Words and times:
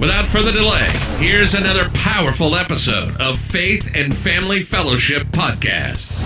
Without 0.00 0.26
further 0.26 0.50
delay, 0.50 0.88
here's 1.18 1.54
another 1.54 1.88
powerful 1.90 2.56
episode 2.56 3.20
of 3.20 3.38
Faith 3.38 3.88
and 3.94 4.16
Family 4.16 4.62
Fellowship 4.62 5.28
Podcast. 5.28 6.18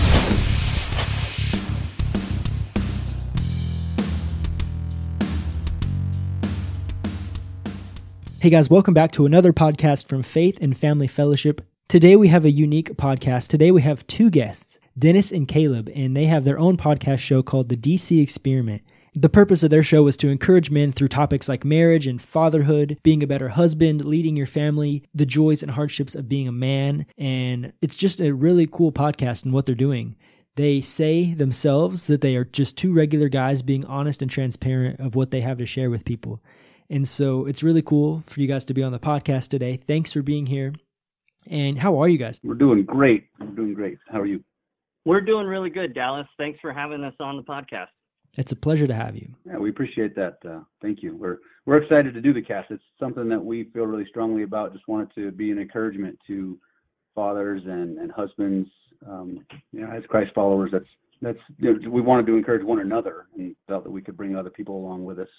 Hey 8.39 8.49
guys, 8.49 8.69
welcome 8.69 8.95
back 8.95 9.11
to 9.11 9.27
another 9.27 9.53
podcast 9.53 10.07
from 10.07 10.23
Faith 10.23 10.57
and 10.59 10.75
Family 10.75 11.07
Fellowship. 11.07 11.61
Today 11.87 12.15
we 12.15 12.29
have 12.29 12.45
a 12.45 12.51
unique 12.51 12.95
podcast. 12.95 13.47
Today 13.49 13.69
we 13.69 13.83
have 13.83 14.07
two 14.07 14.31
guests, 14.31 14.79
Dennis 14.97 15.31
and 15.31 15.47
Caleb, 15.47 15.89
and 15.93 16.17
they 16.17 16.25
have 16.25 16.45
their 16.45 16.57
own 16.57 16.77
podcast 16.77 17.19
show 17.19 17.43
called 17.43 17.69
The 17.69 17.77
DC 17.77 18.19
Experiment. 18.21 18.81
The 19.17 19.29
purpose 19.29 19.63
of 19.63 19.69
their 19.69 19.81
show 19.81 20.03
was 20.03 20.17
to 20.17 20.27
encourage 20.27 20.69
men 20.69 20.91
through 20.91 21.07
topics 21.07 21.47
like 21.47 21.63
marriage 21.63 22.05
and 22.05 22.21
fatherhood, 22.21 22.99
being 23.01 23.23
a 23.23 23.27
better 23.27 23.47
husband, 23.47 24.03
leading 24.03 24.35
your 24.35 24.45
family, 24.45 25.03
the 25.13 25.25
joys 25.25 25.63
and 25.63 25.71
hardships 25.71 26.15
of 26.15 26.27
being 26.27 26.49
a 26.49 26.51
man. 26.51 27.05
And 27.17 27.71
it's 27.81 27.95
just 27.95 28.19
a 28.19 28.33
really 28.33 28.67
cool 28.67 28.91
podcast 28.91 29.45
and 29.45 29.53
what 29.53 29.65
they're 29.65 29.73
doing. 29.73 30.17
They 30.57 30.81
say 30.81 31.33
themselves 31.33 32.07
that 32.07 32.19
they 32.19 32.35
are 32.35 32.43
just 32.43 32.77
two 32.77 32.93
regular 32.93 33.29
guys 33.29 33.61
being 33.61 33.85
honest 33.85 34.21
and 34.21 34.29
transparent 34.29 34.99
of 34.99 35.15
what 35.15 35.31
they 35.31 35.39
have 35.39 35.59
to 35.59 35.65
share 35.65 35.89
with 35.89 36.03
people. 36.03 36.43
And 36.89 37.07
so 37.07 37.45
it's 37.45 37.63
really 37.63 37.81
cool 37.81 38.21
for 38.27 38.41
you 38.41 38.47
guys 38.47 38.65
to 38.65 38.73
be 38.73 38.83
on 38.83 38.91
the 38.91 38.99
podcast 38.99 39.47
today. 39.47 39.77
Thanks 39.77 40.11
for 40.11 40.23
being 40.23 40.45
here. 40.45 40.73
And 41.47 41.79
how 41.79 41.99
are 42.01 42.09
you 42.09 42.17
guys? 42.17 42.41
We're 42.43 42.55
doing 42.55 42.83
great. 42.83 43.27
We're 43.39 43.47
doing 43.47 43.75
great. 43.75 43.97
How 44.11 44.19
are 44.19 44.25
you? 44.25 44.43
We're 45.05 45.21
doing 45.21 45.47
really 45.47 45.69
good, 45.69 45.93
Dallas. 45.93 46.27
Thanks 46.37 46.59
for 46.59 46.73
having 46.73 47.01
us 47.05 47.13
on 47.21 47.37
the 47.37 47.43
podcast. 47.43 47.87
It's 48.37 48.51
a 48.51 48.55
pleasure 48.55 48.87
to 48.87 48.93
have 48.93 49.15
you. 49.15 49.33
Yeah, 49.45 49.57
we 49.57 49.69
appreciate 49.69 50.15
that. 50.15 50.37
Uh, 50.47 50.61
thank 50.81 51.01
you. 51.01 51.15
We're 51.15 51.39
we're 51.65 51.77
excited 51.77 52.13
to 52.13 52.21
do 52.21 52.33
the 52.33 52.41
cast. 52.41 52.71
It's 52.71 52.83
something 52.99 53.27
that 53.29 53.43
we 53.43 53.65
feel 53.73 53.85
really 53.85 54.05
strongly 54.09 54.43
about. 54.43 54.73
Just 54.73 54.87
wanted 54.87 55.13
to 55.15 55.31
be 55.31 55.51
an 55.51 55.59
encouragement 55.59 56.19
to 56.27 56.59
fathers 57.13 57.61
and 57.65 57.97
and 57.97 58.11
husbands. 58.11 58.69
Um, 59.07 59.45
you 59.71 59.81
know, 59.81 59.91
as 59.91 60.03
Christ 60.09 60.31
followers, 60.33 60.71
that's 60.71 60.85
that's 61.21 61.39
you 61.57 61.73
know, 61.73 61.89
we 61.89 62.01
wanted 62.01 62.25
to 62.27 62.35
encourage 62.35 62.63
one 62.63 62.79
another, 62.79 63.27
and 63.37 63.55
felt 63.67 63.83
that 63.83 63.91
we 63.91 64.01
could 64.01 64.17
bring 64.17 64.35
other 64.35 64.49
people 64.49 64.77
along 64.77 65.05
with 65.05 65.19
us. 65.19 65.29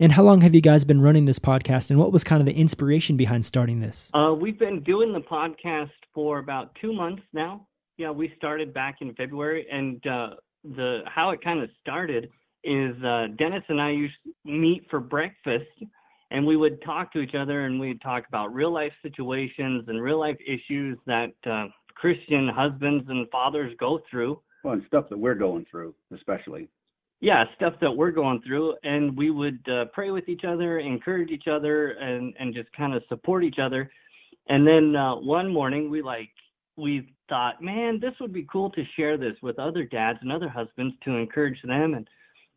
And 0.00 0.12
how 0.12 0.22
long 0.22 0.40
have 0.40 0.54
you 0.54 0.60
guys 0.60 0.84
been 0.84 1.00
running 1.00 1.26
this 1.26 1.38
podcast, 1.38 1.90
and 1.90 1.98
what 1.98 2.12
was 2.12 2.24
kind 2.24 2.40
of 2.40 2.46
the 2.46 2.54
inspiration 2.54 3.16
behind 3.16 3.46
starting 3.46 3.80
this? 3.80 4.10
Uh, 4.14 4.34
we've 4.38 4.58
been 4.58 4.82
doing 4.82 5.12
the 5.12 5.20
podcast 5.20 5.90
for 6.14 6.38
about 6.38 6.74
two 6.80 6.92
months 6.92 7.22
now. 7.32 7.66
Yeah, 7.98 8.10
we 8.10 8.32
started 8.36 8.74
back 8.74 8.96
in 9.00 9.14
February, 9.14 9.66
and 9.70 10.04
uh, 10.06 10.30
the 10.64 11.00
how 11.06 11.30
it 11.30 11.42
kind 11.42 11.62
of 11.62 11.70
started 11.80 12.30
is 12.64 12.94
uh, 13.04 13.26
Dennis 13.38 13.64
and 13.68 13.80
I 13.80 13.90
used 13.90 14.14
to 14.24 14.50
meet 14.50 14.86
for 14.88 15.00
breakfast, 15.00 15.64
and 16.30 16.46
we 16.46 16.56
would 16.56 16.82
talk 16.82 17.12
to 17.12 17.20
each 17.20 17.34
other, 17.34 17.66
and 17.66 17.80
we'd 17.80 18.00
talk 18.00 18.24
about 18.28 18.54
real 18.54 18.72
life 18.72 18.92
situations 19.02 19.84
and 19.88 20.00
real 20.00 20.20
life 20.20 20.36
issues 20.46 20.98
that 21.06 21.32
uh, 21.50 21.66
Christian 21.94 22.48
husbands 22.48 23.04
and 23.08 23.28
fathers 23.30 23.74
go 23.78 24.00
through. 24.10 24.40
Well, 24.64 24.74
and 24.74 24.82
stuff 24.86 25.06
that 25.10 25.18
we're 25.18 25.34
going 25.34 25.66
through, 25.70 25.94
especially. 26.14 26.68
Yeah, 27.20 27.44
stuff 27.56 27.74
that 27.80 27.90
we're 27.90 28.10
going 28.10 28.42
through, 28.46 28.74
and 28.82 29.16
we 29.16 29.30
would 29.30 29.60
uh, 29.68 29.84
pray 29.92 30.10
with 30.10 30.28
each 30.28 30.42
other, 30.46 30.78
encourage 30.78 31.30
each 31.30 31.46
other, 31.50 31.90
and 31.92 32.34
and 32.38 32.54
just 32.54 32.72
kind 32.72 32.94
of 32.94 33.02
support 33.08 33.44
each 33.44 33.58
other. 33.62 33.90
And 34.48 34.66
then 34.66 34.96
uh, 34.96 35.16
one 35.16 35.52
morning, 35.52 35.88
we 35.88 36.02
like 36.02 36.30
we 36.76 37.14
thought, 37.28 37.62
man, 37.62 37.98
this 38.00 38.14
would 38.20 38.32
be 38.32 38.46
cool 38.50 38.70
to 38.70 38.82
share 38.96 39.16
this 39.16 39.34
with 39.42 39.58
other 39.58 39.84
dads 39.84 40.18
and 40.22 40.32
other 40.32 40.48
husbands 40.48 40.94
to 41.04 41.16
encourage 41.16 41.60
them. 41.62 41.94
And 41.94 42.08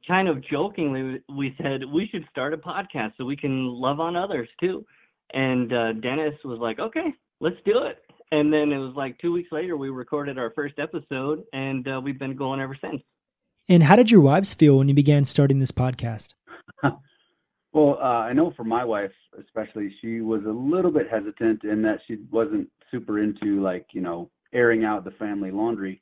kind 0.08 0.28
of 0.28 0.44
jokingly, 0.46 1.22
we 1.30 1.56
said 1.62 1.81
we 1.86 2.08
should 2.12 2.26
start 2.30 2.53
a 2.53 2.58
podcast 2.58 3.14
so 3.18 3.26
we 3.26 3.36
can 3.38 3.68
love 3.68 4.00
on 4.00 4.16
others 4.16 4.50
too. 4.59 4.86
And 5.34 5.74
uh, 5.74 5.94
Dennis 5.94 6.36
was 6.44 6.59
like, 6.59 6.80
okay, 6.80 7.14
let's 7.40 7.58
do 7.66 7.84
it. 7.84 8.00
And 8.31 8.52
then 8.52 8.72
it 8.72 8.78
was 8.78 8.94
like 8.96 9.18
two 9.20 9.31
weeks 9.31 9.52
later, 9.52 9.78
we 9.78 9.90
recorded 9.90 10.38
our 10.38 10.52
first 10.52 10.76
episode, 10.80 11.44
and 11.53 11.88
uh, 11.88 12.02
we've 12.03 12.20
been 12.20 12.36
going 12.36 12.59
ever 12.59 12.78
since. 12.82 13.02
And 13.70 13.84
how 13.84 13.96
did 13.96 14.12
your 14.12 14.22
wives 14.22 14.53
feel 14.53 14.78
when 14.78 14.90
you 14.90 14.96
began 14.96 15.26
starting 15.26 15.59
this 15.59 15.72
podcast? 15.72 16.34
well, 17.74 17.97
uh, 18.00 18.26
I 18.26 18.34
know 18.34 18.53
for 18.56 18.64
my 18.64 18.84
wife, 18.84 19.12
especially, 19.40 19.94
she 20.02 20.22
was 20.22 20.44
a 20.46 20.52
little 20.52 20.92
bit 20.92 21.08
hesitant 21.09 21.64
in 21.64 21.82
that 21.84 22.00
she 22.08 22.18
wasn't 22.32 22.68
super 22.91 23.22
into 23.22 23.62
like 23.62 23.88
you 23.94 24.01
know 24.01 24.29
airing 24.56 24.85
out 24.85 25.03
the 25.03 25.12
family 25.12 25.51
laundry, 25.51 26.01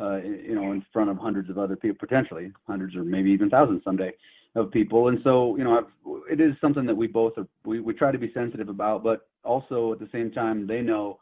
uh, 0.00 0.16
you 0.16 0.54
know, 0.54 0.72
in 0.72 0.84
front 0.92 1.10
of 1.10 1.18
hundreds 1.18 1.50
of 1.50 1.58
other 1.58 1.76
people, 1.76 1.96
potentially 2.00 2.50
hundreds 2.66 2.96
or 2.96 3.04
maybe 3.04 3.30
even 3.30 3.50
thousands 3.50 3.82
someday 3.84 4.12
of 4.56 4.70
people. 4.72 5.08
And 5.08 5.18
so, 5.22 5.56
you 5.56 5.62
know, 5.62 5.78
I've, 5.78 5.84
it 6.30 6.40
is 6.40 6.54
something 6.60 6.86
that 6.86 6.96
we 6.96 7.06
both 7.06 7.34
are, 7.36 7.46
we, 7.64 7.80
we 7.80 7.92
try 7.92 8.10
to 8.10 8.18
be 8.18 8.32
sensitive 8.32 8.68
about, 8.68 9.04
but 9.04 9.28
also 9.44 9.92
at 9.92 10.00
the 10.00 10.08
same 10.10 10.32
time, 10.32 10.66
they 10.66 10.80
know 10.80 11.18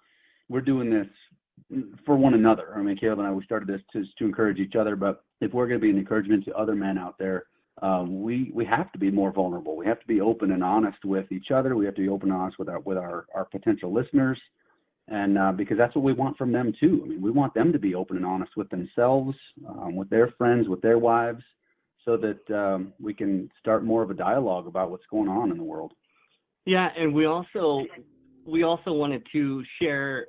we're 0.49 0.61
doing 0.61 0.89
this 0.89 1.07
for 2.07 2.17
one 2.17 2.35
another. 2.35 2.73
I 2.77 2.83
mean, 2.83 2.97
Caleb 2.97 3.19
and 3.19 3.29
I, 3.29 3.33
we 3.33 3.45
started 3.45 3.69
this 3.69 3.83
to, 3.93 4.05
to 4.19 4.25
encourage 4.25 4.59
each 4.59 4.77
other, 4.77 4.97
but 4.97 5.25
if 5.41 5.53
we're 5.53 5.67
going 5.67 5.81
to 5.81 5.85
be 5.85 5.91
an 5.91 5.99
encouragement 5.99 6.45
to 6.47 6.55
other 6.55 6.75
men 6.75 6.97
out 6.97 7.19
there, 7.19 7.47
um, 7.81 8.23
we 8.23 8.51
we 8.53 8.65
have 8.65 8.91
to 8.91 8.99
be 8.99 9.09
more 9.09 9.31
vulnerable. 9.31 9.77
We 9.77 9.87
have 9.87 10.01
to 10.01 10.07
be 10.09 10.21
open 10.21 10.51
and 10.51 10.65
honest 10.65 11.05
with 11.05 11.31
each 11.31 11.53
other. 11.53 11.77
We 11.77 11.85
have 11.85 11.95
to 11.95 12.03
be 12.03 12.09
open 12.09 12.33
and 12.33 12.41
honest 12.41 12.59
with 12.59 12.69
our 12.69 12.81
with 12.81 12.99
our 12.99 13.27
our 13.37 13.45
potential 13.45 13.93
listeners 13.93 14.37
and 15.11 15.39
uh, 15.39 15.53
because 15.53 15.79
that's 15.79 15.95
what 15.95 16.05
we 16.05 16.13
want 16.13 16.37
from 16.37 16.53
them 16.53 16.73
too. 16.79 17.01
I 17.05 17.09
mean, 17.09 17.23
we 17.23 17.31
want 17.31 17.55
them 17.55 17.73
to 17.73 17.79
be 17.79 17.95
open 17.95 18.17
and 18.17 18.27
honest 18.27 18.53
with 18.57 18.69
themselves, 18.71 19.37
um, 19.69 19.97
with 19.97 20.11
their 20.11 20.29
friends, 20.39 20.69
with 20.69 20.83
their 20.83 20.99
wives, 20.99 21.43
so 22.05 22.17
that 22.19 22.55
um, 22.55 22.93
we 23.01 23.15
can 23.15 23.51
start 23.59 23.85
more 23.85 24.03
of 24.03 24.11
a 24.11 24.15
dialogue 24.15 24.67
about 24.67 24.91
what's 24.91 25.07
going 25.11 25.29
on 25.29 25.51
in 25.51 25.57
the 25.57 25.65
world. 25.65 25.93
Yeah, 26.67 26.89
and 26.97 27.15
we 27.15 27.25
also 27.25 27.85
we 28.47 28.63
also 28.63 28.93
wanted 28.93 29.27
to 29.33 29.63
share 29.81 30.27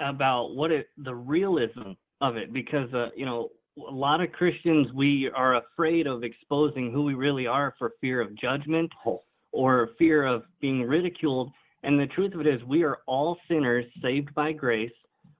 about 0.00 0.54
what 0.54 0.70
it 0.70 0.88
the 0.98 1.14
realism 1.14 1.92
of 2.20 2.36
it 2.36 2.52
because 2.52 2.92
uh, 2.94 3.08
you 3.16 3.26
know 3.26 3.50
a 3.88 3.92
lot 3.92 4.20
of 4.20 4.30
Christians 4.30 4.86
we 4.94 5.30
are 5.34 5.56
afraid 5.56 6.06
of 6.06 6.22
exposing 6.22 6.92
who 6.92 7.02
we 7.02 7.14
really 7.14 7.46
are 7.46 7.74
for 7.78 7.92
fear 8.00 8.20
of 8.20 8.34
judgment 8.36 8.90
oh. 9.04 9.22
or 9.50 9.90
fear 9.98 10.24
of 10.24 10.44
being 10.60 10.82
ridiculed 10.82 11.50
and 11.84 11.98
the 11.98 12.06
truth 12.06 12.34
of 12.34 12.40
it 12.40 12.46
is, 12.46 12.62
we 12.64 12.82
are 12.82 12.98
all 13.06 13.36
sinners 13.48 13.84
saved 14.02 14.34
by 14.34 14.52
grace. 14.52 14.92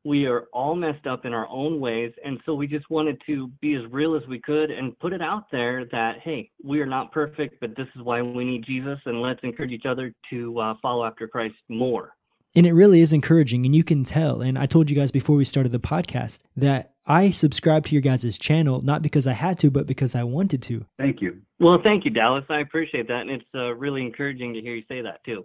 We 0.05 0.27
are 0.27 0.45
all 0.53 0.75
messed 0.75 1.07
up 1.07 1.25
in 1.25 1.33
our 1.33 1.49
own 1.49 1.81
ways. 1.81 2.13
And 2.23 2.39
so 2.45 2.55
we 2.55 2.67
just 2.67 2.91
wanted 2.91 3.21
to 3.25 3.49
be 3.63 3.75
as 3.75 3.91
real 3.91 4.15
as 4.15 4.23
we 4.29 4.39
could 4.39 4.71
and 4.71 4.99
put 4.99 5.15
it 5.15 5.23
out 5.23 5.45
there 5.51 5.87
that, 5.93 6.19
hey, 6.23 6.51
we 6.63 6.81
are 6.81 6.87
not 6.87 7.11
perfect, 7.11 7.59
but 7.61 7.75
this 7.75 7.89
is 7.97 8.03
why 8.03 8.21
we 8.21 8.45
need 8.45 8.67
Jesus. 8.67 8.99
And 9.07 9.23
let's 9.23 9.41
encourage 9.43 9.71
each 9.71 9.87
other 9.87 10.13
to 10.29 10.59
uh, 10.61 10.75
follow 10.83 11.07
after 11.07 11.27
Christ 11.27 11.57
more. 11.71 12.13
And 12.55 12.67
it 12.67 12.73
really 12.73 13.01
is 13.01 13.15
encouraging. 13.15 13.65
And 13.65 13.75
you 13.75 13.83
can 13.83 14.05
tell. 14.05 14.43
And 14.43 14.59
I 14.59 14.67
told 14.67 14.91
you 14.91 14.97
guys 14.97 15.11
before 15.11 15.37
we 15.37 15.45
started 15.47 15.73
the 15.73 15.81
podcast 15.81 16.41
that 16.57 16.93
I 17.07 17.31
subscribed 17.31 17.87
to 17.87 17.93
your 17.95 18.03
guys' 18.03 18.39
channel, 18.39 18.83
not 18.83 19.01
because 19.01 19.27
I 19.27 19.33
had 19.33 19.59
to, 19.61 19.71
but 19.71 19.87
because 19.87 20.15
I 20.15 20.23
wanted 20.25 20.63
to. 20.65 20.85
Thank 20.99 21.23
you. 21.23 21.41
Well, 21.59 21.79
thank 21.83 22.05
you, 22.05 22.11
Dallas. 22.11 22.45
I 22.51 22.61
appreciate 22.61 23.09
that. 23.09 23.23
And 23.23 23.31
it's 23.31 23.45
uh, 23.55 23.75
really 23.75 24.03
encouraging 24.03 24.53
to 24.53 24.61
hear 24.61 24.75
you 24.75 24.85
say 24.87 25.01
that, 25.01 25.25
too. 25.25 25.45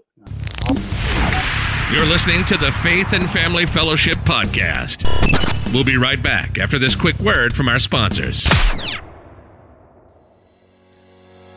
You're 1.91 2.06
listening 2.06 2.45
to 2.45 2.56
the 2.56 2.71
Faith 2.71 3.13
and 3.13 3.27
Family 3.27 3.65
Fellowship 3.65 4.19
Podcast. 4.19 5.03
We'll 5.74 5.83
be 5.83 5.97
right 5.97 6.21
back 6.21 6.59
after 6.59 6.77
this 6.77 6.95
quick 6.95 7.18
word 7.18 7.56
from 7.56 7.68
our 7.68 7.80
sponsors. 7.80 8.45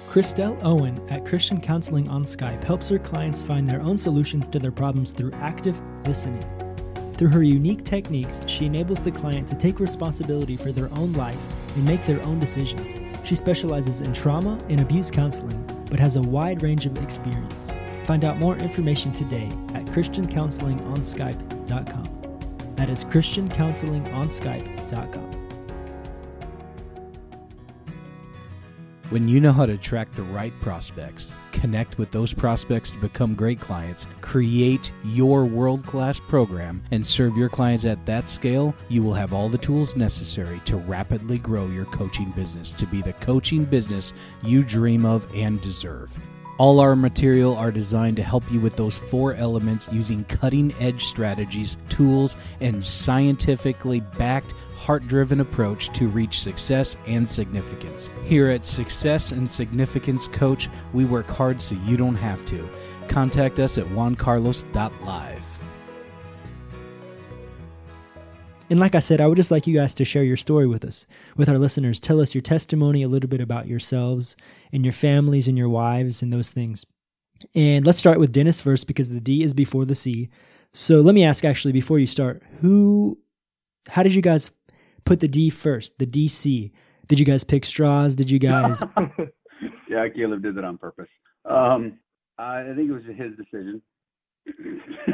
Christelle 0.09 0.59
Owen 0.65 1.07
at 1.11 1.27
Christian 1.27 1.61
Counseling 1.61 2.09
on 2.09 2.25
Skype 2.25 2.65
helps 2.65 2.89
her 2.89 2.99
clients 2.99 3.45
find 3.45 3.69
their 3.69 3.83
own 3.83 3.99
solutions 3.99 4.49
to 4.49 4.59
their 4.59 4.73
problems 4.73 5.13
through 5.13 5.33
active 5.35 5.79
listening. 6.07 6.43
Through 7.19 7.29
her 7.29 7.43
unique 7.43 7.85
techniques, 7.85 8.41
she 8.47 8.65
enables 8.65 9.03
the 9.03 9.13
client 9.13 9.47
to 9.49 9.55
take 9.55 9.81
responsibility 9.81 10.57
for 10.57 10.73
their 10.73 10.89
own 10.99 11.13
life 11.13 11.37
and 11.77 11.85
make 11.85 12.07
their 12.07 12.23
own 12.23 12.41
decisions. 12.41 12.99
She 13.23 13.35
specializes 13.35 14.01
in 14.01 14.15
trauma 14.15 14.59
and 14.71 14.81
abuse 14.81 15.11
counseling, 15.11 15.63
but 15.91 16.01
has 16.01 16.17
a 16.17 16.23
wide 16.23 16.63
range 16.63 16.87
of 16.87 16.97
experience. 17.03 17.71
Find 18.05 18.25
out 18.25 18.39
more 18.39 18.57
information 18.57 19.13
today 19.13 19.47
at 19.75 19.85
ChristianCounselingOnSkype.com. 19.87 22.13
That 22.77 22.91
is 22.91 23.05
ChristianCounselingOnSkype.com. 23.05 25.31
When 29.11 29.29
you 29.29 29.41
know 29.41 29.53
how 29.53 29.67
to 29.67 29.75
attract 29.75 30.17
the 30.17 30.23
right 30.23 30.55
prospects, 30.63 31.35
connect 31.53 31.99
with 31.99 32.11
those 32.11 32.33
prospects 32.33 32.91
to 32.93 32.97
become 32.97 33.35
great 33.35 33.61
clients, 33.61 34.07
create 34.23 34.91
your 35.05 35.45
world 35.45 35.85
class 35.85 36.19
program, 36.19 36.83
and 36.93 37.07
serve 37.07 37.37
your 37.37 37.51
clients 37.51 37.85
at 37.85 38.07
that 38.07 38.27
scale, 38.27 38.75
you 38.89 39.03
will 39.03 39.13
have 39.13 39.35
all 39.35 39.51
the 39.51 39.59
tools 39.59 39.97
necessary 39.97 40.63
to 40.65 40.79
rapidly 40.79 41.37
grow 41.37 41.67
your 41.67 41.85
coaching 41.85 42.31
business 42.31 42.73
to 42.73 42.87
be 42.87 43.03
the 43.03 43.13
coaching 43.13 43.67
business 43.67 44.15
you 44.43 44.65
dream 44.65 45.05
of 45.05 45.27
and 45.35 45.61
deserve. 45.61 46.19
All 46.59 46.81
our 46.81 46.95
material 46.95 47.57
are 47.57 47.73
designed 47.73 48.17
to 48.17 48.23
help 48.23 48.51
you 48.53 48.61
with 48.61 48.77
those 48.77 48.99
four 48.99 49.35
elements 49.35 49.91
using 49.93 50.25
cutting 50.25 50.75
edge 50.81 51.07
strategies, 51.07 51.77
tools, 51.89 52.37
and 52.61 52.85
scientifically 52.85 54.01
backed, 54.19 54.53
heart 54.77 55.07
driven 55.09 55.41
approach 55.41 55.91
to 55.95 56.09
reach 56.09 56.41
success 56.41 56.97
and 57.07 57.29
significance. 57.29 58.11
Here 58.25 58.49
at 58.49 58.65
Success 58.65 59.33
and 59.33 59.51
Significance 59.51 60.29
Coach, 60.29 60.69
we 60.93 61.05
work 61.05 61.29
hard 61.29 61.61
so 61.61 61.75
you 61.87 61.97
don't 61.97 62.17
have 62.17 62.45
to. 62.47 62.69
Contact 63.09 63.59
us 63.59 63.79
at 63.79 63.87
juancarlos.live. 63.87 65.62
And 68.71 68.81
like 68.81 68.95
I 68.95 69.01
said, 69.01 69.21
I 69.21 69.27
would 69.27 69.37
just 69.37 69.51
like 69.51 69.67
you 69.67 69.75
guys 69.75 69.95
to 69.95 70.05
share 70.05 70.25
your 70.25 70.37
story 70.37 70.67
with 70.67 70.85
us, 70.85 71.07
with 71.37 71.49
our 71.49 71.59
listeners. 71.59 72.01
Tell 72.01 72.21
us 72.21 72.35
your 72.35 72.43
testimony, 72.43 73.03
a 73.03 73.09
little 73.09 73.29
bit 73.29 73.41
about 73.41 73.67
yourselves 73.67 74.37
and 74.73 74.85
your 74.85 74.93
families 74.93 75.49
and 75.49 75.59
your 75.59 75.69
wives 75.69 76.23
and 76.23 76.33
those 76.33 76.51
things. 76.51 76.87
And 77.55 77.85
let's 77.85 77.99
start 77.99 78.21
with 78.21 78.33
Dennis 78.33 78.61
first 78.61 78.87
because 78.87 79.11
the 79.11 79.21
D 79.21 79.43
is 79.43 79.53
before 79.53 79.85
the 79.85 79.95
C. 79.95 80.31
So 80.73 81.01
let 81.01 81.15
me 81.15 81.25
ask 81.25 81.45
actually 81.45 81.73
before 81.73 81.99
you 81.99 82.07
start, 82.07 82.43
who, 82.61 83.19
how 83.89 84.03
did 84.03 84.15
you 84.15 84.23
guys 84.23 84.51
put 85.05 85.21
the 85.21 85.29
D 85.29 85.51
first, 85.51 85.99
the 85.99 86.07
DC? 86.07 86.71
Did 87.09 87.19
you 87.19 87.27
guys 87.27 87.45
pick 87.45 87.65
straws? 87.65 88.17
Did 88.17 88.31
you 88.31 88.39
guys? 88.39 88.83
yeah, 89.91 90.09
Caleb 90.09 90.43
did 90.43 90.55
that 90.55 90.65
on 90.65 90.79
purpose. 90.79 91.09
Um, 91.45 91.99
I 92.39 92.73
think 92.75 92.89
it 92.89 92.93
was 92.93 93.05
his 93.05 93.37
decision. 93.37 93.83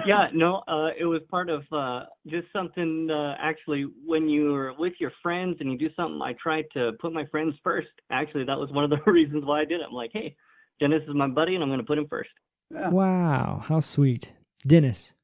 Yeah, 0.06 0.28
no, 0.32 0.62
uh, 0.68 0.88
it 0.98 1.04
was 1.04 1.20
part 1.30 1.50
of 1.50 1.62
uh, 1.72 2.04
just 2.26 2.46
something. 2.52 3.08
Uh, 3.10 3.34
actually, 3.40 3.86
when 4.04 4.28
you're 4.28 4.74
with 4.78 4.94
your 4.98 5.12
friends 5.22 5.56
and 5.60 5.70
you 5.70 5.78
do 5.78 5.88
something, 5.94 6.20
I 6.22 6.34
tried 6.42 6.64
to 6.74 6.92
put 7.00 7.12
my 7.12 7.26
friends 7.26 7.54
first. 7.64 7.88
Actually, 8.10 8.44
that 8.44 8.58
was 8.58 8.70
one 8.70 8.84
of 8.84 8.90
the 8.90 8.98
reasons 9.10 9.44
why 9.44 9.60
I 9.60 9.64
did 9.64 9.80
it. 9.80 9.86
I'm 9.88 9.94
like, 9.94 10.10
hey, 10.12 10.34
Dennis 10.80 11.02
is 11.08 11.14
my 11.14 11.28
buddy, 11.28 11.54
and 11.54 11.62
I'm 11.62 11.68
going 11.68 11.80
to 11.80 11.86
put 11.86 11.98
him 11.98 12.06
first. 12.08 12.30
Yeah. 12.70 12.90
Wow, 12.90 13.62
how 13.66 13.80
sweet, 13.80 14.32
Dennis. 14.66 15.14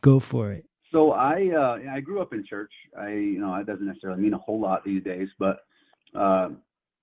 Go 0.00 0.18
for 0.18 0.52
it. 0.52 0.64
So 0.92 1.12
I 1.12 1.50
uh, 1.54 1.78
I 1.92 2.00
grew 2.00 2.20
up 2.20 2.32
in 2.32 2.44
church. 2.44 2.72
I 2.98 3.10
you 3.10 3.40
know 3.40 3.56
that 3.56 3.66
doesn't 3.66 3.86
necessarily 3.86 4.22
mean 4.22 4.34
a 4.34 4.38
whole 4.38 4.60
lot 4.60 4.84
these 4.84 5.04
days, 5.04 5.28
but 5.38 5.58
uh, 6.14 6.48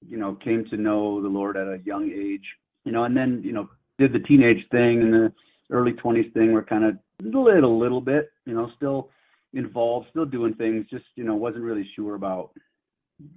you 0.06 0.18
know 0.18 0.36
came 0.36 0.66
to 0.70 0.78
know 0.78 1.22
the 1.22 1.30
Lord 1.30 1.56
at 1.56 1.68
a 1.68 1.80
young 1.86 2.12
age. 2.12 2.46
You 2.84 2.92
know, 2.92 3.04
and 3.04 3.16
then 3.16 3.42
you 3.44 3.54
know 3.54 3.70
did 3.98 4.14
the 4.14 4.20
teenage 4.20 4.66
thing 4.72 5.02
and 5.02 5.14
the 5.14 5.34
early 5.70 5.94
20s 5.94 6.34
thing 6.34 6.54
were 6.54 6.64
kind 6.64 6.84
of 6.84 6.98
lit 7.22 7.64
a 7.64 7.68
little 7.68 8.02
bit, 8.02 8.32
you 8.46 8.54
know, 8.54 8.70
still 8.76 9.10
involved, 9.54 10.08
still 10.10 10.26
doing 10.26 10.54
things, 10.54 10.86
just, 10.90 11.06
you 11.16 11.24
know, 11.24 11.36
wasn't 11.36 11.64
really 11.64 11.88
sure 11.96 12.16
about 12.16 12.52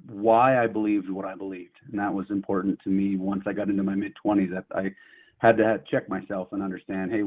why 0.06 0.62
I 0.62 0.66
believed 0.66 1.08
what 1.08 1.24
I 1.24 1.34
believed. 1.34 1.76
And 1.90 1.98
that 1.98 2.12
was 2.12 2.26
important 2.30 2.78
to 2.84 2.90
me 2.90 3.16
once 3.16 3.42
I 3.46 3.52
got 3.52 3.68
into 3.68 3.82
my 3.82 3.94
mid 3.94 4.12
20s 4.24 4.50
that 4.52 4.64
I 4.74 4.92
had 5.38 5.56
to 5.56 5.82
check 5.90 6.08
myself 6.08 6.48
and 6.52 6.62
understand, 6.62 7.10
hey, 7.10 7.22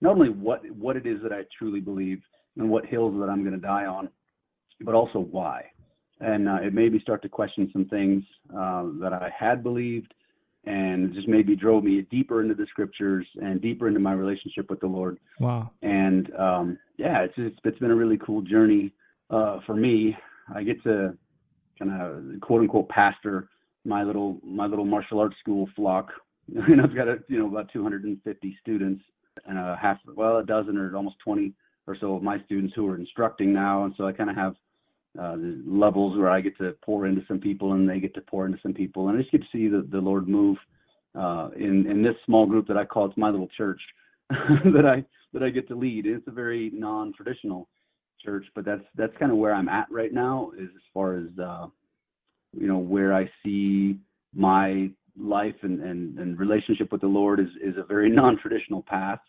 not 0.00 0.14
only 0.14 0.30
what 0.30 0.68
what 0.72 0.96
it 0.96 1.06
is 1.06 1.22
that 1.22 1.32
I 1.32 1.42
truly 1.56 1.80
believe 1.80 2.20
and 2.56 2.68
what 2.68 2.86
hills 2.86 3.14
that 3.20 3.28
I'm 3.28 3.42
going 3.42 3.54
to 3.54 3.60
die 3.60 3.86
on, 3.86 4.08
but 4.80 4.94
also 4.94 5.20
why. 5.20 5.64
And 6.20 6.48
uh, 6.48 6.58
it 6.62 6.74
made 6.74 6.92
me 6.92 7.00
start 7.00 7.22
to 7.22 7.28
question 7.28 7.70
some 7.72 7.84
things 7.86 8.24
uh, 8.50 8.86
that 9.00 9.12
I 9.12 9.30
had 9.36 9.62
believed 9.62 10.12
and 10.68 11.14
just 11.14 11.26
maybe 11.26 11.56
drove 11.56 11.82
me 11.82 12.02
deeper 12.10 12.42
into 12.42 12.54
the 12.54 12.66
scriptures 12.68 13.26
and 13.40 13.62
deeper 13.62 13.88
into 13.88 14.00
my 14.00 14.12
relationship 14.12 14.68
with 14.68 14.80
the 14.80 14.86
Lord. 14.86 15.18
Wow. 15.40 15.70
And 15.80 16.30
um, 16.34 16.78
yeah, 16.98 17.22
it's 17.22 17.34
just, 17.36 17.56
it's 17.64 17.78
been 17.78 17.90
a 17.90 17.96
really 17.96 18.18
cool 18.18 18.42
journey 18.42 18.92
uh, 19.30 19.60
for 19.64 19.74
me. 19.74 20.14
I 20.54 20.62
get 20.62 20.82
to 20.82 21.16
kind 21.78 21.90
of 21.90 22.40
quote 22.42 22.60
unquote 22.60 22.88
pastor 22.90 23.48
my 23.84 24.02
little 24.02 24.38
my 24.44 24.66
little 24.66 24.84
martial 24.84 25.20
arts 25.20 25.36
school 25.40 25.68
flock. 25.74 26.08
and 26.54 26.82
I've 26.82 26.94
got 26.94 27.08
a, 27.08 27.16
you 27.28 27.38
know 27.38 27.46
about 27.46 27.72
250 27.72 28.58
students 28.60 29.02
and 29.46 29.58
a 29.58 29.78
half 29.80 29.98
well 30.14 30.38
a 30.38 30.44
dozen 30.44 30.76
or 30.76 30.94
almost 30.94 31.16
20 31.24 31.54
or 31.86 31.96
so 31.98 32.16
of 32.16 32.22
my 32.22 32.42
students 32.44 32.74
who 32.74 32.86
are 32.86 32.96
instructing 32.96 33.54
now, 33.54 33.84
and 33.84 33.94
so 33.96 34.06
I 34.06 34.12
kind 34.12 34.28
of 34.28 34.36
have 34.36 34.54
uh, 35.20 35.36
levels 35.66 36.16
where 36.16 36.30
I 36.30 36.40
get 36.40 36.56
to 36.58 36.74
pour 36.82 37.06
into 37.06 37.22
some 37.26 37.38
people 37.38 37.72
and 37.72 37.88
they 37.88 38.00
get 38.00 38.14
to 38.14 38.20
pour 38.20 38.46
into 38.46 38.58
some 38.62 38.74
people, 38.74 39.08
and 39.08 39.18
I 39.18 39.20
just 39.20 39.32
get 39.32 39.42
to 39.42 39.48
see 39.52 39.68
the, 39.68 39.86
the 39.90 39.98
Lord 39.98 40.28
move 40.28 40.56
uh, 41.18 41.50
in 41.56 41.90
in 41.90 42.02
this 42.02 42.14
small 42.26 42.46
group 42.46 42.66
that 42.68 42.76
I 42.76 42.84
call 42.84 43.06
it's 43.06 43.16
my 43.16 43.30
little 43.30 43.48
church 43.56 43.80
that 44.30 44.84
I 44.86 45.04
that 45.32 45.42
I 45.42 45.50
get 45.50 45.68
to 45.68 45.74
lead. 45.74 46.06
It's 46.06 46.26
a 46.28 46.32
very 46.32 46.70
non-traditional 46.72 47.68
church, 48.24 48.46
but 48.54 48.64
that's 48.64 48.84
that's 48.96 49.16
kind 49.18 49.32
of 49.32 49.38
where 49.38 49.54
I'm 49.54 49.68
at 49.68 49.86
right 49.90 50.12
now, 50.12 50.52
is 50.58 50.68
as 50.74 50.82
far 50.92 51.14
as 51.14 51.38
uh, 51.42 51.66
you 52.52 52.66
know 52.66 52.78
where 52.78 53.14
I 53.14 53.30
see 53.44 53.98
my 54.34 54.90
life 55.20 55.56
and, 55.62 55.80
and, 55.82 56.18
and 56.18 56.38
relationship 56.38 56.92
with 56.92 57.00
the 57.00 57.08
Lord 57.08 57.40
is 57.40 57.48
is 57.62 57.76
a 57.76 57.84
very 57.84 58.10
non-traditional 58.14 58.82
path 58.82 59.20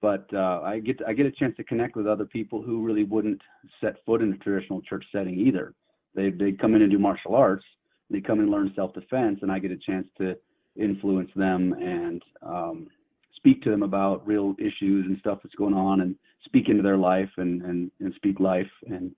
but 0.00 0.26
uh, 0.34 0.60
I 0.62 0.80
get 0.80 1.00
I 1.06 1.12
get 1.12 1.26
a 1.26 1.30
chance 1.30 1.56
to 1.56 1.64
connect 1.64 1.96
with 1.96 2.06
other 2.06 2.24
people 2.24 2.62
who 2.62 2.84
really 2.84 3.04
wouldn't 3.04 3.40
set 3.80 3.96
foot 4.04 4.22
in 4.22 4.32
a 4.32 4.36
traditional 4.38 4.82
church 4.82 5.04
setting 5.12 5.38
either. 5.38 5.74
They 6.14 6.30
they 6.30 6.52
come 6.52 6.74
in 6.74 6.82
and 6.82 6.90
do 6.90 6.98
martial 6.98 7.34
arts. 7.34 7.64
They 8.10 8.20
come 8.20 8.40
and 8.40 8.50
learn 8.50 8.72
self 8.76 8.92
defense, 8.94 9.38
and 9.42 9.50
I 9.50 9.58
get 9.58 9.70
a 9.70 9.76
chance 9.76 10.06
to 10.18 10.36
influence 10.76 11.30
them 11.36 11.72
and 11.74 12.22
um, 12.42 12.88
speak 13.36 13.62
to 13.62 13.70
them 13.70 13.82
about 13.82 14.26
real 14.26 14.54
issues 14.58 15.06
and 15.06 15.18
stuff 15.18 15.38
that's 15.42 15.54
going 15.54 15.74
on, 15.74 16.00
and 16.02 16.14
speak 16.44 16.68
into 16.68 16.82
their 16.82 16.96
life 16.96 17.30
and 17.36 17.62
and, 17.62 17.90
and 18.00 18.12
speak 18.14 18.40
life 18.40 18.70
and 18.86 19.14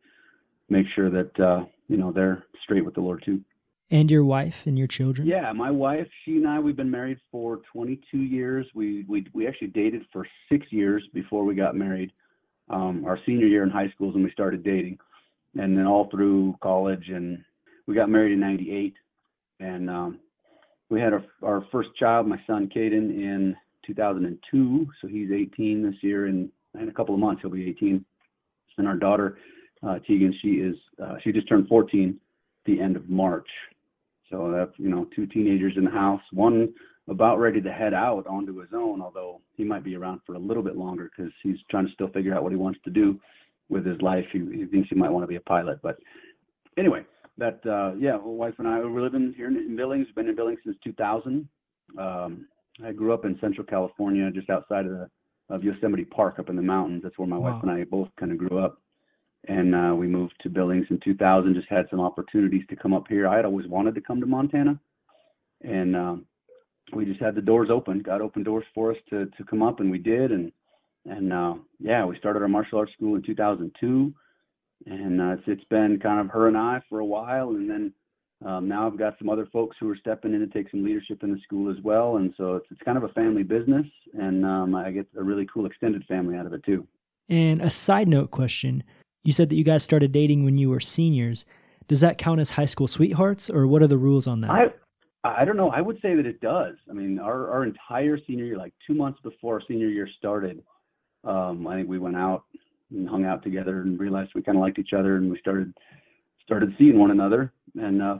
make 0.68 0.86
sure 0.94 1.10
that 1.10 1.40
uh, 1.40 1.64
you 1.88 1.96
know 1.96 2.12
they're 2.12 2.44
straight 2.62 2.84
with 2.84 2.94
the 2.94 3.00
Lord 3.00 3.22
too. 3.24 3.40
And 3.90 4.10
your 4.10 4.24
wife 4.24 4.62
and 4.66 4.76
your 4.76 4.88
children? 4.88 5.28
Yeah, 5.28 5.52
my 5.52 5.70
wife, 5.70 6.08
she 6.24 6.32
and 6.32 6.48
I, 6.48 6.58
we've 6.58 6.76
been 6.76 6.90
married 6.90 7.18
for 7.30 7.60
22 7.72 8.18
years. 8.18 8.66
We 8.74 9.04
we 9.08 9.26
we 9.32 9.46
actually 9.46 9.68
dated 9.68 10.02
for 10.12 10.26
six 10.50 10.66
years 10.70 11.04
before 11.14 11.44
we 11.44 11.54
got 11.54 11.76
married. 11.76 12.10
Um, 12.68 13.04
our 13.06 13.16
senior 13.24 13.46
year 13.46 13.62
in 13.62 13.70
high 13.70 13.88
school 13.90 14.08
is 14.08 14.14
when 14.14 14.24
we 14.24 14.32
started 14.32 14.64
dating, 14.64 14.98
and 15.56 15.78
then 15.78 15.86
all 15.86 16.08
through 16.10 16.56
college, 16.60 17.10
and 17.10 17.44
we 17.86 17.94
got 17.94 18.10
married 18.10 18.32
in 18.32 18.40
'98, 18.40 18.94
and 19.60 19.88
um, 19.88 20.18
we 20.88 21.00
had 21.00 21.12
our 21.12 21.24
our 21.44 21.64
first 21.70 21.90
child, 21.96 22.26
my 22.26 22.40
son 22.44 22.68
Caden, 22.74 23.10
in 23.10 23.56
2002. 23.86 24.88
So 25.00 25.06
he's 25.06 25.30
18 25.30 25.84
this 25.84 26.02
year, 26.02 26.26
and 26.26 26.50
in 26.80 26.88
a 26.88 26.92
couple 26.92 27.14
of 27.14 27.20
months 27.20 27.42
he'll 27.42 27.52
be 27.52 27.68
18. 27.68 28.04
And 28.78 28.88
our 28.88 28.96
daughter, 28.96 29.38
uh, 29.86 30.00
Tegan, 30.00 30.34
she 30.42 30.54
is 30.54 30.76
uh, 31.02 31.14
she 31.22 31.30
just 31.30 31.48
turned 31.48 31.68
14 31.68 32.18
the 32.66 32.80
end 32.80 32.96
of 32.96 33.08
March. 33.08 33.48
So 34.30 34.50
that's 34.50 34.72
you 34.78 34.88
know 34.88 35.06
two 35.14 35.26
teenagers 35.26 35.74
in 35.76 35.84
the 35.84 35.90
house, 35.90 36.22
one 36.32 36.72
about 37.08 37.38
ready 37.38 37.60
to 37.60 37.72
head 37.72 37.94
out 37.94 38.26
onto 38.26 38.58
his 38.58 38.70
own, 38.74 39.00
although 39.00 39.40
he 39.56 39.64
might 39.64 39.84
be 39.84 39.94
around 39.94 40.20
for 40.26 40.34
a 40.34 40.38
little 40.38 40.62
bit 40.62 40.76
longer 40.76 41.10
because 41.16 41.32
he's 41.42 41.56
trying 41.70 41.86
to 41.86 41.92
still 41.92 42.08
figure 42.08 42.34
out 42.34 42.42
what 42.42 42.52
he 42.52 42.58
wants 42.58 42.80
to 42.84 42.90
do 42.90 43.20
with 43.68 43.86
his 43.86 44.00
life. 44.00 44.24
He, 44.32 44.40
he 44.40 44.64
thinks 44.66 44.88
he 44.88 44.96
might 44.96 45.10
want 45.10 45.22
to 45.22 45.28
be 45.28 45.36
a 45.36 45.40
pilot, 45.40 45.78
but 45.82 45.98
anyway, 46.76 47.04
that 47.38 47.60
uh, 47.66 47.96
yeah, 47.98 48.16
my 48.16 48.24
wife 48.24 48.54
and 48.58 48.66
I 48.66 48.80
we're 48.80 49.02
living 49.02 49.34
here 49.36 49.48
in 49.48 49.76
Billings. 49.76 50.06
Been 50.14 50.28
in 50.28 50.36
Billings 50.36 50.60
since 50.64 50.76
2000. 50.82 51.48
Um, 51.98 52.46
I 52.84 52.92
grew 52.92 53.12
up 53.12 53.24
in 53.24 53.38
Central 53.40 53.66
California, 53.66 54.30
just 54.32 54.50
outside 54.50 54.86
of 54.86 54.92
the 54.92 55.10
of 55.48 55.62
Yosemite 55.62 56.04
Park, 56.04 56.40
up 56.40 56.50
in 56.50 56.56
the 56.56 56.62
mountains. 56.62 57.02
That's 57.04 57.16
where 57.18 57.28
my 57.28 57.38
wow. 57.38 57.52
wife 57.52 57.62
and 57.62 57.70
I 57.70 57.84
both 57.84 58.08
kind 58.18 58.32
of 58.32 58.38
grew 58.38 58.58
up 58.58 58.80
and 59.48 59.74
uh, 59.74 59.94
we 59.94 60.06
moved 60.06 60.34
to 60.42 60.48
Billings 60.48 60.86
in 60.90 61.00
2000. 61.00 61.54
Just 61.54 61.68
had 61.68 61.86
some 61.90 62.00
opportunities 62.00 62.64
to 62.68 62.76
come 62.76 62.92
up 62.92 63.04
here. 63.08 63.28
I 63.28 63.36
had 63.36 63.44
always 63.44 63.66
wanted 63.66 63.94
to 63.94 64.00
come 64.00 64.20
to 64.20 64.26
Montana, 64.26 64.78
and 65.62 65.96
um, 65.96 66.26
we 66.92 67.04
just 67.04 67.20
had 67.20 67.34
the 67.34 67.42
doors 67.42 67.68
open. 67.70 68.00
Got 68.00 68.20
open 68.20 68.42
doors 68.42 68.64
for 68.74 68.90
us 68.90 68.98
to 69.10 69.26
to 69.26 69.44
come 69.44 69.62
up, 69.62 69.80
and 69.80 69.90
we 69.90 69.98
did. 69.98 70.32
And 70.32 70.52
and 71.04 71.32
uh, 71.32 71.54
yeah, 71.78 72.04
we 72.04 72.18
started 72.18 72.42
our 72.42 72.48
martial 72.48 72.78
arts 72.78 72.92
school 72.92 73.14
in 73.16 73.22
2002, 73.22 74.14
and 74.86 75.20
uh, 75.20 75.32
it's 75.32 75.42
it's 75.46 75.64
been 75.64 75.98
kind 76.00 76.20
of 76.20 76.28
her 76.30 76.48
and 76.48 76.56
I 76.56 76.82
for 76.88 77.00
a 77.00 77.06
while, 77.06 77.50
and 77.50 77.70
then. 77.70 77.92
Um, 78.44 78.68
now 78.68 78.86
I've 78.86 78.98
got 78.98 79.16
some 79.18 79.30
other 79.30 79.48
folks 79.50 79.78
who 79.80 79.88
are 79.88 79.96
stepping 79.96 80.34
in 80.34 80.40
to 80.40 80.46
take 80.46 80.70
some 80.70 80.84
leadership 80.84 81.22
in 81.22 81.32
the 81.32 81.40
school 81.40 81.70
as 81.70 81.82
well, 81.82 82.18
and 82.18 82.34
so 82.36 82.56
it's, 82.56 82.66
it's 82.70 82.82
kind 82.82 82.98
of 82.98 83.04
a 83.04 83.08
family 83.14 83.42
business, 83.42 83.86
and 84.12 84.44
um, 84.44 84.74
I 84.74 84.90
get 84.90 85.06
a 85.16 85.22
really 85.22 85.46
cool 85.50 85.64
extended 85.64 86.04
family 86.04 86.36
out 86.36 86.44
of 86.44 86.52
it 86.52 86.62
too. 86.62 86.86
And 87.30 87.62
a 87.62 87.70
side 87.70 88.08
note 88.08 88.30
question: 88.30 88.84
you 89.26 89.32
said 89.32 89.48
that 89.50 89.56
you 89.56 89.64
guys 89.64 89.82
started 89.82 90.12
dating 90.12 90.44
when 90.44 90.56
you 90.56 90.70
were 90.70 90.80
seniors. 90.80 91.44
Does 91.88 92.00
that 92.00 92.18
count 92.18 92.40
as 92.40 92.50
high 92.50 92.66
school 92.66 92.86
sweethearts, 92.86 93.50
or 93.50 93.66
what 93.66 93.82
are 93.82 93.86
the 93.86 93.98
rules 93.98 94.26
on 94.26 94.40
that? 94.42 94.50
I 94.50 94.66
I 95.24 95.44
don't 95.44 95.56
know. 95.56 95.70
I 95.70 95.80
would 95.80 96.00
say 96.00 96.14
that 96.14 96.26
it 96.26 96.40
does. 96.40 96.76
I 96.88 96.92
mean, 96.92 97.18
our 97.18 97.50
our 97.50 97.64
entire 97.64 98.18
senior 98.26 98.44
year, 98.44 98.56
like 98.56 98.74
two 98.86 98.94
months 98.94 99.20
before 99.22 99.54
our 99.54 99.62
senior 99.66 99.88
year 99.88 100.08
started, 100.18 100.62
um, 101.24 101.66
I 101.66 101.76
think 101.76 101.88
we 101.88 101.98
went 101.98 102.16
out 102.16 102.44
and 102.90 103.08
hung 103.08 103.24
out 103.24 103.42
together 103.42 103.80
and 103.80 103.98
realized 103.98 104.30
we 104.34 104.42
kind 104.42 104.56
of 104.56 104.62
liked 104.62 104.78
each 104.78 104.92
other 104.92 105.16
and 105.16 105.30
we 105.30 105.38
started 105.38 105.72
started 106.42 106.72
seeing 106.78 106.98
one 106.98 107.10
another 107.10 107.52
and 107.74 108.00
uh, 108.00 108.18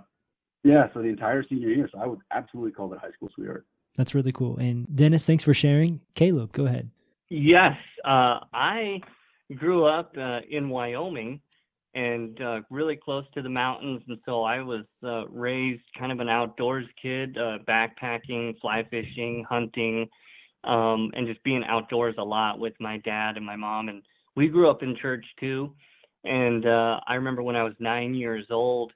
yeah, 0.65 0.89
so 0.93 1.01
the 1.01 1.09
entire 1.09 1.45
senior 1.49 1.69
year. 1.69 1.89
So 1.93 2.01
I 2.01 2.07
would 2.07 2.19
absolutely 2.33 2.73
call 2.73 2.93
it 2.93 2.99
high 2.99 3.13
school 3.13 3.29
sweetheart. 3.35 3.67
That's 3.97 4.15
really 4.15 4.33
cool. 4.33 4.57
And 4.59 4.87
Dennis, 4.95 5.25
thanks 5.25 5.45
for 5.45 5.55
sharing. 5.55 6.01
Caleb, 6.15 6.53
go 6.53 6.67
ahead. 6.67 6.91
Yes, 7.29 7.77
uh, 8.05 8.41
I 8.53 9.01
grew 9.55 9.87
up 9.87 10.13
uh, 10.19 10.41
in 10.51 10.69
Wyoming 10.69 11.41
and 11.95 12.41
uh, 12.43 12.61
really 12.71 12.97
close 12.97 13.25
to 13.35 13.41
the 13.41 13.49
mountains, 13.49 14.03
and 14.07 14.19
so 14.27 14.43
I 14.43 14.61
was 14.61 14.85
uh, 15.03 15.27
raised 15.29 15.83
kind 15.99 16.13
of 16.13 16.21
an 16.21 16.29
outdoors 16.29 16.85
kid, 17.01 17.39
uh, 17.39 17.59
backpacking, 17.67 18.61
fly 18.61 18.87
fishing, 18.91 19.47
hunting, 19.49 20.07
um, 20.65 21.11
and 21.15 21.27
just 21.27 21.43
being 21.43 21.65
outdoors 21.67 22.15
a 22.19 22.23
lot 22.23 22.59
with 22.59 22.75
my 22.81 22.99
dad 22.99 23.37
and 23.37 23.47
my 23.47 23.57
mom. 23.57 23.89
And 23.89 24.03
we 24.35 24.49
grew 24.49 24.69
up 24.69 24.83
in 24.83 24.95
church 25.01 25.25
too. 25.41 25.73
And 26.25 26.67
uh, 26.67 27.01
I 27.07 27.15
remember 27.15 27.43
when 27.43 27.57
I 27.57 27.63
was 27.63 27.73
nine 27.79 28.15
years 28.15 28.45
old, 28.51 28.93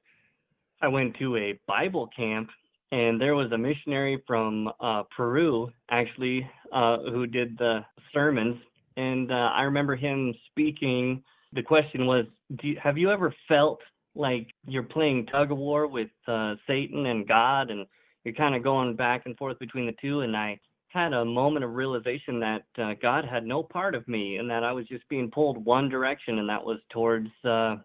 I 0.82 0.88
went 0.88 1.16
to 1.18 1.36
a 1.36 1.58
Bible 1.66 2.10
camp, 2.14 2.50
and 2.92 3.20
there 3.20 3.34
was 3.34 3.50
a 3.52 3.58
missionary 3.58 4.22
from 4.26 4.68
uh, 4.80 5.04
Peru 5.16 5.70
actually 5.90 6.48
uh, 6.72 6.98
who 7.10 7.26
did 7.26 7.56
the 7.56 7.80
sermons. 8.12 8.56
And 9.00 9.32
uh, 9.32 9.50
I 9.54 9.62
remember 9.62 9.96
him 9.96 10.34
speaking. 10.50 11.22
The 11.54 11.62
question 11.62 12.06
was, 12.06 12.26
you, 12.62 12.76
have 12.82 12.98
you 12.98 13.10
ever 13.10 13.34
felt 13.48 13.80
like 14.14 14.48
you're 14.66 14.82
playing 14.82 15.26
tug 15.26 15.50
of 15.50 15.56
war 15.58 15.86
with 15.86 16.10
uh, 16.28 16.56
Satan 16.66 17.06
and 17.06 17.26
God, 17.26 17.70
and 17.70 17.86
you're 18.24 18.34
kind 18.34 18.54
of 18.54 18.62
going 18.62 18.96
back 18.96 19.22
and 19.24 19.36
forth 19.38 19.58
between 19.58 19.86
the 19.86 19.94
two? 20.02 20.20
And 20.20 20.36
I 20.36 20.60
had 20.88 21.14
a 21.14 21.24
moment 21.24 21.64
of 21.64 21.72
realization 21.72 22.40
that 22.40 22.64
uh, 22.76 22.92
God 23.00 23.24
had 23.24 23.46
no 23.46 23.62
part 23.62 23.94
of 23.94 24.06
me, 24.06 24.36
and 24.36 24.50
that 24.50 24.64
I 24.64 24.72
was 24.72 24.86
just 24.86 25.08
being 25.08 25.30
pulled 25.30 25.64
one 25.64 25.88
direction, 25.88 26.38
and 26.38 26.48
that 26.50 26.62
was 26.62 26.78
towards 26.92 27.28
uh, 27.44 27.76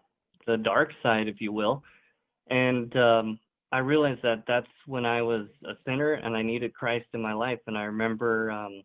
the 0.46 0.58
dark 0.58 0.90
side, 1.02 1.28
if 1.28 1.40
you 1.40 1.50
will. 1.50 1.82
And 2.50 2.94
um, 2.96 3.38
I 3.72 3.78
realized 3.78 4.20
that 4.22 4.44
that's 4.46 4.66
when 4.86 5.06
I 5.06 5.22
was 5.22 5.46
a 5.64 5.72
sinner 5.86 6.12
and 6.14 6.36
I 6.36 6.42
needed 6.42 6.74
Christ 6.74 7.06
in 7.14 7.20
my 7.22 7.32
life. 7.32 7.58
And 7.66 7.76
I 7.76 7.84
remember 7.84 8.50
um, 8.50 8.82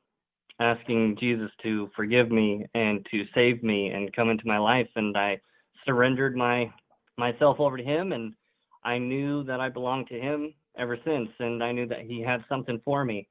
asking 0.62 1.18
Jesus 1.20 1.50
to 1.64 1.90
forgive 1.96 2.32
me 2.32 2.66
and 2.76 3.06
to 3.12 3.24
save 3.34 3.64
me 3.64 3.88
and 3.90 4.14
come 4.16 4.30
into 4.30 4.46
my 4.46 4.60
life. 4.60 4.88
And 4.96 5.18
I 5.18 5.42
surrendered 5.86 6.36
my 6.36 6.72
myself 7.18 7.60
over 7.60 7.78
to 7.78 7.84
Him, 7.84 8.14
and 8.14 8.34
I 8.84 8.98
knew 8.98 9.44
that 9.44 9.60
I 9.60 9.70
belonged 9.70 10.08
to 10.08 10.20
Him 10.20 10.54
ever 10.78 10.98
since. 11.04 11.30
And 11.40 11.64
I 11.64 11.72
knew 11.72 11.88
that 11.88 12.02
He 12.02 12.22
had 12.22 12.46
something 12.48 12.80
for 12.86 13.04
me. 13.04 13.28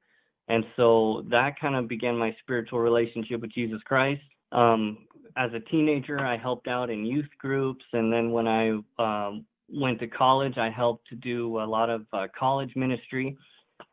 And 0.47 0.65
so 0.75 1.25
that 1.29 1.59
kind 1.59 1.75
of 1.75 1.87
began 1.87 2.17
my 2.17 2.35
spiritual 2.41 2.79
relationship 2.79 3.41
with 3.41 3.53
Jesus 3.53 3.81
Christ. 3.85 4.21
Um, 4.51 4.97
as 5.37 5.51
a 5.53 5.59
teenager, 5.71 6.19
I 6.19 6.37
helped 6.37 6.67
out 6.67 6.89
in 6.89 7.05
youth 7.05 7.29
groups, 7.39 7.85
and 7.93 8.11
then 8.11 8.31
when 8.31 8.47
I 8.47 8.71
um, 8.99 9.45
went 9.69 9.99
to 9.99 10.07
college, 10.07 10.57
I 10.57 10.69
helped 10.69 11.07
to 11.07 11.15
do 11.15 11.59
a 11.59 11.65
lot 11.65 11.89
of 11.89 12.05
uh, 12.11 12.27
college 12.37 12.75
ministry. 12.75 13.37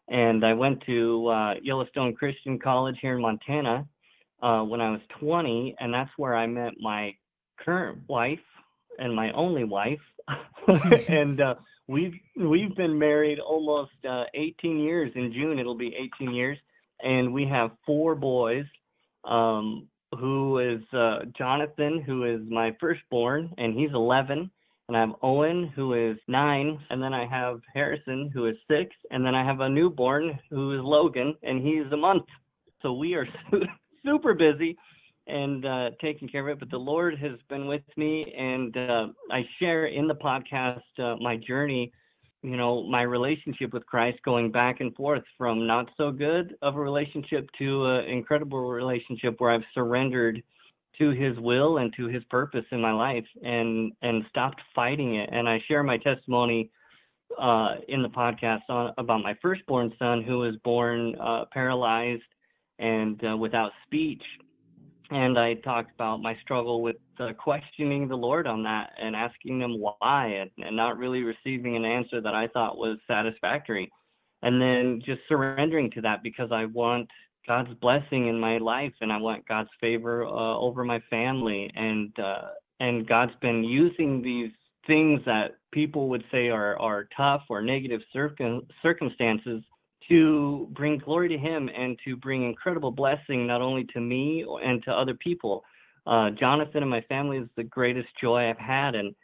And 0.09 0.45
I 0.45 0.55
went 0.55 0.83
to 0.87 1.29
uh, 1.29 1.55
Yellowstone 1.63 2.15
Christian 2.15 2.59
College 2.59 2.97
here 3.01 3.15
in 3.15 3.23
Montana 3.23 3.87
uh, 4.43 4.63
when 4.63 4.81
I 4.81 4.91
was 4.91 5.01
20, 5.21 5.77
and 5.79 5.93
that's 5.93 6.11
where 6.17 6.35
I 6.35 6.47
met 6.47 6.75
my 6.81 7.15
current 7.59 7.99
wife 8.09 8.39
and 8.99 9.15
my 9.15 9.31
only 9.33 9.65
wife. 9.65 10.01
and 11.09 11.41
uh, 11.41 11.55
we've 11.87 12.15
we've 12.37 12.75
been 12.77 12.99
married 12.99 13.39
almost 13.39 13.93
uh, 14.09 14.25
18 14.35 14.79
years. 14.79 15.13
In 15.15 15.33
June, 15.33 15.59
it'll 15.59 15.77
be 15.77 15.95
18 16.21 16.35
years, 16.35 16.59
and 17.03 17.33
we 17.33 17.47
have 17.47 17.71
four 17.87 18.15
boys. 18.15 18.65
Um, 19.25 19.89
who 20.19 20.59
is 20.59 20.81
uh, 20.95 21.19
Jonathan, 21.37 22.03
who 22.05 22.25
is 22.25 22.41
my 22.49 22.75
firstborn, 22.81 23.53
and 23.59 23.79
he's 23.79 23.91
11. 23.93 24.51
And 24.89 24.97
I 24.97 25.01
have 25.01 25.17
Owen, 25.23 25.71
who 25.77 25.93
is 25.93 26.17
nine, 26.29 26.79
and 26.89 27.03
then 27.03 27.13
I 27.13 27.27
have 27.27 27.61
Harrison, 27.75 28.31
who 28.33 28.47
is 28.47 28.57
six, 28.67 28.97
and 29.11 29.25
then 29.25 29.35
I 29.35 29.45
have 29.45 29.61
a 29.61 29.69
newborn, 29.69 30.39
who 30.49 30.73
is 30.73 30.81
Logan, 30.83 31.37
and 31.43 31.61
he's 31.61 31.93
a 31.93 31.97
month. 31.97 32.25
So 32.81 32.95
we 32.95 33.13
are 33.13 33.27
super 34.05 34.33
busy 34.33 34.79
and 35.27 35.67
uh, 35.67 35.91
taking 36.01 36.27
care 36.27 36.49
of 36.49 36.57
it. 36.57 36.61
But 36.61 36.71
the 36.71 36.79
Lord 36.79 37.19
has 37.19 37.39
been 37.51 37.67
with 37.67 37.83
me, 37.99 38.33
and 38.35 38.75
uh, 38.79 39.09
I 39.31 39.43
share 39.59 39.87
in 39.87 40.09
the 40.09 40.15
podcast 40.15 40.81
uh, 40.99 41.17
my 41.21 41.37
journey, 41.37 41.93
you 42.43 42.57
know, 42.57 42.83
my 42.89 43.03
relationship 43.03 43.75
with 43.75 43.85
Christ, 43.85 44.19
going 44.25 44.51
back 44.51 44.81
and 44.81 44.95
forth 44.95 45.25
from 45.37 45.67
not 45.67 45.91
so 45.99 46.11
good 46.11 46.57
of 46.63 46.77
a 46.77 46.81
relationship 46.81 47.47
to 47.59 47.85
an 47.85 48.05
incredible 48.07 48.71
relationship 48.71 49.35
where 49.39 49.51
I've 49.51 49.65
surrendered 49.75 50.43
to 50.99 51.11
his 51.11 51.39
will 51.39 51.79
and 51.79 51.93
to 51.97 52.07
his 52.07 52.23
purpose 52.25 52.65
in 52.71 52.81
my 52.81 52.93
life 52.93 53.27
and 53.43 53.93
and 54.03 54.25
stopped 54.29 54.61
fighting 54.75 55.17
it. 55.17 55.29
And 55.33 55.49
i 55.49 55.63
share 55.69 55.83
my 55.83 55.99
testimony 55.99 56.71
uh, 57.41 57.77
in 57.89 58.03
the 58.03 58.09
podcast 58.09 58.63
on, 58.69 58.93
about 58.99 59.23
my 59.23 59.37
firstborn 59.41 59.93
son 59.99 60.23
who 60.23 60.39
was 60.39 60.57
born 60.65 61.15
uh, 61.21 61.45
paralyzed 61.53 62.23
and 62.79 63.23
uh, 63.25 63.37
without 63.37 63.73
speech. 63.87 64.23
And 65.11 65.39
i 65.39 65.55
talked 65.55 65.95
about 65.95 66.21
my 66.21 66.37
struggle 66.43 66.83
with 66.83 66.97
uh, 67.19 67.33
questioning 67.33 68.09
the 68.09 68.17
lord 68.17 68.47
on 68.47 68.63
that 68.65 68.91
and 69.01 69.17
asking 69.17 69.61
him 69.61 69.81
why 69.81 70.27
and, 70.27 70.51
and 70.59 70.77
not 70.77 70.99
really 70.99 71.23
receiving 71.23 71.77
an 71.77 71.85
answer 71.85 72.21
that 72.21 72.35
i 72.35 72.49
thought 72.49 72.77
was 72.77 72.99
satisfactory. 73.07 73.91
And 74.43 74.63
then 74.63 75.03
just 75.05 75.21
surrendering 75.29 75.91
to 75.93 76.01
that 76.03 76.23
because 76.23 76.51
i 76.53 76.65
want 76.67 77.09
God's 77.49 77.73
blessing 77.81 78.29
in 78.29 78.39
my 78.39 78.59
life, 78.59 78.93
and 79.01 79.11
I 79.11 79.17
want 79.17 79.49
God's 79.49 79.71
favor 79.81 80.25
uh, 80.25 80.59
over 80.59 80.85
my 80.85 81.01
family. 81.09 81.71
And 81.75 82.17
uh, 82.19 82.49
and 82.79 83.09
God's 83.09 83.33
been 83.41 83.65
using 83.65 84.23
these 84.23 84.53
things 84.87 85.21
that 85.25 85.57
people 85.73 86.11
would 86.11 86.23
say 86.31 86.49
are 86.51 86.79
are 86.79 87.09
tough 87.17 87.43
or 87.49 87.63
negative 87.63 88.03
circum- 88.13 88.67
circumstances 88.83 89.63
to 90.09 90.69
bring 90.73 90.99
glory 90.99 91.29
to 91.31 91.39
Him 91.39 91.69
and 91.75 91.99
to 92.05 92.17
bring 92.17 92.45
incredible 92.45 92.91
blessing 92.91 93.47
not 93.47 93.63
only 93.63 93.85
to 93.95 94.01
me 94.01 94.45
and 94.63 94.83
to 94.85 94.93
other 94.93 95.15
people. 95.15 95.65
Uh, 96.07 96.31
Jonathan 96.39 96.83
and 96.83 96.91
my 96.91 97.03
family 97.03 97.39
is 97.39 97.49
the 97.57 97.65
greatest 97.65 98.09
joy 98.21 98.49
I've 98.49 98.59
had, 98.59 98.95
and 98.95 99.15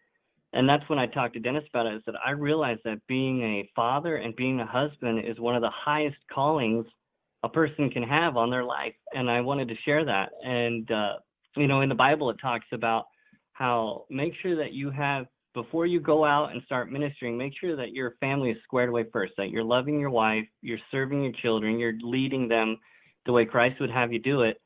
and 0.55 0.69
that's 0.69 0.89
when 0.89 0.99
I 0.99 1.07
talked 1.07 1.35
to 1.35 1.41
Dennis 1.41 1.65
about 1.69 1.87
it. 1.87 1.95
Is 1.95 2.03
that 2.07 2.15
I 2.25 2.31
realized 2.31 2.81
that 2.85 3.07
being 3.07 3.43
a 3.43 3.71
father 3.77 4.17
and 4.17 4.35
being 4.35 4.61
a 4.61 4.67
husband 4.67 5.25
is 5.27 5.39
one 5.39 5.57
of 5.57 5.63
the 5.63 5.71
highest 5.71 6.17
callings 6.33 6.87
a 7.45 7.49
person 7.49 7.91
can 7.91 8.03
have 8.03 8.39
on 8.39 8.51
their 8.51 8.65
life. 8.65 8.95
And 9.13 9.31
I 9.31 9.43
wanted 9.43 9.69
to 9.69 9.75
share 9.85 10.05
that. 10.07 10.31
And, 10.43 10.91
uh, 10.91 11.15
you 11.57 11.67
know, 11.67 11.83
in 11.83 11.91
the 11.91 11.95
Bible, 11.95 12.31
it 12.31 12.39
talks 12.41 12.67
about 12.73 13.05
how 13.53 14.07
make 14.11 14.33
sure 14.41 14.57
that 14.57 14.73
you 14.73 14.91
have, 14.91 15.27
before 15.53 15.87
you 15.87 16.01
go 16.01 16.25
out 16.25 16.53
and 16.53 16.63
start 16.65 16.91
ministering, 16.91 17.37
make 17.37 17.53
sure 17.61 17.77
that 17.77 17.93
your 17.93 18.15
family 18.19 18.51
is 18.51 18.57
squared 18.65 18.89
away 18.89 19.05
first, 19.13 19.35
that 19.37 19.51
you're 19.51 19.63
loving 19.63 20.01
your 20.01 20.11
wife, 20.11 20.47
you're 20.63 20.79
serving 20.91 21.23
your 21.23 21.35
children, 21.43 21.79
you're 21.79 21.99
leading 22.03 22.49
them 22.49 22.79
the 23.27 23.33
way 23.33 23.45
Christ 23.45 23.79
would 23.81 23.91
have 23.91 24.13
you 24.13 24.19
do 24.19 24.41
it. 24.41 24.57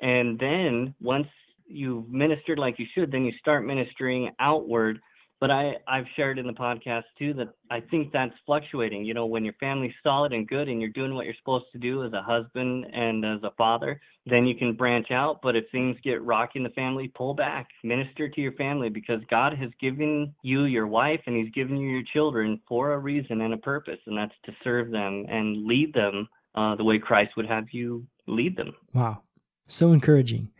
And 0.00 0.38
then 0.38 0.94
once 1.00 1.28
you've 1.66 2.08
ministered 2.08 2.58
like 2.58 2.78
you 2.78 2.86
should, 2.94 3.12
then 3.12 3.24
you 3.24 3.32
start 3.38 3.64
ministering 3.64 4.30
outward 4.40 4.98
but 5.42 5.50
I, 5.50 5.72
I've 5.88 6.04
shared 6.14 6.38
in 6.38 6.46
the 6.46 6.52
podcast 6.52 7.02
too 7.18 7.34
that 7.34 7.48
I 7.68 7.80
think 7.80 8.12
that's 8.12 8.32
fluctuating. 8.46 9.04
You 9.04 9.12
know, 9.12 9.26
when 9.26 9.44
your 9.44 9.54
family's 9.54 9.90
solid 10.00 10.32
and 10.32 10.46
good 10.46 10.68
and 10.68 10.80
you're 10.80 10.90
doing 10.90 11.16
what 11.16 11.24
you're 11.24 11.34
supposed 11.36 11.64
to 11.72 11.78
do 11.80 12.04
as 12.04 12.12
a 12.12 12.22
husband 12.22 12.86
and 12.92 13.24
as 13.24 13.42
a 13.42 13.50
father, 13.58 14.00
then 14.24 14.46
you 14.46 14.54
can 14.54 14.74
branch 14.74 15.10
out. 15.10 15.40
But 15.42 15.56
if 15.56 15.64
things 15.72 15.96
get 16.04 16.22
rocky 16.22 16.60
in 16.60 16.62
the 16.62 16.70
family, 16.70 17.08
pull 17.16 17.34
back, 17.34 17.66
minister 17.82 18.28
to 18.28 18.40
your 18.40 18.52
family 18.52 18.88
because 18.88 19.20
God 19.30 19.58
has 19.58 19.70
given 19.80 20.32
you 20.42 20.66
your 20.66 20.86
wife 20.86 21.18
and 21.26 21.34
He's 21.34 21.52
given 21.52 21.76
you 21.76 21.90
your 21.90 22.04
children 22.12 22.60
for 22.68 22.92
a 22.92 22.98
reason 23.00 23.40
and 23.40 23.52
a 23.52 23.56
purpose, 23.58 23.98
and 24.06 24.16
that's 24.16 24.34
to 24.44 24.52
serve 24.62 24.92
them 24.92 25.26
and 25.28 25.66
lead 25.66 25.92
them 25.92 26.28
uh, 26.54 26.76
the 26.76 26.84
way 26.84 27.00
Christ 27.00 27.32
would 27.36 27.48
have 27.48 27.64
you 27.72 28.06
lead 28.28 28.56
them. 28.56 28.74
Wow. 28.94 29.22
So 29.66 29.90
encouraging. 29.90 30.52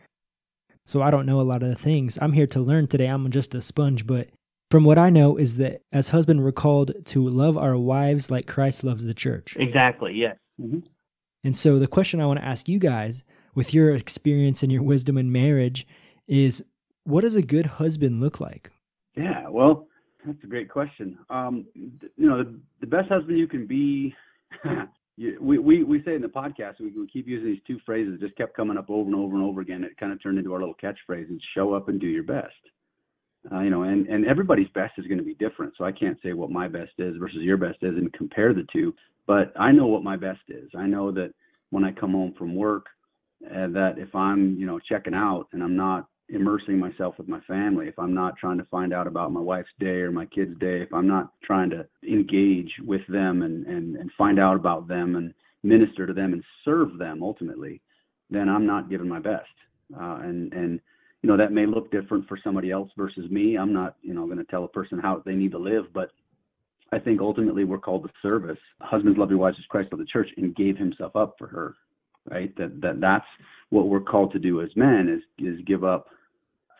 So 0.85 1.01
I 1.01 1.09
don't 1.09 1.25
know 1.25 1.39
a 1.39 1.43
lot 1.43 1.63
of 1.63 1.69
the 1.69 1.75
things. 1.75 2.19
I'm 2.21 2.33
here 2.33 2.47
to 2.47 2.59
learn 2.59 2.87
today. 2.87 3.07
I'm 3.07 3.31
just 3.31 3.55
a 3.55 3.61
sponge, 3.61 4.05
but 4.05 4.27
from 4.73 4.85
what 4.85 4.97
I 4.97 5.11
know 5.11 5.37
is 5.37 5.57
that 5.57 5.83
as 5.91 6.07
husband, 6.07 6.43
we're 6.43 6.51
called 6.51 6.93
to 7.05 7.29
love 7.29 7.59
our 7.59 7.77
wives 7.77 8.31
like 8.31 8.47
Christ 8.47 8.83
loves 8.83 9.05
the 9.05 9.13
church. 9.13 9.55
Exactly, 9.59 10.15
yes. 10.15 10.39
Mm-hmm. 10.59 10.79
And 11.43 11.55
so 11.55 11.77
the 11.77 11.85
question 11.85 12.19
I 12.19 12.25
want 12.25 12.39
to 12.39 12.45
ask 12.45 12.67
you 12.67 12.79
guys, 12.79 13.23
with 13.53 13.71
your 13.71 13.93
experience 13.93 14.63
and 14.63 14.71
your 14.71 14.81
wisdom 14.81 15.15
in 15.15 15.31
marriage, 15.31 15.85
is 16.27 16.63
what 17.03 17.21
does 17.21 17.35
a 17.35 17.43
good 17.43 17.67
husband 17.67 18.19
look 18.19 18.39
like? 18.39 18.71
Yeah, 19.15 19.47
well, 19.47 19.85
that's 20.25 20.43
a 20.43 20.47
great 20.47 20.71
question. 20.71 21.19
Um, 21.29 21.67
you 21.75 22.27
know, 22.27 22.43
the, 22.43 22.59
the 22.81 22.87
best 22.87 23.09
husband 23.09 23.37
you 23.37 23.47
can 23.47 23.67
be. 23.67 24.15
you, 25.17 25.37
we, 25.39 25.59
we, 25.59 25.83
we 25.83 26.01
say 26.03 26.15
in 26.15 26.21
the 26.23 26.27
podcast, 26.27 26.79
we, 26.79 26.89
we 26.99 27.05
keep 27.13 27.27
using 27.27 27.45
these 27.45 27.61
two 27.67 27.77
phrases, 27.85 28.19
just 28.19 28.35
kept 28.37 28.57
coming 28.57 28.79
up 28.79 28.89
over 28.89 29.07
and 29.07 29.15
over 29.15 29.35
and 29.35 29.43
over 29.43 29.61
again. 29.61 29.83
It 29.83 29.97
kind 29.97 30.11
of 30.11 30.23
turned 30.23 30.39
into 30.39 30.51
our 30.51 30.59
little 30.59 30.73
catchphrase: 30.81 31.27
"Show 31.53 31.75
up 31.75 31.89
and 31.89 32.01
do 32.01 32.07
your 32.07 32.23
best." 32.23 32.55
Uh, 33.51 33.59
you 33.59 33.69
know, 33.69 33.83
and, 33.83 34.07
and 34.07 34.25
everybody's 34.25 34.69
best 34.69 34.93
is 34.97 35.05
going 35.05 35.17
to 35.17 35.23
be 35.23 35.35
different. 35.35 35.73
So 35.77 35.83
I 35.83 35.91
can't 35.91 36.17
say 36.23 36.33
what 36.33 36.49
my 36.49 36.67
best 36.67 36.93
is 36.97 37.17
versus 37.17 37.41
your 37.41 37.57
best 37.57 37.77
is 37.81 37.95
and 37.95 38.11
compare 38.13 38.53
the 38.53 38.65
two. 38.71 38.93
But 39.27 39.51
I 39.59 39.71
know 39.71 39.87
what 39.87 40.03
my 40.03 40.15
best 40.15 40.41
is. 40.47 40.69
I 40.77 40.85
know 40.85 41.11
that 41.11 41.33
when 41.69 41.83
I 41.83 41.91
come 41.91 42.13
home 42.13 42.33
from 42.37 42.55
work, 42.55 42.85
uh, 43.45 43.67
that 43.67 43.95
if 43.97 44.15
I'm, 44.15 44.55
you 44.57 44.65
know, 44.65 44.79
checking 44.79 45.13
out 45.13 45.47
and 45.51 45.61
I'm 45.61 45.75
not 45.75 46.07
immersing 46.29 46.79
myself 46.79 47.15
with 47.17 47.27
my 47.27 47.41
family, 47.41 47.87
if 47.87 47.99
I'm 47.99 48.13
not 48.13 48.37
trying 48.37 48.57
to 48.57 48.65
find 48.65 48.93
out 48.93 49.07
about 49.07 49.33
my 49.33 49.41
wife's 49.41 49.69
day 49.79 50.01
or 50.01 50.11
my 50.11 50.25
kids' 50.25 50.57
day, 50.59 50.81
if 50.81 50.93
I'm 50.93 51.07
not 51.07 51.33
trying 51.43 51.69
to 51.71 51.85
engage 52.07 52.71
with 52.85 53.01
them 53.09 53.41
and, 53.41 53.65
and, 53.65 53.97
and 53.97 54.09
find 54.17 54.39
out 54.39 54.55
about 54.55 54.87
them 54.87 55.15
and 55.15 55.33
minister 55.63 56.07
to 56.07 56.13
them 56.13 56.31
and 56.31 56.43
serve 56.63 56.97
them 56.97 57.21
ultimately, 57.21 57.81
then 58.29 58.47
I'm 58.47 58.65
not 58.65 58.89
giving 58.89 59.09
my 59.09 59.19
best. 59.19 59.49
Uh, 59.93 60.19
and, 60.23 60.53
and, 60.53 60.79
you 61.23 61.29
know, 61.29 61.37
that 61.37 61.53
may 61.53 61.65
look 61.65 61.89
different 61.89 62.27
for 62.27 62.37
somebody 62.43 62.69
else 62.69 62.91
versus 62.97 63.31
me. 63.31 63.55
I'm 63.57 63.71
not, 63.71 63.95
you 64.01 64.13
know, 64.13 64.25
going 64.25 64.37
to 64.37 64.43
tell 64.43 64.65
a 64.65 64.67
person 64.67 64.99
how 64.99 65.23
they 65.25 65.33
need 65.33 65.51
to 65.53 65.57
live, 65.57 65.85
but 65.93 66.11
I 66.91 66.99
think 66.99 67.21
ultimately 67.21 67.63
we're 67.63 67.79
called 67.79 68.03
to 68.03 68.09
service. 68.21 68.59
Husbands 68.81 69.17
love 69.17 69.29
your 69.29 69.39
wives 69.39 69.55
as 69.57 69.65
Christ 69.65 69.93
of 69.93 69.99
the 69.99 70.05
church 70.05 70.27
and 70.35 70.53
gave 70.53 70.77
himself 70.77 71.15
up 71.15 71.35
for 71.39 71.47
her, 71.47 71.75
right? 72.29 72.55
That, 72.57 72.81
that 72.81 72.99
that's 72.99 73.25
what 73.69 73.87
we're 73.87 74.01
called 74.01 74.33
to 74.33 74.39
do 74.39 74.61
as 74.61 74.69
men 74.75 75.07
is, 75.09 75.45
is 75.45 75.59
give 75.65 75.85
up 75.85 76.09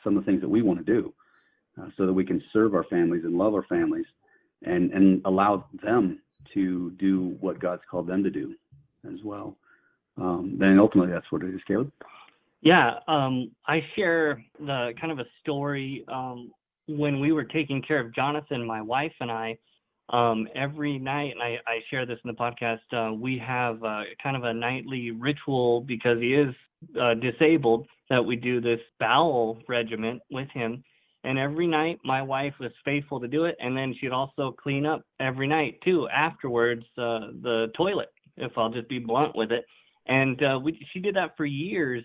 some 0.03 0.17
of 0.17 0.25
the 0.25 0.29
things 0.29 0.41
that 0.41 0.49
we 0.49 0.61
want 0.61 0.85
to 0.85 0.93
do 0.93 1.13
uh, 1.81 1.87
so 1.97 2.05
that 2.05 2.13
we 2.13 2.25
can 2.25 2.43
serve 2.51 2.75
our 2.75 2.83
families 2.83 3.23
and 3.23 3.37
love 3.37 3.53
our 3.53 3.63
families 3.63 4.05
and, 4.63 4.91
and 4.91 5.21
allow 5.23 5.65
them 5.81 6.19
to 6.53 6.91
do 6.99 7.37
what 7.39 7.59
God's 7.61 7.81
called 7.89 8.07
them 8.07 8.23
to 8.23 8.29
do 8.29 8.53
as 9.07 9.19
well. 9.23 9.55
Um, 10.17 10.57
then 10.59 10.77
ultimately 10.79 11.13
that's 11.13 11.31
what 11.31 11.43
it 11.43 11.55
is, 11.55 11.61
Caleb. 11.65 11.91
Yeah, 12.63 12.99
um, 13.09 13.51
I 13.67 13.81
share 13.93 14.41
the 14.57 14.93
kind 14.99 15.11
of 15.11 15.19
a 15.19 15.25
story 15.41 16.05
um, 16.07 16.49
when 16.87 17.19
we 17.19 17.33
were 17.33 17.43
taking 17.43 17.81
care 17.81 17.99
of 17.99 18.15
Jonathan, 18.15 18.65
my 18.65 18.81
wife 18.81 19.11
and 19.19 19.29
I. 19.29 19.57
Um, 20.09 20.47
every 20.53 20.97
night, 20.97 21.31
and 21.31 21.41
I, 21.41 21.57
I, 21.65 21.79
share 21.89 22.05
this 22.05 22.19
in 22.25 22.27
the 22.27 22.33
podcast. 22.33 22.79
Uh, 22.91 23.13
we 23.13 23.37
have 23.37 23.81
uh, 23.83 24.01
kind 24.21 24.35
of 24.35 24.43
a 24.43 24.53
nightly 24.53 25.11
ritual 25.11 25.79
because 25.81 26.19
he 26.19 26.33
is 26.33 26.53
uh, 27.01 27.13
disabled 27.15 27.87
that 28.09 28.23
we 28.23 28.35
do 28.35 28.59
this 28.59 28.81
bowel 28.99 29.59
regiment 29.69 30.21
with 30.29 30.49
him. 30.53 30.83
And 31.23 31.39
every 31.39 31.67
night, 31.67 31.99
my 32.03 32.21
wife 32.21 32.53
was 32.59 32.71
faithful 32.83 33.21
to 33.21 33.29
do 33.29 33.45
it, 33.45 33.55
and 33.59 33.75
then 33.77 33.95
she'd 33.99 34.11
also 34.11 34.51
clean 34.61 34.85
up 34.85 35.03
every 35.21 35.47
night 35.47 35.79
too. 35.85 36.07
Afterwards, 36.09 36.83
uh, 36.97 37.31
the 37.41 37.71
toilet, 37.75 38.09
if 38.35 38.51
I'll 38.57 38.69
just 38.69 38.89
be 38.89 38.99
blunt 38.99 39.35
with 39.35 39.51
it. 39.53 39.65
And 40.07 40.41
uh, 40.43 40.59
we, 40.61 40.85
she 40.91 40.99
did 40.99 41.15
that 41.15 41.37
for 41.37 41.45
years. 41.45 42.03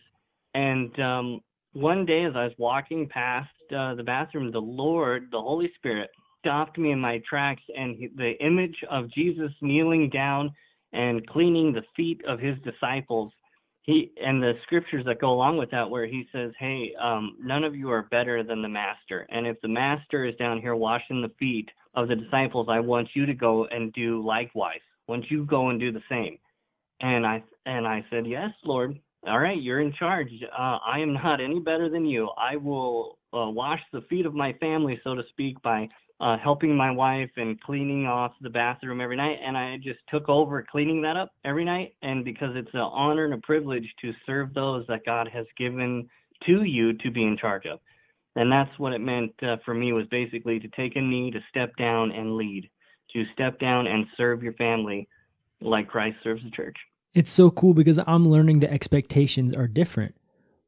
And 0.55 0.99
um, 1.01 1.41
one 1.73 2.07
day, 2.07 2.25
as 2.25 2.33
I 2.35 2.45
was 2.45 2.55
walking 2.59 3.09
past 3.09 3.51
uh, 3.77 3.95
the 3.95 4.03
bathroom, 4.03 4.51
the 4.51 4.59
Lord, 4.59 5.29
the 5.31 5.41
Holy 5.41 5.71
Spirit, 5.77 6.11
stopped 6.41 6.79
me 6.79 6.93
in 6.93 7.01
my 7.01 7.21
tracks, 7.29 7.63
and 7.77 7.97
he, 7.97 8.09
the 8.17 8.33
image 8.41 8.77
of 8.91 9.11
Jesus 9.13 9.53
kneeling 9.61 10.09
down 10.11 10.51
and 10.93 11.27
cleaning 11.27 11.73
the 11.73 11.83
feet 11.95 12.21
of 12.27 12.41
his 12.41 12.57
disciples. 12.65 13.33
He 13.83 14.13
and 14.23 14.43
the 14.43 14.55
scriptures 14.65 15.05
that 15.07 15.21
go 15.21 15.31
along 15.31 15.57
with 15.57 15.71
that 15.71 15.89
where 15.89 16.07
he 16.07 16.27
says 16.33 16.53
hey 16.59 16.93
um, 17.03 17.37
none 17.41 17.65
of 17.65 17.75
you 17.75 17.91
are 17.91 18.03
better 18.11 18.43
than 18.43 18.63
the 18.63 18.69
master. 18.69 19.27
And 19.31 19.47
if 19.47 19.61
the 19.63 19.69
master 19.69 20.27
is 20.27 20.37
down 20.37 20.61
here 20.61 20.75
washing 20.75 21.23
the 21.23 21.33
feet 21.39 21.69
of 21.95 22.09
the 22.09 22.17
disciples 22.17 22.69
i 22.71 22.81
want 22.81 23.09
you 23.15 23.25
to 23.25 23.35
go 23.35 23.67
and 23.67 23.93
do 23.93 24.25
likewise. 24.25 24.81
Once 25.07 25.25
you 25.31 25.47
go 25.47 25.71
and 25.71 25.81
do 25.81 25.91
the 25.91 26.03
same? 26.09 26.39
And 27.01 27.27
i 27.27 27.43
and 27.65 27.87
i 27.87 28.05
said 28.11 28.27
yes 28.27 28.51
lord 28.65 28.99
all 29.27 29.39
right 29.39 29.61
you're 29.61 29.81
in 29.81 29.93
charge 29.99 30.29
uh, 30.57 30.79
i 30.87 30.99
am 30.99 31.13
not 31.13 31.41
any 31.41 31.61
better 31.61 31.89
than 31.89 32.05
you 32.05 32.29
i 32.39 32.57
will 32.57 33.19
uh, 33.35 33.49
wash 33.51 33.81
the 33.93 34.01
feet 34.09 34.27
of 34.27 34.35
my 34.35 34.53
family 34.55 35.01
so 35.05 35.15
to 35.15 35.23
speak 35.31 35.61
by 35.63 35.89
uh, 36.21 36.37
helping 36.37 36.77
my 36.77 36.91
wife 36.91 37.31
and 37.37 37.61
cleaning 37.61 38.07
off 38.07 38.33
the 38.41 38.51
bathroom 38.51 39.01
every 39.01 39.17
night. 39.17 39.39
And 39.45 39.57
I 39.57 39.77
just 39.77 40.01
took 40.09 40.29
over 40.29 40.67
cleaning 40.69 41.01
that 41.03 41.17
up 41.17 41.33
every 41.45 41.65
night. 41.65 41.95
And 42.03 42.25
because 42.25 42.51
it's 42.55 42.75
an 42.75 42.81
honor 42.81 43.25
and 43.25 43.35
a 43.35 43.39
privilege 43.39 43.87
to 44.01 44.13
serve 44.27 44.53
those 44.53 44.85
that 44.89 45.05
God 45.05 45.29
has 45.33 45.47
given 45.57 46.09
to 46.47 46.65
you 46.65 46.93
to 46.95 47.11
be 47.11 47.25
in 47.25 47.37
charge 47.37 47.67
of. 47.67 47.79
And 48.37 48.51
that's 48.51 48.77
what 48.79 48.93
it 48.93 49.01
meant 49.01 49.33
uh, 49.43 49.57
for 49.65 49.75
me 49.75 49.93
was 49.93 50.07
basically 50.11 50.61
to 50.61 50.69
take 50.69 50.97
a 50.97 51.01
knee, 51.01 51.31
to 51.31 51.41
step 51.51 51.77
down 51.77 52.13
and 52.13 52.37
lead, 52.37 52.69
to 53.13 53.25
step 53.33 53.59
down 53.59 53.87
and 53.87 54.07
serve 54.17 54.43
your 54.43 54.53
family 54.55 55.09
like 55.61 55.89
Christ 55.89 56.17
serves 56.23 56.43
the 56.45 56.51
church. 56.51 56.77
It's 57.15 57.31
so 57.31 57.51
cool 57.51 57.75
because 57.75 57.99
I'm 58.07 58.29
learning 58.29 58.61
the 58.61 58.73
expectations 58.73 59.55
are 59.55 59.67
different, 59.67 60.15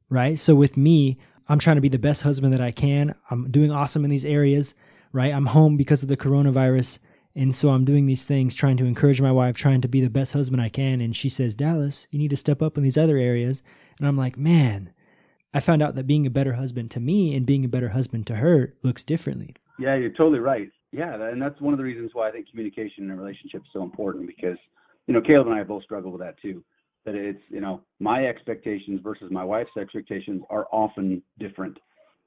right? 0.08 0.38
So 0.38 0.54
with 0.54 0.76
me, 0.76 1.18
I'm 1.48 1.58
trying 1.58 1.76
to 1.76 1.82
be 1.82 1.88
the 1.88 1.98
best 1.98 2.22
husband 2.22 2.52
that 2.54 2.60
I 2.60 2.70
can. 2.70 3.14
I'm 3.30 3.50
doing 3.50 3.70
awesome 3.70 4.04
in 4.04 4.10
these 4.10 4.24
areas 4.24 4.74
right? 5.12 5.32
I'm 5.32 5.46
home 5.46 5.76
because 5.76 6.02
of 6.02 6.08
the 6.08 6.16
coronavirus. 6.16 6.98
And 7.34 7.54
so 7.54 7.70
I'm 7.70 7.84
doing 7.84 8.06
these 8.06 8.24
things, 8.24 8.54
trying 8.54 8.76
to 8.78 8.84
encourage 8.84 9.20
my 9.20 9.32
wife, 9.32 9.56
trying 9.56 9.80
to 9.82 9.88
be 9.88 10.00
the 10.00 10.10
best 10.10 10.32
husband 10.32 10.60
I 10.60 10.68
can. 10.68 11.00
And 11.00 11.14
she 11.14 11.28
says, 11.28 11.54
Dallas, 11.54 12.06
you 12.10 12.18
need 12.18 12.30
to 12.30 12.36
step 12.36 12.60
up 12.60 12.76
in 12.76 12.82
these 12.82 12.98
other 12.98 13.16
areas. 13.16 13.62
And 13.98 14.08
I'm 14.08 14.16
like, 14.16 14.36
man, 14.36 14.92
I 15.54 15.60
found 15.60 15.82
out 15.82 15.94
that 15.94 16.06
being 16.06 16.26
a 16.26 16.30
better 16.30 16.54
husband 16.54 16.90
to 16.92 17.00
me 17.00 17.34
and 17.34 17.46
being 17.46 17.64
a 17.64 17.68
better 17.68 17.90
husband 17.90 18.26
to 18.28 18.36
her 18.36 18.74
looks 18.82 19.04
differently. 19.04 19.54
Yeah, 19.78 19.96
you're 19.96 20.10
totally 20.10 20.40
right. 20.40 20.70
Yeah, 20.92 21.14
and 21.14 21.40
that's 21.40 21.60
one 21.60 21.72
of 21.72 21.78
the 21.78 21.84
reasons 21.84 22.10
why 22.14 22.28
I 22.28 22.32
think 22.32 22.50
communication 22.50 23.04
in 23.04 23.10
a 23.12 23.16
relationship 23.16 23.62
is 23.62 23.68
so 23.72 23.84
important 23.84 24.26
because, 24.26 24.58
you 25.10 25.16
know, 25.16 25.26
Caleb 25.26 25.48
and 25.48 25.56
I 25.56 25.62
both 25.64 25.82
struggle 25.82 26.12
with 26.12 26.20
that 26.20 26.40
too. 26.40 26.62
That 27.04 27.14
it's, 27.14 27.42
you 27.48 27.60
know, 27.60 27.82
my 27.98 28.26
expectations 28.26 29.00
versus 29.02 29.30
my 29.30 29.42
wife's 29.42 29.76
expectations 29.78 30.42
are 30.50 30.66
often 30.70 31.22
different. 31.38 31.78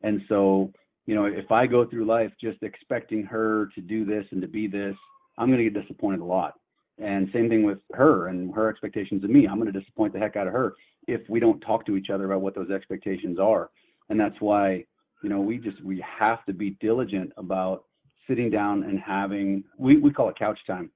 And 0.01 0.21
so 0.27 0.71
you 1.05 1.15
know, 1.15 1.25
if 1.25 1.51
I 1.51 1.67
go 1.67 1.85
through 1.85 2.05
life 2.05 2.31
just 2.39 2.61
expecting 2.63 3.23
her 3.23 3.69
to 3.75 3.81
do 3.81 4.05
this 4.05 4.25
and 4.31 4.41
to 4.41 4.47
be 4.47 4.67
this, 4.67 4.95
I'm 5.37 5.47
going 5.47 5.63
to 5.63 5.69
get 5.69 5.81
disappointed 5.81 6.21
a 6.21 6.25
lot. 6.25 6.53
And 6.99 7.27
same 7.33 7.49
thing 7.49 7.63
with 7.63 7.79
her 7.93 8.27
and 8.27 8.53
her 8.53 8.69
expectations 8.69 9.23
of 9.23 9.29
me. 9.29 9.47
I'm 9.47 9.59
going 9.59 9.71
to 9.71 9.77
disappoint 9.77 10.13
the 10.13 10.19
heck 10.19 10.35
out 10.35 10.47
of 10.47 10.53
her 10.53 10.75
if 11.07 11.21
we 11.27 11.39
don't 11.39 11.59
talk 11.61 11.85
to 11.87 11.97
each 11.97 12.09
other 12.09 12.25
about 12.25 12.41
what 12.41 12.55
those 12.55 12.69
expectations 12.69 13.39
are. 13.39 13.71
And 14.09 14.19
that's 14.19 14.39
why, 14.39 14.85
you 15.23 15.29
know, 15.29 15.41
we 15.41 15.57
just 15.57 15.83
we 15.83 16.03
have 16.19 16.45
to 16.45 16.53
be 16.53 16.77
diligent 16.79 17.33
about 17.35 17.85
sitting 18.27 18.49
down 18.49 18.83
and 18.83 18.99
having 18.99 19.63
we, 19.77 19.97
we 19.97 20.13
call 20.13 20.29
it 20.29 20.37
couch 20.37 20.59
time. 20.67 20.91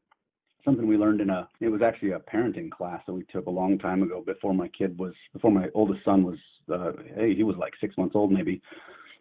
Something 0.68 0.86
we 0.86 0.98
learned 0.98 1.22
in 1.22 1.30
a 1.30 1.48
it 1.62 1.70
was 1.70 1.82
actually 1.82 2.12
a 2.12 2.20
parenting 2.20 2.70
class 2.70 3.02
that 3.08 3.14
we 3.14 3.24
took 3.32 3.46
a 3.46 3.50
long 3.50 3.80
time 3.80 4.04
ago 4.04 4.22
before 4.26 4.54
my 4.54 4.68
kid 4.68 5.00
was 5.00 5.14
before 5.32 5.50
my 5.50 5.70
oldest 5.74 6.04
son 6.04 6.26
was 6.26 6.38
uh, 6.70 6.92
hey 7.16 7.34
he 7.34 7.44
was 7.44 7.56
like 7.56 7.72
six 7.80 7.98
months 7.98 8.16
old 8.16 8.34
maybe 8.34 8.62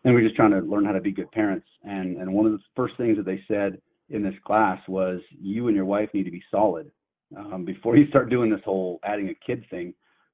and 0.06 0.14
we 0.14 0.20
are 0.20 0.24
just 0.24 0.36
trying 0.36 0.52
to 0.52 0.60
learn 0.60 0.84
how 0.84 0.92
to 0.92 1.00
be 1.00 1.10
good 1.10 1.30
parents. 1.32 1.66
And 1.82 2.16
and 2.18 2.32
one 2.32 2.46
of 2.46 2.52
the 2.52 2.60
first 2.74 2.96
things 2.96 3.16
that 3.16 3.26
they 3.26 3.42
said 3.48 3.80
in 4.08 4.22
this 4.22 4.34
class 4.44 4.80
was 4.88 5.20
you 5.30 5.66
and 5.66 5.76
your 5.76 5.84
wife 5.84 6.08
need 6.14 6.24
to 6.24 6.30
be 6.30 6.42
solid 6.50 6.90
um, 7.36 7.64
before 7.64 7.96
you 7.96 8.06
start 8.08 8.30
doing 8.30 8.48
this 8.48 8.60
whole 8.64 9.00
adding 9.04 9.28
a 9.28 9.34
kid 9.46 9.64
thing. 9.68 9.92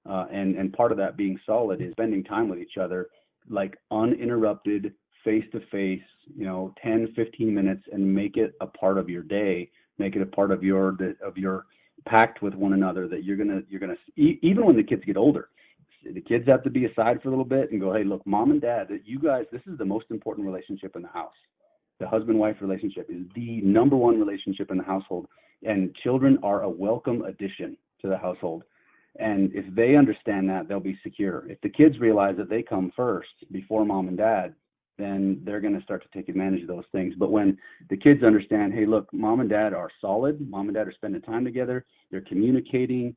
Uh, 0.08 0.26
and 0.30 0.56
and 0.56 0.74
part 0.74 0.92
of 0.92 0.98
that 0.98 1.16
being 1.16 1.38
solid 1.46 1.80
is 1.80 1.92
spending 1.92 2.22
time 2.22 2.48
with 2.48 2.58
each 2.58 2.76
other, 2.78 3.08
like 3.48 3.76
uninterrupted, 3.90 4.92
face 5.24 5.44
to 5.52 5.60
face. 5.70 6.02
You 6.36 6.44
know, 6.44 6.72
10, 6.82 7.14
15 7.16 7.52
minutes, 7.52 7.82
and 7.90 8.14
make 8.14 8.36
it 8.36 8.54
a 8.60 8.66
part 8.66 8.96
of 8.96 9.08
your 9.08 9.22
day. 9.22 9.70
Make 10.02 10.16
it 10.16 10.22
a 10.22 10.26
part 10.26 10.50
of 10.50 10.64
your 10.64 10.96
of 11.24 11.38
your 11.38 11.66
pact 12.06 12.42
with 12.42 12.54
one 12.54 12.72
another 12.72 13.06
that 13.06 13.22
you're 13.22 13.36
gonna 13.36 13.62
you're 13.68 13.78
gonna 13.78 13.94
even 14.16 14.66
when 14.66 14.76
the 14.76 14.82
kids 14.82 15.04
get 15.04 15.16
older 15.16 15.48
the 16.04 16.20
kids 16.20 16.46
have 16.48 16.62
to 16.64 16.70
be 16.70 16.86
aside 16.86 17.22
for 17.22 17.28
a 17.28 17.30
little 17.30 17.44
bit 17.44 17.70
and 17.70 17.80
go, 17.80 17.92
hey, 17.92 18.04
look, 18.04 18.26
mom 18.26 18.50
and 18.50 18.60
dad, 18.60 18.88
you 19.04 19.18
guys, 19.18 19.44
this 19.52 19.62
is 19.66 19.78
the 19.78 19.84
most 19.84 20.06
important 20.10 20.44
relationship 20.46 20.96
in 20.96 21.02
the 21.02 21.08
house. 21.08 21.36
The 22.00 22.08
husband 22.08 22.38
wife 22.38 22.56
relationship 22.60 23.08
is 23.08 23.22
the 23.36 23.60
number 23.60 23.96
one 23.96 24.18
relationship 24.18 24.70
in 24.70 24.78
the 24.78 24.84
household. 24.84 25.28
And 25.62 25.94
children 26.02 26.38
are 26.42 26.62
a 26.62 26.68
welcome 26.68 27.22
addition 27.22 27.76
to 28.00 28.08
the 28.08 28.18
household. 28.18 28.64
And 29.20 29.52
if 29.54 29.64
they 29.74 29.94
understand 29.94 30.48
that, 30.48 30.66
they'll 30.66 30.80
be 30.80 30.98
secure. 31.04 31.48
If 31.48 31.60
the 31.60 31.68
kids 31.68 32.00
realize 32.00 32.36
that 32.38 32.50
they 32.50 32.62
come 32.62 32.90
first 32.96 33.28
before 33.52 33.84
mom 33.84 34.08
and 34.08 34.16
dad, 34.16 34.54
then 34.98 35.40
they're 35.44 35.60
going 35.60 35.76
to 35.76 35.82
start 35.82 36.02
to 36.02 36.18
take 36.18 36.28
advantage 36.28 36.62
of 36.62 36.68
those 36.68 36.84
things. 36.92 37.14
But 37.18 37.30
when 37.30 37.58
the 37.90 37.96
kids 37.96 38.22
understand, 38.22 38.74
hey, 38.74 38.86
look, 38.86 39.12
mom 39.12 39.40
and 39.40 39.48
dad 39.48 39.72
are 39.72 39.90
solid, 40.00 40.40
mom 40.48 40.68
and 40.68 40.74
dad 40.74 40.86
are 40.86 40.92
spending 40.92 41.22
time 41.22 41.44
together, 41.44 41.84
they're 42.10 42.20
communicating, 42.20 43.16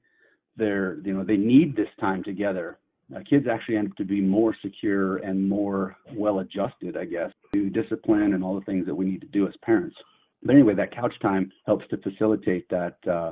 they're 0.58 1.00
you 1.04 1.14
know 1.14 1.24
they 1.24 1.38
need 1.38 1.76
this 1.76 1.90
time 2.00 2.24
together 2.24 2.78
uh, 3.16 3.20
kids 3.30 3.46
actually 3.52 3.78
end 3.78 3.90
up 3.90 3.98
to 3.98 4.06
be 4.06 4.22
more 4.22 4.56
secure 4.62 5.18
and 5.18 5.48
more 5.48 5.96
well 6.14 6.40
adjusted 6.40 6.98
i 6.98 7.06
guess 7.06 7.32
to 7.54 7.70
discipline 7.70 8.34
and 8.34 8.44
all 8.44 8.56
the 8.56 8.66
things 8.66 8.86
that 8.86 8.96
we 8.96 9.06
need 9.06 9.22
to 9.22 9.28
do 9.28 9.48
as 9.48 9.54
parents 9.64 9.96
but 10.44 10.54
anyway 10.54 10.74
that 10.74 10.94
couch 10.94 11.14
time 11.22 11.52
helps 11.66 11.86
to 11.90 11.98
facilitate 11.98 12.68
that 12.70 12.98
uh, 13.10 13.32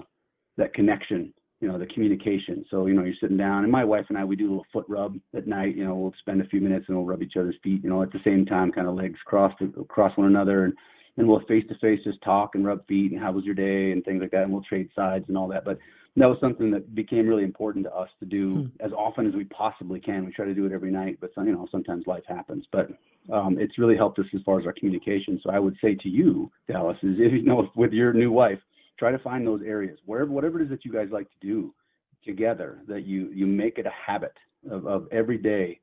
that 0.58 0.73
connection 0.73 1.34
you 1.63 1.69
know 1.69 1.80
the 1.80 1.86
communication 1.88 2.65
so 2.69 2.88
you 2.88 2.93
know 2.93 3.06
you're 3.06 3.15
sitting 3.21 3.38
down 3.38 3.63
and 3.63 3.71
my 3.71 3.86
wife 3.86 4.06
and 4.10 4.17
i 4.17 4.26
we 4.26 4.36
do 4.36 4.47
a 4.47 4.49
little 4.49 4.65
foot 4.73 4.86
rub 4.89 5.15
at 5.34 5.47
night 5.47 5.78
you 5.78 5.86
know 5.86 5.95
we'll 5.95 6.13
spend 6.19 6.41
a 6.41 6.47
few 6.47 6.60
minutes 6.60 6.84
and 6.89 6.97
we'll 6.97 7.06
rub 7.06 7.23
each 7.23 7.38
other's 7.39 7.56
feet 7.63 7.82
you 7.82 7.89
know 7.89 8.04
at 8.04 8.12
the 8.12 8.19
same 8.26 8.45
time 8.45 8.69
kind 8.69 8.86
of 8.86 8.95
legs 8.95 9.17
crossed 9.23 9.56
across 9.80 10.15
one 10.17 10.28
another 10.28 10.65
and 10.65 10.73
and 11.15 11.26
we'll 11.26 11.39
face 11.47 11.63
to 11.69 11.76
face 11.80 12.02
just 12.04 12.21
talk 12.21 12.56
and 12.56 12.65
rub 12.65 12.86
feet 12.86 13.13
and 13.13 13.21
how 13.21 13.32
was 13.32 13.45
your 13.45 13.56
day 13.56 13.93
and 13.93 14.04
things 14.04 14.19
like 14.19 14.32
that 14.32 14.43
and 14.43 14.52
we'll 14.52 14.63
trade 14.63 14.89
sides 14.93 15.23
and 15.30 15.38
all 15.38 15.47
that 15.47 15.63
but 15.63 15.80
that 16.15 16.28
was 16.28 16.38
something 16.39 16.69
that 16.69 16.93
became 16.93 17.28
really 17.28 17.43
important 17.43 17.86
to 17.86 17.91
us 17.91 18.10
to 18.19 18.26
do 18.26 18.56
hmm. 18.56 18.86
as 18.86 18.91
often 18.91 19.26
as 19.26 19.34
we 19.34 19.45
possibly 19.45 19.99
can. 19.99 20.26
We 20.26 20.32
try 20.32 20.45
to 20.45 20.54
do 20.54 20.63
it 20.67 20.71
every 20.71 20.91
night, 20.91 21.17
but 21.19 21.32
some, 21.34 21.47
you 21.47 21.54
know 21.54 21.67
sometimes 21.71 22.06
life 22.06 22.21
happens. 22.28 22.67
But 22.71 22.89
um, 23.34 23.58
it's 23.60 23.80
really 23.80 23.97
helped 23.97 24.19
us 24.19 24.26
as 24.36 24.41
far 24.45 24.60
as 24.60 24.67
our 24.67 24.73
communication. 24.73 25.39
So 25.41 25.49
I 25.49 25.58
would 25.58 25.76
say 25.82 25.95
to 25.95 26.10
you, 26.10 26.52
Dallas, 26.71 26.97
is 27.02 27.15
if 27.17 27.34
you 27.34 27.41
know 27.41 27.67
with 27.76 27.93
your 27.93 28.13
new 28.13 28.32
wife, 28.32 28.60
try 28.97 29.12
to 29.12 29.19
find 29.19 29.45
those 29.45 29.62
areas 29.65 29.97
wherever 30.06 30.32
whatever 30.32 30.60
it 30.60 30.63
is 30.63 30.69
that 30.69 30.86
you 30.86 30.91
guys 30.91 31.08
like 31.12 31.27
to 31.29 31.47
do 31.47 31.73
together 32.23 32.79
that 32.88 33.06
you 33.06 33.29
you 33.34 33.45
make 33.45 33.77
it 33.77 33.86
a 33.86 33.91
habit 34.08 34.34
of, 34.69 34.86
of 34.88 35.08
every 35.12 35.38
day 35.38 35.79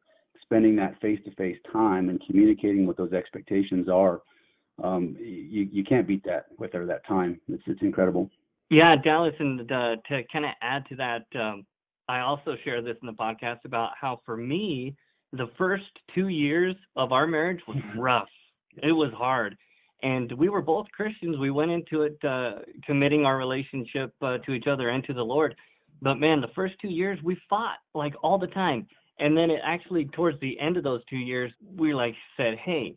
spending 0.50 0.74
that 0.74 1.00
face-to-face 1.00 1.58
time 1.72 2.08
and 2.08 2.20
communicating 2.26 2.84
what 2.84 2.96
those 2.96 3.12
expectations 3.12 3.88
are, 3.88 4.22
um, 4.82 5.16
you 5.20 5.68
you 5.70 5.84
can't 5.84 6.08
beat 6.08 6.24
that 6.24 6.46
with 6.58 6.72
her 6.72 6.86
that 6.86 7.06
time. 7.06 7.40
It's 7.48 7.62
it's 7.66 7.82
incredible. 7.82 8.30
Yeah, 8.68 8.96
Dallas, 8.96 9.34
and 9.38 9.60
uh, 9.60 9.96
to 10.08 10.22
kind 10.32 10.44
of 10.44 10.52
add 10.62 10.86
to 10.88 10.96
that, 10.96 11.26
um, 11.38 11.66
I 12.08 12.20
also 12.20 12.56
share 12.64 12.82
this 12.82 12.96
in 13.00 13.06
the 13.06 13.12
podcast 13.12 13.58
about 13.64 13.90
how 14.00 14.20
for 14.24 14.36
me, 14.36 14.96
the 15.32 15.50
first 15.58 15.84
two 16.14 16.28
years 16.28 16.74
of 16.96 17.12
our 17.12 17.26
marriage 17.26 17.60
was 17.68 17.78
rough. 17.96 18.28
It 18.82 18.92
was 18.92 19.12
hard. 19.12 19.56
And 20.02 20.32
we 20.32 20.48
were 20.48 20.62
both 20.62 20.86
Christians. 20.92 21.38
We 21.38 21.50
went 21.50 21.70
into 21.70 22.02
it 22.02 22.18
uh, 22.24 22.60
committing 22.86 23.24
our 23.26 23.36
relationship 23.36 24.14
uh, 24.22 24.38
to 24.38 24.52
each 24.52 24.66
other 24.66 24.90
and 24.90 25.04
to 25.04 25.12
the 25.12 25.22
Lord. 25.22 25.54
But 26.02 26.16
man, 26.16 26.40
the 26.40 26.48
first 26.54 26.74
two 26.80 26.88
years 26.88 27.18
we 27.22 27.38
fought 27.48 27.78
like 27.94 28.14
all 28.22 28.38
the 28.38 28.46
time. 28.48 28.86
And 29.18 29.36
then 29.36 29.50
it 29.50 29.60
actually, 29.62 30.06
towards 30.06 30.40
the 30.40 30.58
end 30.58 30.78
of 30.78 30.84
those 30.84 31.02
two 31.10 31.18
years, 31.18 31.52
we 31.76 31.92
like 31.92 32.14
said, 32.38 32.56
hey, 32.64 32.96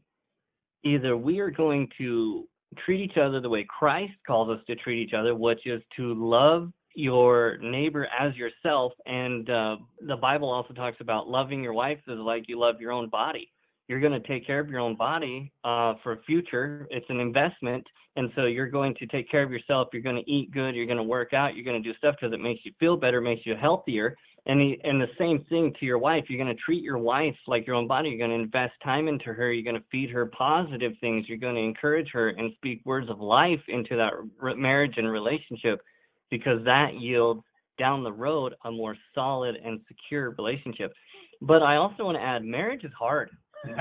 either 0.84 1.18
we 1.18 1.40
are 1.40 1.52
going 1.52 1.90
to 1.98 2.48
treat 2.86 3.02
each 3.02 3.18
other 3.18 3.42
the 3.42 3.50
way 3.50 3.66
Christ 3.68 4.14
calls 4.26 4.50
us 4.50 4.64
to 4.68 4.76
treat 4.76 5.06
each 5.06 5.14
other, 5.14 5.36
which 5.36 5.68
is 5.68 5.82
to 5.98 6.14
love 6.14 6.72
your 6.96 7.58
neighbor 7.58 8.08
as 8.18 8.36
yourself. 8.36 8.94
And 9.06 9.50
uh, 9.50 9.78
the 10.08 10.16
Bible 10.16 10.50
also 10.50 10.74
talks 10.74 10.98
about 11.02 11.28
loving 11.28 11.64
your 11.64 11.74
wife 11.74 12.00
as 12.08 12.18
like 12.18 12.46
you 12.48 12.60
love 12.60 12.80
your 12.80 12.92
own 12.92 13.10
body. 13.10 13.52
You're 13.88 14.00
going 14.00 14.14
to 14.14 14.28
take 14.28 14.46
care 14.48 14.60
of 14.60 14.70
your 14.70 14.80
own 14.80 14.96
body 14.96 15.52
uh, 15.64 15.96
for 16.04 16.22
future. 16.26 16.88
It's 16.90 17.06
an 17.10 17.20
investment. 17.20 17.86
And 18.16 18.30
so 18.36 18.46
you're 18.46 18.70
going 18.70 18.96
to 18.96 19.08
take 19.08 19.30
care 19.30 19.44
of 19.44 19.52
yourself. 19.52 19.90
You're 19.92 20.02
going 20.02 20.24
to 20.24 20.32
eat 20.32 20.52
good. 20.52 20.76
You're 20.76 20.86
going 20.86 20.98
to 20.98 21.04
work 21.04 21.34
out. 21.34 21.56
You're 21.56 21.66
going 21.66 21.82
to 21.82 21.88
do 21.88 21.98
stuff 21.98 22.16
because 22.20 22.34
it 22.34 22.40
makes 22.40 22.62
you 22.64 22.72
feel 22.80 22.96
better, 22.96 23.20
makes 23.20 23.46
you 23.46 23.56
healthier. 23.56 24.16
And 24.46 24.60
the, 24.60 24.78
and 24.84 25.02
the 25.02 25.08
same 25.18 25.46
thing 25.50 25.74
to 25.80 25.86
your 25.86 25.98
wife. 25.98 26.26
You're 26.28 26.44
going 26.44 26.56
to 26.56 26.62
treat 26.62 26.84
your 26.84 26.98
wife 26.98 27.36
like 27.48 27.66
your 27.66 27.76
own 27.76 27.88
body. 27.88 28.10
You're 28.10 28.28
going 28.28 28.38
to 28.38 28.44
invest 28.44 28.74
time 28.84 29.08
into 29.08 29.34
her. 29.34 29.52
You're 29.52 29.64
going 29.64 29.82
to 29.82 29.88
feed 29.90 30.10
her 30.12 30.26
positive 30.28 30.94
things. 31.00 31.26
You're 31.28 31.38
going 31.38 31.56
to 31.56 31.62
encourage 31.62 32.10
her 32.12 32.30
and 32.30 32.52
speak 32.56 32.82
words 32.86 33.10
of 33.10 33.20
life 33.20 33.62
into 33.70 33.96
that 33.96 34.12
marriage 34.58 34.96
and 34.98 35.10
relationship 35.10 35.82
because 36.30 36.64
that 36.66 36.96
yields 36.96 37.42
down 37.80 38.04
the 38.04 38.12
road 38.12 38.54
a 38.66 38.72
more 38.72 38.96
solid 39.16 39.56
and 39.64 39.80
secure 39.88 40.36
relationship. 40.38 40.94
But 41.42 41.64
I 41.64 41.78
also 41.78 42.06
want 42.06 42.18
to 42.18 42.22
add 42.24 42.44
marriage 42.44 42.84
is 42.84 42.92
hard, 42.98 43.30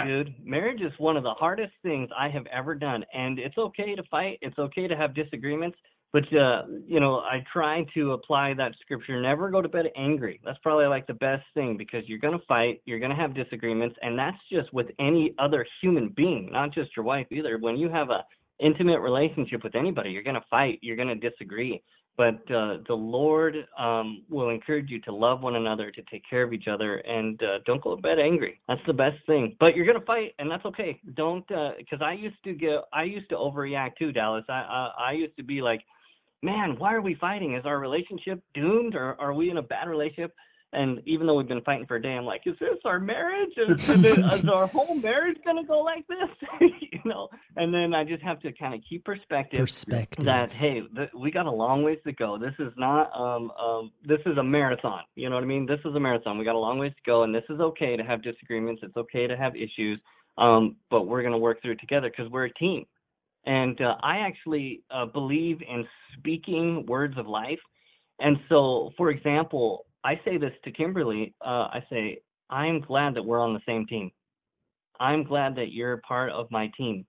dude. 0.04 0.34
marriage 0.44 0.80
is 0.80 0.92
one 0.98 1.16
of 1.16 1.22
the 1.22 1.34
hardest 1.34 1.72
things 1.82 2.08
I 2.18 2.28
have 2.28 2.46
ever 2.46 2.74
done. 2.74 3.04
And 3.12 3.38
it's 3.38 3.58
okay 3.58 3.94
to 3.94 4.02
fight, 4.10 4.38
it's 4.42 4.58
okay 4.58 4.86
to 4.86 4.96
have 4.96 5.14
disagreements. 5.14 5.76
But 6.12 6.24
uh, 6.36 6.64
you 6.86 7.00
know, 7.00 7.20
I 7.20 7.42
try 7.50 7.86
to 7.94 8.12
apply 8.12 8.52
that 8.54 8.72
scripture. 8.82 9.20
Never 9.20 9.50
go 9.50 9.62
to 9.62 9.68
bed 9.68 9.86
angry. 9.96 10.40
That's 10.44 10.58
probably 10.62 10.86
like 10.86 11.06
the 11.06 11.14
best 11.14 11.44
thing 11.54 11.78
because 11.78 12.02
you're 12.06 12.18
gonna 12.18 12.38
fight, 12.46 12.82
you're 12.84 13.00
gonna 13.00 13.16
have 13.16 13.34
disagreements, 13.34 13.96
and 14.02 14.18
that's 14.18 14.36
just 14.50 14.72
with 14.74 14.88
any 15.00 15.34
other 15.38 15.66
human 15.80 16.10
being, 16.10 16.50
not 16.52 16.74
just 16.74 16.90
your 16.94 17.04
wife 17.06 17.26
either. 17.30 17.56
When 17.58 17.78
you 17.78 17.88
have 17.88 18.10
a 18.10 18.24
intimate 18.60 19.00
relationship 19.00 19.64
with 19.64 19.74
anybody, 19.74 20.10
you're 20.10 20.22
gonna 20.22 20.44
fight, 20.50 20.78
you're 20.82 20.96
gonna 20.96 21.16
disagree 21.16 21.82
but 22.16 22.34
uh, 22.52 22.78
the 22.86 22.94
Lord 22.94 23.54
um, 23.78 24.22
will 24.28 24.50
encourage 24.50 24.90
you 24.90 25.00
to 25.02 25.14
love 25.14 25.42
one 25.42 25.56
another, 25.56 25.90
to 25.90 26.02
take 26.10 26.22
care 26.28 26.42
of 26.42 26.52
each 26.52 26.68
other, 26.68 26.96
and 26.98 27.42
uh, 27.42 27.58
don't 27.64 27.82
go 27.82 27.96
to 27.96 28.02
bed 28.02 28.18
angry. 28.18 28.60
That's 28.68 28.80
the 28.86 28.92
best 28.92 29.16
thing. 29.26 29.56
But 29.58 29.74
you're 29.74 29.86
gonna 29.86 30.04
fight, 30.04 30.34
and 30.38 30.50
that's 30.50 30.64
okay. 30.66 31.00
Don't, 31.14 31.46
because 31.48 32.00
uh, 32.00 32.04
I 32.04 32.12
used 32.12 32.42
to 32.44 32.52
get, 32.52 32.82
I 32.92 33.04
used 33.04 33.28
to 33.30 33.36
overreact 33.36 33.96
too, 33.98 34.12
Dallas. 34.12 34.44
I, 34.48 34.52
I, 34.52 34.92
I 35.08 35.12
used 35.12 35.36
to 35.38 35.42
be 35.42 35.62
like, 35.62 35.80
man, 36.42 36.76
why 36.78 36.92
are 36.92 37.00
we 37.00 37.14
fighting? 37.14 37.54
Is 37.54 37.64
our 37.64 37.78
relationship 37.78 38.42
doomed, 38.54 38.94
or 38.94 39.18
are 39.20 39.32
we 39.32 39.50
in 39.50 39.56
a 39.56 39.62
bad 39.62 39.88
relationship? 39.88 40.34
And 40.74 41.02
even 41.04 41.26
though 41.26 41.34
we've 41.34 41.48
been 41.48 41.60
fighting 41.62 41.86
for 41.86 41.96
a 41.96 42.02
day, 42.02 42.12
I'm 42.12 42.24
like, 42.24 42.42
is 42.46 42.56
this 42.58 42.78
our 42.86 42.98
marriage? 42.98 43.52
Is, 43.56 43.88
is 43.90 44.44
our 44.48 44.66
whole 44.66 44.94
marriage 44.94 45.36
gonna 45.44 45.64
go 45.64 45.80
like 45.80 46.06
this? 46.06 46.48
you 46.90 47.00
know. 47.04 47.28
And 47.56 47.74
then 47.74 47.94
I 47.94 48.04
just 48.04 48.22
have 48.22 48.40
to 48.40 48.52
kind 48.52 48.74
of 48.74 48.80
keep 48.88 49.04
perspective, 49.04 49.60
perspective. 49.60 50.24
that 50.24 50.50
hey, 50.50 50.80
th- 50.80 51.10
we 51.14 51.30
got 51.30 51.44
a 51.44 51.50
long 51.50 51.82
ways 51.82 51.98
to 52.06 52.12
go. 52.12 52.38
This 52.38 52.54
is 52.58 52.72
not 52.78 53.10
um 53.14 53.50
um 53.52 53.92
this 54.06 54.20
is 54.24 54.38
a 54.38 54.42
marathon. 54.42 55.02
You 55.14 55.28
know 55.28 55.34
what 55.36 55.44
I 55.44 55.46
mean? 55.46 55.66
This 55.66 55.80
is 55.84 55.94
a 55.94 56.00
marathon. 56.00 56.38
We 56.38 56.44
got 56.46 56.54
a 56.54 56.58
long 56.58 56.78
ways 56.78 56.92
to 56.92 57.02
go, 57.04 57.24
and 57.24 57.34
this 57.34 57.44
is 57.50 57.60
okay 57.60 57.96
to 57.96 58.02
have 58.02 58.22
disagreements. 58.22 58.80
It's 58.82 58.96
okay 58.96 59.26
to 59.26 59.36
have 59.36 59.54
issues. 59.54 60.00
Um, 60.38 60.76
but 60.90 61.06
we're 61.06 61.22
gonna 61.22 61.38
work 61.38 61.60
through 61.60 61.72
it 61.72 61.80
together 61.80 62.08
because 62.08 62.32
we're 62.32 62.46
a 62.46 62.54
team. 62.54 62.86
And 63.44 63.78
uh, 63.80 63.96
I 64.02 64.18
actually 64.18 64.84
uh, 64.90 65.04
believe 65.04 65.60
in 65.68 65.84
speaking 66.16 66.86
words 66.86 67.18
of 67.18 67.26
life. 67.26 67.58
And 68.20 68.36
so, 68.48 68.92
for 68.96 69.10
example, 69.10 69.84
I 70.04 70.20
say 70.24 70.36
this 70.36 70.52
to 70.64 70.72
Kimberly. 70.72 71.34
Uh, 71.44 71.68
I 71.70 71.84
say, 71.90 72.22
I'm 72.50 72.80
glad 72.80 73.14
that 73.14 73.24
we're 73.24 73.40
on 73.40 73.54
the 73.54 73.60
same 73.66 73.86
team. 73.86 74.10
I'm 75.00 75.24
glad 75.24 75.56
that 75.56 75.72
you're 75.72 75.98
part 75.98 76.30
of 76.32 76.50
my 76.50 76.70
team. 76.76 77.06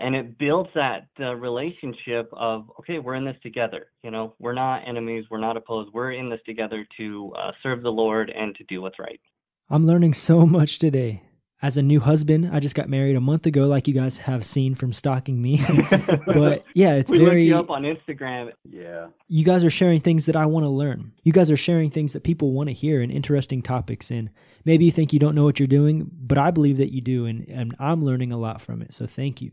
And 0.00 0.14
it 0.14 0.38
builds 0.38 0.70
that 0.74 1.08
relationship 1.18 2.30
of, 2.32 2.70
okay, 2.78 3.00
we're 3.00 3.16
in 3.16 3.24
this 3.24 3.36
together. 3.42 3.86
You 4.04 4.12
know, 4.12 4.34
we're 4.38 4.54
not 4.54 4.88
enemies. 4.88 5.24
We're 5.28 5.40
not 5.40 5.56
opposed. 5.56 5.92
We're 5.92 6.12
in 6.12 6.30
this 6.30 6.40
together 6.46 6.86
to 6.98 7.32
uh, 7.36 7.50
serve 7.62 7.82
the 7.82 7.90
Lord 7.90 8.30
and 8.30 8.54
to 8.56 8.64
do 8.68 8.80
what's 8.80 8.98
right. 9.00 9.20
I'm 9.68 9.86
learning 9.86 10.14
so 10.14 10.46
much 10.58 10.78
today 10.78 11.22
as 11.60 11.76
a 11.76 11.82
new 11.82 11.98
husband, 11.98 12.48
I 12.52 12.60
just 12.60 12.76
got 12.76 12.88
married 12.88 13.16
a 13.16 13.20
month 13.20 13.44
ago, 13.44 13.66
like 13.66 13.88
you 13.88 13.94
guys 13.94 14.18
have 14.18 14.46
seen 14.46 14.76
from 14.76 14.92
stalking 14.92 15.42
me. 15.42 15.60
but 16.26 16.64
yeah, 16.74 16.94
it's 16.94 17.10
we 17.10 17.18
very. 17.18 17.46
you 17.46 17.58
up 17.58 17.68
on 17.68 17.82
Instagram. 17.82 18.52
Yeah. 18.62 19.08
You 19.26 19.44
guys 19.44 19.64
are 19.64 19.70
sharing 19.70 20.00
things 20.00 20.26
that 20.26 20.36
I 20.36 20.46
want 20.46 20.64
to 20.64 20.68
learn. 20.68 21.12
You 21.24 21.32
guys 21.32 21.50
are 21.50 21.56
sharing 21.56 21.90
things 21.90 22.12
that 22.12 22.22
people 22.22 22.52
want 22.52 22.68
to 22.68 22.72
hear 22.72 23.00
and 23.00 23.10
interesting 23.10 23.60
topics. 23.60 24.10
And 24.10 24.30
maybe 24.64 24.84
you 24.84 24.92
think 24.92 25.12
you 25.12 25.18
don't 25.18 25.34
know 25.34 25.44
what 25.44 25.58
you're 25.58 25.66
doing, 25.66 26.08
but 26.12 26.38
I 26.38 26.52
believe 26.52 26.76
that 26.76 26.92
you 26.92 27.00
do, 27.00 27.26
and, 27.26 27.44
and 27.48 27.74
I'm 27.80 28.04
learning 28.04 28.30
a 28.30 28.38
lot 28.38 28.62
from 28.62 28.80
it. 28.80 28.92
So 28.92 29.06
thank 29.06 29.42
you. 29.42 29.50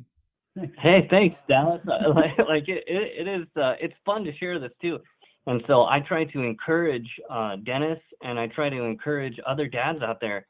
Hey, 0.55 1.07
thanks, 1.09 1.37
Dallas. 1.49 1.81
like, 1.85 2.37
like 2.47 2.69
it, 2.69 2.83
it, 2.87 3.27
it 3.27 3.41
is. 3.41 3.47
Uh, 3.55 3.73
it's 3.81 3.95
fun 4.05 4.23
to 4.25 4.37
share 4.37 4.59
this 4.59 4.71
too. 4.79 4.99
And 5.47 5.61
so 5.67 5.83
I 5.83 6.01
try 6.07 6.25
to 6.25 6.41
encourage 6.41 7.07
uh, 7.31 7.55
Dennis, 7.65 7.99
and 8.21 8.39
I 8.39 8.47
try 8.47 8.69
to 8.69 8.83
encourage 8.83 9.37
other 9.47 9.67
dads 9.67 10.01
out 10.03 10.19
there 10.21 10.45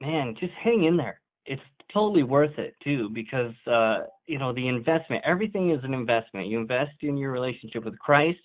man, 0.00 0.34
just 0.38 0.52
hang 0.62 0.84
in 0.84 0.96
there. 0.96 1.20
It's 1.46 1.62
totally 1.92 2.22
worth 2.22 2.58
it 2.58 2.74
too 2.84 3.08
because 3.14 3.54
uh, 3.66 4.00
you 4.26 4.38
know 4.38 4.52
the 4.52 4.68
investment. 4.68 5.22
Everything 5.24 5.70
is 5.70 5.82
an 5.84 5.94
investment. 5.94 6.48
You 6.48 6.58
invest 6.58 6.92
in 7.02 7.16
your 7.16 7.32
relationship 7.32 7.84
with 7.84 7.98
Christ. 7.98 8.38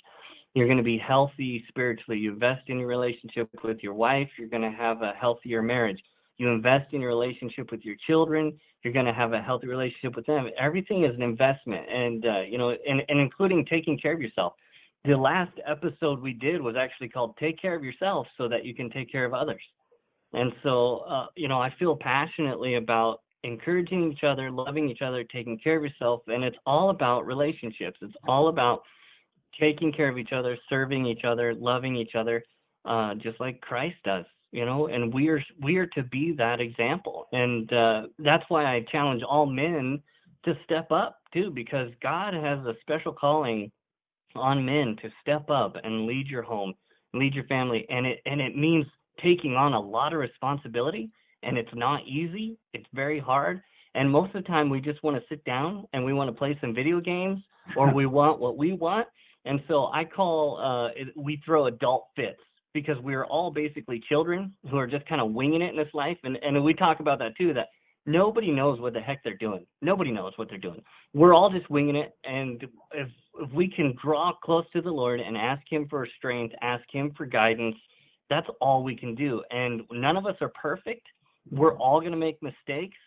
You're 0.53 0.67
going 0.67 0.77
to 0.77 0.83
be 0.83 0.99
healthy 0.99 1.63
spiritually. 1.67 2.19
You 2.19 2.31
invest 2.31 2.61
in 2.67 2.77
your 2.77 2.87
relationship 2.87 3.49
with 3.63 3.79
your 3.81 3.95
wife. 3.95 4.29
You're 4.37 4.49
going 4.49 4.61
to 4.61 4.77
have 4.77 5.01
a 5.01 5.13
healthier 5.19 5.63
marriage. 5.63 5.99
You 6.37 6.49
invest 6.49 6.93
in 6.93 7.01
your 7.01 7.09
relationship 7.09 7.71
with 7.71 7.83
your 7.83 7.95
children. 8.07 8.59
You're 8.83 8.93
going 8.93 9.05
to 9.05 9.13
have 9.13 9.33
a 9.33 9.41
healthy 9.41 9.67
relationship 9.67 10.15
with 10.15 10.25
them. 10.25 10.47
Everything 10.59 11.05
is 11.05 11.15
an 11.15 11.21
investment, 11.21 11.87
and 11.89 12.25
uh, 12.25 12.41
you 12.41 12.57
know, 12.57 12.69
and, 12.69 13.01
and 13.07 13.19
including 13.19 13.65
taking 13.65 13.97
care 13.97 14.13
of 14.13 14.21
yourself. 14.21 14.53
The 15.05 15.15
last 15.15 15.51
episode 15.67 16.21
we 16.21 16.33
did 16.33 16.61
was 16.61 16.75
actually 16.77 17.09
called 17.09 17.35
"Take 17.37 17.61
Care 17.61 17.75
of 17.75 17.83
Yourself" 17.83 18.27
so 18.37 18.47
that 18.49 18.65
you 18.65 18.73
can 18.73 18.89
take 18.89 19.11
care 19.11 19.25
of 19.25 19.33
others. 19.33 19.61
And 20.33 20.51
so, 20.63 21.05
uh, 21.07 21.27
you 21.35 21.47
know, 21.47 21.61
I 21.61 21.73
feel 21.77 21.95
passionately 21.95 22.75
about 22.75 23.19
encouraging 23.43 24.11
each 24.11 24.23
other, 24.23 24.49
loving 24.49 24.89
each 24.89 25.01
other, 25.01 25.23
taking 25.23 25.59
care 25.59 25.77
of 25.77 25.83
yourself. 25.83 26.21
And 26.27 26.43
it's 26.43 26.57
all 26.65 26.89
about 26.89 27.25
relationships. 27.25 27.97
It's 28.01 28.15
all 28.27 28.47
about 28.47 28.81
taking 29.59 29.91
care 29.91 30.09
of 30.09 30.17
each 30.17 30.31
other, 30.33 30.57
serving 30.69 31.05
each 31.05 31.23
other, 31.25 31.53
loving 31.53 31.95
each 31.95 32.15
other, 32.15 32.43
uh, 32.85 33.15
just 33.15 33.39
like 33.39 33.61
Christ 33.61 33.97
does, 34.03 34.25
you 34.51 34.65
know, 34.65 34.87
and 34.87 35.13
we 35.13 35.29
are, 35.29 35.43
we 35.61 35.77
are 35.77 35.87
to 35.87 36.03
be 36.03 36.33
that 36.37 36.59
example. 36.59 37.27
And 37.31 37.71
uh, 37.71 38.03
that's 38.19 38.43
why 38.47 38.65
I 38.65 38.85
challenge 38.91 39.21
all 39.23 39.45
men 39.45 40.01
to 40.45 40.57
step 40.63 40.91
up 40.91 41.19
too, 41.33 41.51
because 41.51 41.89
God 42.01 42.33
has 42.33 42.59
a 42.65 42.73
special 42.81 43.13
calling 43.13 43.71
on 44.35 44.65
men 44.65 44.95
to 45.01 45.09
step 45.21 45.49
up 45.49 45.75
and 45.83 46.07
lead 46.07 46.27
your 46.27 46.41
home, 46.41 46.73
lead 47.13 47.35
your 47.35 47.45
family. 47.45 47.85
And 47.89 48.05
it, 48.05 48.19
and 48.25 48.41
it 48.41 48.57
means 48.57 48.85
taking 49.21 49.55
on 49.55 49.73
a 49.73 49.79
lot 49.79 50.13
of 50.13 50.19
responsibility 50.19 51.11
and 51.43 51.57
it's 51.57 51.73
not 51.73 52.01
easy. 52.07 52.57
It's 52.73 52.85
very 52.93 53.19
hard. 53.19 53.61
And 53.95 54.09
most 54.09 54.33
of 54.33 54.43
the 54.43 54.47
time 54.47 54.69
we 54.69 54.81
just 54.81 55.03
want 55.03 55.17
to 55.17 55.23
sit 55.29 55.43
down 55.45 55.85
and 55.93 56.03
we 56.03 56.13
want 56.13 56.29
to 56.29 56.37
play 56.37 56.57
some 56.61 56.73
video 56.73 56.99
games 56.99 57.39
or 57.77 57.93
we 57.93 58.05
want 58.17 58.39
what 58.39 58.57
we 58.57 58.73
want. 58.73 59.07
And 59.45 59.61
so 59.67 59.87
I 59.93 60.05
call 60.05 60.59
uh 60.59 60.87
it, 60.99 61.09
we 61.15 61.41
throw 61.45 61.67
adult 61.67 62.05
fits 62.15 62.39
because 62.73 62.97
we're 63.03 63.25
all 63.25 63.51
basically 63.51 64.01
children 64.09 64.53
who 64.69 64.77
are 64.77 64.87
just 64.87 65.05
kind 65.07 65.21
of 65.21 65.31
winging 65.31 65.61
it 65.61 65.69
in 65.69 65.77
this 65.77 65.93
life 65.93 66.17
and 66.23 66.37
and 66.37 66.63
we 66.63 66.73
talk 66.73 66.99
about 66.99 67.19
that 67.19 67.37
too 67.37 67.53
that 67.53 67.67
nobody 68.05 68.51
knows 68.51 68.79
what 68.79 68.93
the 68.93 68.99
heck 68.99 69.23
they're 69.23 69.37
doing. 69.37 69.65
Nobody 69.81 70.11
knows 70.11 70.33
what 70.37 70.49
they're 70.49 70.57
doing. 70.57 70.81
We're 71.13 71.33
all 71.33 71.51
just 71.51 71.69
winging 71.69 71.97
it 71.97 72.13
and 72.23 72.63
if 72.93 73.09
if 73.39 73.51
we 73.51 73.67
can 73.67 73.95
draw 74.03 74.31
close 74.43 74.65
to 74.73 74.81
the 74.81 74.91
Lord 74.91 75.19
and 75.19 75.37
ask 75.37 75.61
him 75.69 75.87
for 75.89 76.07
strength, 76.17 76.55
ask 76.61 76.83
him 76.91 77.11
for 77.17 77.25
guidance, 77.25 77.75
that's 78.29 78.47
all 78.61 78.83
we 78.83 78.95
can 78.95 79.15
do. 79.15 79.43
And 79.51 79.81
none 79.91 80.17
of 80.17 80.25
us 80.25 80.35
are 80.41 80.51
perfect. 80.59 81.05
We're 81.51 81.75
all 81.77 81.99
going 81.99 82.11
to 82.11 82.17
make 82.17 82.41
mistakes, 82.41 82.97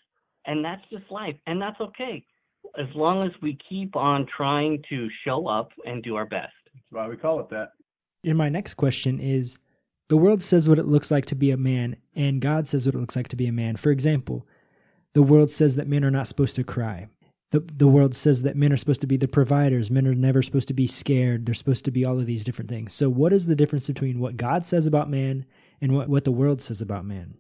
and 0.47 0.65
that's 0.65 0.83
just 0.91 1.11
life, 1.11 1.37
and 1.47 1.61
that's 1.61 1.81
okay. 1.81 2.25
As 2.79 2.87
long 2.95 3.27
as 3.27 3.33
we 3.41 3.57
keep 3.69 3.97
on 3.97 4.27
trying 4.37 4.83
to 4.89 5.09
show 5.25 5.47
up 5.47 5.71
and 5.85 6.03
do 6.03 6.17
our 6.17 6.27
best. 6.27 6.53
That's 6.75 6.85
why 6.91 7.09
we 7.09 7.17
call 7.17 7.41
it 7.41 7.49
that. 7.51 7.71
And 8.25 8.37
my 8.37 8.49
next 8.49 8.75
question 8.75 9.21
is 9.21 9.59
The 10.09 10.17
world 10.17 10.43
says 10.43 10.69
what 10.69 10.79
it 10.79 10.87
looks 10.87 11.11
like 11.11 11.27
to 11.27 11.35
be 11.35 11.51
a 11.51 11.57
man, 11.57 11.97
and 12.15 12.41
God 12.41 12.67
says 12.69 12.87
what 12.87 12.95
it 12.95 12.99
looks 12.99 13.17
like 13.17 13.29
to 13.29 13.37
be 13.37 13.47
a 13.47 13.53
man. 13.53 13.77
For 13.77 13.91
example, 13.91 14.47
the 15.15 15.23
world 15.23 15.51
says 15.51 15.77
that 15.77 15.89
men 15.89 16.05
are 16.05 16.11
not 16.11 16.29
supposed 16.29 16.57
to 16.57 16.65
cry. 16.65 17.09
The, 17.53 17.61
the 17.61 17.87
world 17.87 18.15
says 18.15 18.43
that 18.43 18.57
men 18.57 18.73
are 18.73 18.77
supposed 18.77 19.01
to 19.03 19.07
be 19.07 19.17
the 19.17 19.29
providers. 19.29 19.91
Men 19.91 20.07
are 20.07 20.15
never 20.15 20.43
supposed 20.43 20.69
to 20.69 20.75
be 20.75 20.89
scared. 20.89 21.47
They're 21.47 21.55
supposed 21.55 21.85
to 21.85 21.93
be 21.93 22.05
all 22.05 22.19
of 22.19 22.27
these 22.27 22.43
different 22.43 22.69
things. 22.69 22.93
So, 22.93 23.09
what 23.09 23.33
is 23.33 23.47
the 23.47 23.55
difference 23.55 23.87
between 23.87 24.19
what 24.19 24.37
God 24.37 24.67
says 24.67 24.87
about 24.87 25.09
man 25.09 25.47
and 25.81 25.93
what, 25.93 26.09
what 26.09 26.25
the 26.25 26.33
world 26.33 26.61
says 26.61 26.81
about 26.81 27.05
man? 27.05 27.35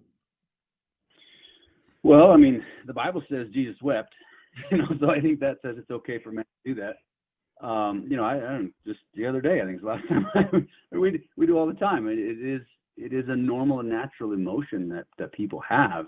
Well, 2.04 2.30
I 2.30 2.36
mean, 2.36 2.64
the 2.86 2.92
Bible 2.92 3.20
says 3.28 3.48
Jesus 3.52 3.74
wept, 3.82 4.14
you 4.70 4.78
know, 4.78 4.86
so 5.00 5.10
I 5.10 5.20
think 5.20 5.40
that 5.40 5.56
says 5.60 5.74
it's 5.76 5.90
okay 5.90 6.20
for 6.22 6.30
men 6.30 6.44
to 6.64 6.74
do 6.74 6.80
that. 6.80 7.66
Um, 7.66 8.06
you 8.08 8.16
know, 8.16 8.24
I, 8.24 8.34
I 8.34 8.64
just 8.86 9.00
the 9.14 9.26
other 9.26 9.40
day, 9.40 9.60
I 9.60 9.64
think 9.64 9.76
it's 9.76 9.82
the 9.82 9.88
last 9.88 10.08
time 10.52 10.68
we 10.92 11.26
we 11.36 11.46
do 11.46 11.58
all 11.58 11.66
the 11.66 11.74
time. 11.74 12.06
It, 12.06 12.18
it 12.18 12.38
is 12.38 12.62
it 12.96 13.12
is 13.12 13.24
a 13.28 13.34
normal 13.36 13.80
and 13.80 13.88
natural 13.88 14.32
emotion 14.32 14.88
that 14.90 15.06
that 15.18 15.32
people 15.32 15.60
have, 15.68 16.06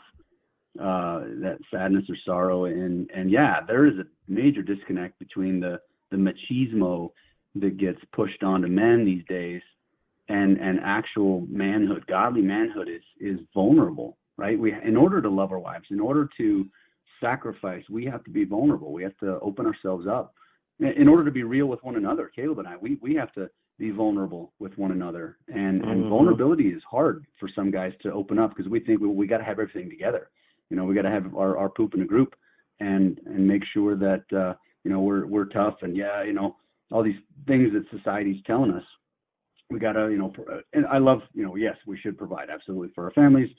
uh, 0.79 1.21
that 1.41 1.59
sadness 1.73 2.05
or 2.09 2.17
sorrow, 2.25 2.65
and 2.67 3.11
and 3.15 3.31
yeah, 3.31 3.61
there 3.67 3.87
is 3.87 3.95
a 3.99 4.05
major 4.29 4.63
disconnect 4.63 5.19
between 5.19 5.61
the 5.61 5.81
the 6.11 6.17
machismo 6.17 7.11
that 7.55 7.77
gets 7.79 7.99
pushed 8.13 8.43
onto 8.43 8.69
men 8.69 9.05
these 9.05 9.25
days, 9.29 9.63
and 10.29 10.59
and 10.59 10.79
actual 10.83 11.47
manhood. 11.49 12.05
Godly 12.07 12.43
manhood 12.43 12.89
is 12.89 13.03
is 13.21 13.41
vulnerable 13.55 14.19
right? 14.39 14.59
We, 14.59 14.73
in 14.73 14.97
order 14.97 15.21
to 15.21 15.29
love 15.29 15.53
our 15.53 15.59
wives, 15.59 15.87
in 15.91 16.01
order 16.01 16.31
to 16.39 16.67
sacrifice, 17.21 17.83
we 17.91 18.07
have 18.07 18.25
to 18.25 18.31
be 18.31 18.45
vulnerable. 18.45 18.93
We 18.93 19.03
have 19.03 19.17
to 19.19 19.39
open 19.41 19.67
ourselves 19.67 20.07
up. 20.07 20.33
In 20.79 21.09
order 21.09 21.25
to 21.25 21.33
be 21.33 21.43
real 21.43 21.67
with 21.67 21.83
one 21.83 21.97
another, 21.97 22.31
Caleb 22.35 22.61
and 22.61 22.69
I, 22.69 22.77
we, 22.77 22.99
we 23.03 23.15
have 23.17 23.33
to 23.33 23.51
be 23.79 23.91
vulnerable 23.91 24.53
with 24.61 24.79
one 24.79 24.93
another. 24.93 25.37
And, 25.49 25.83
mm-hmm. 25.83 25.91
and 25.91 26.09
vulnerability 26.09 26.69
is 26.69 26.83
hard 26.89 27.27
for 27.39 27.49
some 27.53 27.73
guys 27.73 27.93
to 28.03 28.13
open 28.13 28.39
up 28.39 28.51
because 28.51 28.71
we 28.71 28.79
think 28.79 29.01
we, 29.01 29.09
we 29.09 29.27
got 29.27 29.39
to 29.39 29.45
have 29.45 29.59
everything 29.59 29.91
together. 29.91 30.31
You 30.71 30.77
know, 30.77 30.85
we 30.85 30.95
got 30.95 31.03
to 31.03 31.11
have 31.11 31.35
our, 31.35 31.57
our 31.57 31.69
poop 31.69 31.95
in 31.95 32.03
a 32.03 32.07
group 32.07 32.35
and, 32.81 33.21
and 33.27 33.47
make 33.47 33.63
sure 33.73 33.97
that, 33.97 34.25
uh, 34.37 34.55
you 34.85 34.91
know, 34.91 35.01
we're, 35.01 35.27
we're 35.27 35.47
tough 35.47 35.77
and 35.83 35.97
yeah, 35.97 36.23
you 36.23 36.33
know, 36.33 36.57
all 36.91 37.03
these 37.03 37.17
things 37.47 37.73
that 37.73 37.85
society's 37.97 38.43
telling 38.47 38.73
us. 38.73 38.85
We 39.71 39.79
got 39.79 39.93
to, 39.93 40.09
you 40.09 40.19
know, 40.19 40.33
and 40.73 40.87
I 40.87 40.99
love, 40.99 41.21
you 41.35 41.45
know, 41.45 41.57
yes, 41.57 41.77
we 41.87 41.99
should 41.99 42.17
provide 42.17 42.49
absolutely 42.49 42.89
for 42.95 43.05
our 43.05 43.11
families, 43.11 43.51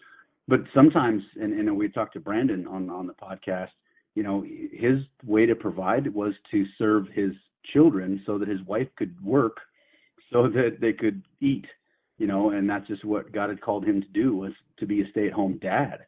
but 0.50 0.62
sometimes, 0.74 1.22
and, 1.40 1.54
and 1.54 1.78
we 1.78 1.90
talked 1.90 2.14
to 2.14 2.20
Brandon 2.20 2.66
on 2.66 2.90
on 2.90 3.06
the 3.06 3.14
podcast. 3.14 3.70
You 4.16 4.24
know, 4.24 4.44
his 4.44 4.98
way 5.24 5.46
to 5.46 5.54
provide 5.54 6.12
was 6.12 6.34
to 6.50 6.66
serve 6.80 7.06
his 7.14 7.32
children 7.72 8.24
so 8.26 8.40
that 8.40 8.48
his 8.48 8.62
wife 8.64 8.88
could 8.98 9.16
work, 9.24 9.58
so 10.34 10.48
that 10.56 10.78
they 10.82 10.94
could 10.94 11.22
eat. 11.40 11.66
You 12.18 12.26
know, 12.26 12.50
and 12.50 12.68
that's 12.68 12.88
just 12.88 13.06
what 13.06 13.32
God 13.32 13.50
had 13.50 13.62
called 13.62 13.86
him 13.86 14.02
to 14.02 14.08
do 14.10 14.36
was 14.36 14.52
to 14.80 14.88
be 14.88 15.02
a 15.02 15.10
stay-at-home 15.12 15.60
dad. 15.62 16.00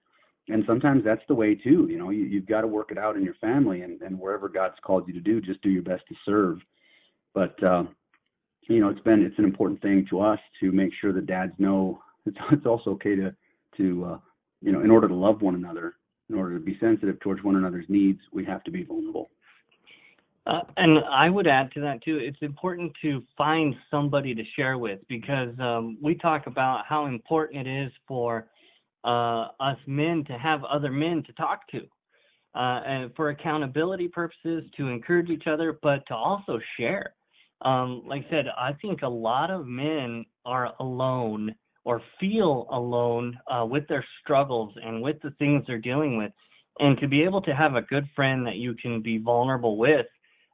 And 0.52 0.64
sometimes 0.68 1.04
that's 1.04 1.22
the 1.28 1.36
way 1.36 1.56
too. 1.56 1.88
You 1.90 1.98
know, 1.98 2.10
you, 2.10 2.26
you've 2.26 2.46
got 2.46 2.62
to 2.62 2.68
work 2.68 2.92
it 2.92 2.98
out 2.98 3.16
in 3.16 3.24
your 3.24 3.36
family 3.36 3.82
and, 3.82 4.02
and 4.02 4.20
wherever 4.20 4.50
God's 4.50 4.76
called 4.84 5.08
you 5.08 5.14
to 5.14 5.20
do, 5.20 5.40
just 5.40 5.62
do 5.62 5.70
your 5.70 5.84
best 5.84 6.04
to 6.10 6.16
serve. 6.26 6.60
But 7.34 7.62
uh, 7.64 7.84
you 8.68 8.80
know, 8.80 8.90
it's 8.90 9.02
been 9.02 9.24
it's 9.24 9.38
an 9.38 9.46
important 9.46 9.82
thing 9.82 10.06
to 10.10 10.22
us 10.22 10.40
to 10.60 10.72
make 10.72 10.92
sure 11.00 11.14
that 11.14 11.26
dads 11.26 11.54
know 11.58 12.02
it's 12.26 12.38
it's 12.52 12.66
also 12.66 12.92
okay 12.92 13.16
to 13.16 13.36
to 13.78 14.06
uh, 14.06 14.18
you 14.62 14.72
know, 14.72 14.82
in 14.82 14.92
order 14.92 15.08
to 15.08 15.16
love 15.16 15.42
one 15.42 15.56
another, 15.56 15.96
in 16.30 16.36
order 16.36 16.58
to 16.58 16.64
be 16.64 16.78
sensitive 16.80 17.20
towards 17.20 17.44
one 17.44 17.56
another's 17.56 17.86
needs, 17.90 18.20
we 18.32 18.46
have 18.46 18.64
to 18.64 18.72
be 18.72 18.84
vulnerable. 18.84 19.30
Uh, 20.48 20.62
and 20.78 21.00
I 21.12 21.30
would 21.30 21.48
add 21.48 21.72
to 21.74 21.82
that 21.82 22.04
too. 22.04 22.18
It's 22.18 22.42
important 22.42 22.92
to 23.04 23.22
find 23.38 23.76
somebody 23.92 24.34
to 24.34 24.44
share 24.56 24.78
with 24.78 25.00
because 25.08 25.54
um, 25.60 25.98
we 26.02 26.16
talk 26.16 26.48
about 26.48 26.86
how 26.88 27.06
important 27.06 27.68
it 27.68 27.86
is 27.86 27.92
for 28.08 28.48
uh, 29.04 29.48
us 29.60 29.78
men 29.88 30.24
to 30.28 30.34
have 30.34 30.64
other 30.64 30.92
men 30.92 31.24
to 31.26 31.34
talk 31.34 31.68
to, 31.72 31.80
uh, 32.56 32.82
and 32.86 33.12
for 33.16 33.30
accountability 33.30 34.08
purposes, 34.08 34.64
to 34.78 34.88
encourage 34.88 35.30
each 35.30 35.48
other, 35.48 35.80
but 35.82 36.06
to 36.08 36.16
also 36.16 36.60
share. 36.78 37.14
Um, 37.62 38.04
like 38.06 38.26
I 38.28 38.30
said, 38.30 38.46
I 38.58 38.74
think 38.82 39.02
a 39.02 39.08
lot 39.08 39.52
of 39.52 39.68
men 39.68 40.26
are 40.46 40.74
alone 40.80 41.54
or 41.84 42.02
feel 42.20 42.68
alone 42.72 43.38
uh, 43.48 43.66
with 43.66 43.88
their 43.88 44.06
struggles 44.24 44.74
and 44.84 45.02
with 45.02 45.18
the 45.22 45.32
things 45.40 45.64
they're 45.66 45.80
dealing 45.80 46.18
with. 46.18 46.32
And 46.80 46.98
to 47.00 47.08
be 47.08 47.24
able 47.24 47.42
to 47.42 47.56
have 47.56 47.76
a 47.76 47.82
good 47.82 48.08
friend 48.16 48.46
that 48.48 48.56
you 48.56 48.76
can 48.82 49.02
be 49.02 49.18
vulnerable 49.18 49.78
with, 49.78 50.06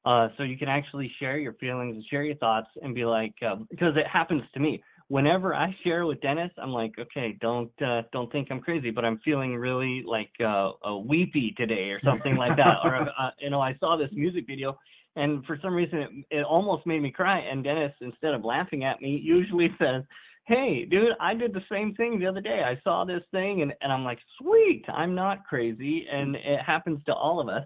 uh, 0.05 0.29
so 0.37 0.43
you 0.43 0.57
can 0.57 0.69
actually 0.69 1.11
share 1.19 1.37
your 1.37 1.53
feelings 1.53 1.95
and 1.95 2.03
share 2.09 2.23
your 2.23 2.35
thoughts 2.37 2.69
and 2.81 2.95
be 2.95 3.05
like, 3.05 3.33
uh, 3.45 3.55
because 3.69 3.95
it 3.97 4.07
happens 4.07 4.41
to 4.53 4.59
me. 4.59 4.81
Whenever 5.09 5.55
I 5.55 5.73
share 5.83 6.05
with 6.05 6.19
Dennis, 6.21 6.51
I'm 6.57 6.71
like, 6.71 6.93
okay, 6.99 7.37
don't 7.39 7.71
uh, 7.81 8.01
don't 8.11 8.31
think 8.31 8.49
I'm 8.51 8.59
crazy, 8.59 8.91
but 8.91 9.05
I'm 9.05 9.19
feeling 9.23 9.55
really 9.55 10.03
like 10.05 10.31
uh, 10.45 10.71
weepy 11.05 11.53
today 11.57 11.91
or 11.91 12.01
something 12.03 12.35
like 12.35 12.57
that. 12.57 12.77
or 12.83 12.95
uh, 13.19 13.31
you 13.39 13.49
know, 13.49 13.61
I 13.61 13.75
saw 13.79 13.95
this 13.97 14.09
music 14.11 14.45
video 14.47 14.77
and 15.15 15.43
for 15.45 15.57
some 15.61 15.73
reason 15.73 15.99
it, 15.99 16.09
it 16.39 16.43
almost 16.43 16.85
made 16.85 17.01
me 17.01 17.11
cry 17.11 17.39
and 17.39 17.63
dennis 17.63 17.91
instead 18.01 18.33
of 18.35 18.45
laughing 18.45 18.83
at 18.83 19.01
me 19.01 19.19
usually 19.23 19.69
says 19.79 20.03
hey, 20.47 20.85
dude, 20.85 21.09
I 21.19 21.33
did 21.33 21.53
the 21.53 21.61
same 21.69 21.93
thing 21.95 22.19
the 22.19 22.25
other 22.25 22.39
day. 22.39 22.61
I 22.65 22.79
saw 22.81 23.03
this 23.03 23.21
thing 23.31 23.61
and, 23.63 23.73
and 23.81 23.91
I'm 23.91 24.05
like, 24.05 24.19
sweet, 24.41 24.83
I'm 24.87 25.13
not 25.13 25.45
crazy. 25.45 26.07
And 26.09 26.35
it 26.37 26.61
happens 26.65 26.99
to 27.05 27.13
all 27.13 27.41
of 27.41 27.49
us. 27.49 27.63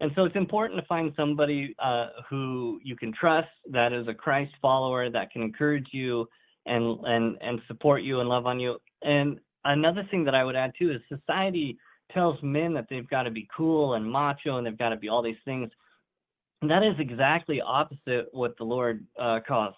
And 0.00 0.12
so 0.14 0.24
it's 0.24 0.36
important 0.36 0.80
to 0.80 0.86
find 0.86 1.12
somebody 1.16 1.74
uh, 1.82 2.08
who 2.30 2.80
you 2.84 2.96
can 2.96 3.12
trust 3.12 3.48
that 3.70 3.92
is 3.92 4.06
a 4.06 4.14
Christ 4.14 4.52
follower 4.62 5.10
that 5.10 5.32
can 5.32 5.42
encourage 5.42 5.88
you 5.90 6.28
and, 6.66 6.98
and, 7.04 7.36
and 7.40 7.60
support 7.66 8.02
you 8.02 8.20
and 8.20 8.28
love 8.28 8.46
on 8.46 8.60
you. 8.60 8.78
And 9.02 9.38
another 9.64 10.06
thing 10.10 10.24
that 10.24 10.34
I 10.34 10.44
would 10.44 10.56
add 10.56 10.72
too 10.78 10.92
is 10.92 11.00
society 11.08 11.78
tells 12.12 12.38
men 12.42 12.74
that 12.74 12.86
they've 12.90 13.08
got 13.08 13.22
to 13.24 13.30
be 13.30 13.48
cool 13.54 13.94
and 13.94 14.10
macho 14.10 14.58
and 14.58 14.66
they've 14.66 14.78
got 14.78 14.90
to 14.90 14.96
be 14.96 15.08
all 15.08 15.22
these 15.22 15.36
things. 15.44 15.70
And 16.60 16.70
that 16.70 16.84
is 16.84 16.94
exactly 16.98 17.60
opposite 17.60 18.28
what 18.32 18.56
the 18.56 18.64
Lord 18.64 19.04
uh, 19.20 19.40
calls 19.46 19.74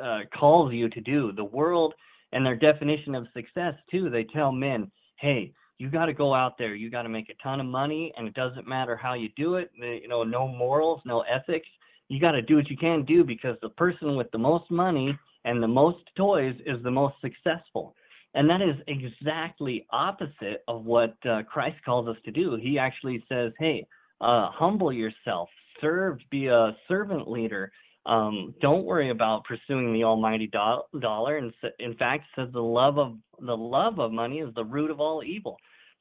uh, 0.00 0.20
calls 0.38 0.72
you 0.72 0.88
to 0.88 1.00
do. 1.00 1.32
The 1.32 1.44
world 1.44 1.92
and 2.32 2.46
their 2.46 2.54
definition 2.54 3.16
of 3.16 3.26
success 3.34 3.74
too. 3.90 4.10
They 4.10 4.24
tell 4.24 4.52
men, 4.52 4.92
"Hey, 5.18 5.52
you 5.78 5.90
got 5.90 6.06
to 6.06 6.12
go 6.12 6.32
out 6.32 6.56
there. 6.56 6.74
You 6.74 6.90
got 6.90 7.02
to 7.02 7.08
make 7.08 7.30
a 7.30 7.42
ton 7.42 7.58
of 7.58 7.66
money, 7.66 8.12
and 8.16 8.28
it 8.28 8.34
doesn't 8.34 8.68
matter 8.68 8.94
how 8.94 9.14
you 9.14 9.30
do 9.34 9.56
it. 9.56 9.70
You 9.74 10.06
know, 10.06 10.22
no 10.22 10.46
morals, 10.46 11.00
no 11.04 11.22
ethics. 11.22 11.66
You 12.08 12.20
got 12.20 12.32
to 12.32 12.42
do 12.42 12.56
what 12.56 12.68
you 12.68 12.76
can 12.76 13.04
do 13.04 13.24
because 13.24 13.56
the 13.62 13.70
person 13.70 14.14
with 14.14 14.30
the 14.30 14.38
most 14.38 14.70
money 14.70 15.18
and 15.44 15.62
the 15.62 15.68
most 15.68 15.98
toys 16.16 16.54
is 16.66 16.82
the 16.82 16.90
most 16.90 17.14
successful." 17.20 17.94
And 18.34 18.48
that 18.48 18.62
is 18.62 18.76
exactly 18.86 19.86
opposite 19.90 20.62
of 20.68 20.84
what 20.84 21.16
uh, 21.26 21.42
Christ 21.42 21.76
calls 21.84 22.06
us 22.06 22.16
to 22.24 22.30
do. 22.30 22.56
He 22.56 22.78
actually 22.78 23.24
says, 23.28 23.52
"Hey, 23.58 23.86
uh, 24.20 24.50
humble 24.52 24.92
yourself, 24.92 25.48
serve, 25.80 26.18
be 26.30 26.46
a 26.46 26.76
servant 26.88 27.28
leader. 27.28 27.72
Um, 28.06 28.54
don't 28.60 28.84
worry 28.84 29.10
about 29.10 29.44
pursuing 29.44 29.92
the 29.92 30.04
almighty 30.04 30.46
do- 30.46 31.00
dollar. 31.00 31.38
And 31.38 31.52
in 31.78 31.94
fact, 31.94 32.24
says 32.36 32.48
the 32.52 32.60
love 32.60 32.98
of 32.98 33.16
the 33.40 33.56
love 33.56 33.98
of 33.98 34.12
money 34.12 34.38
is 34.38 34.54
the 34.54 34.64
root 34.64 34.90
of 34.90 35.00
all 35.00 35.22
evil. 35.24 35.56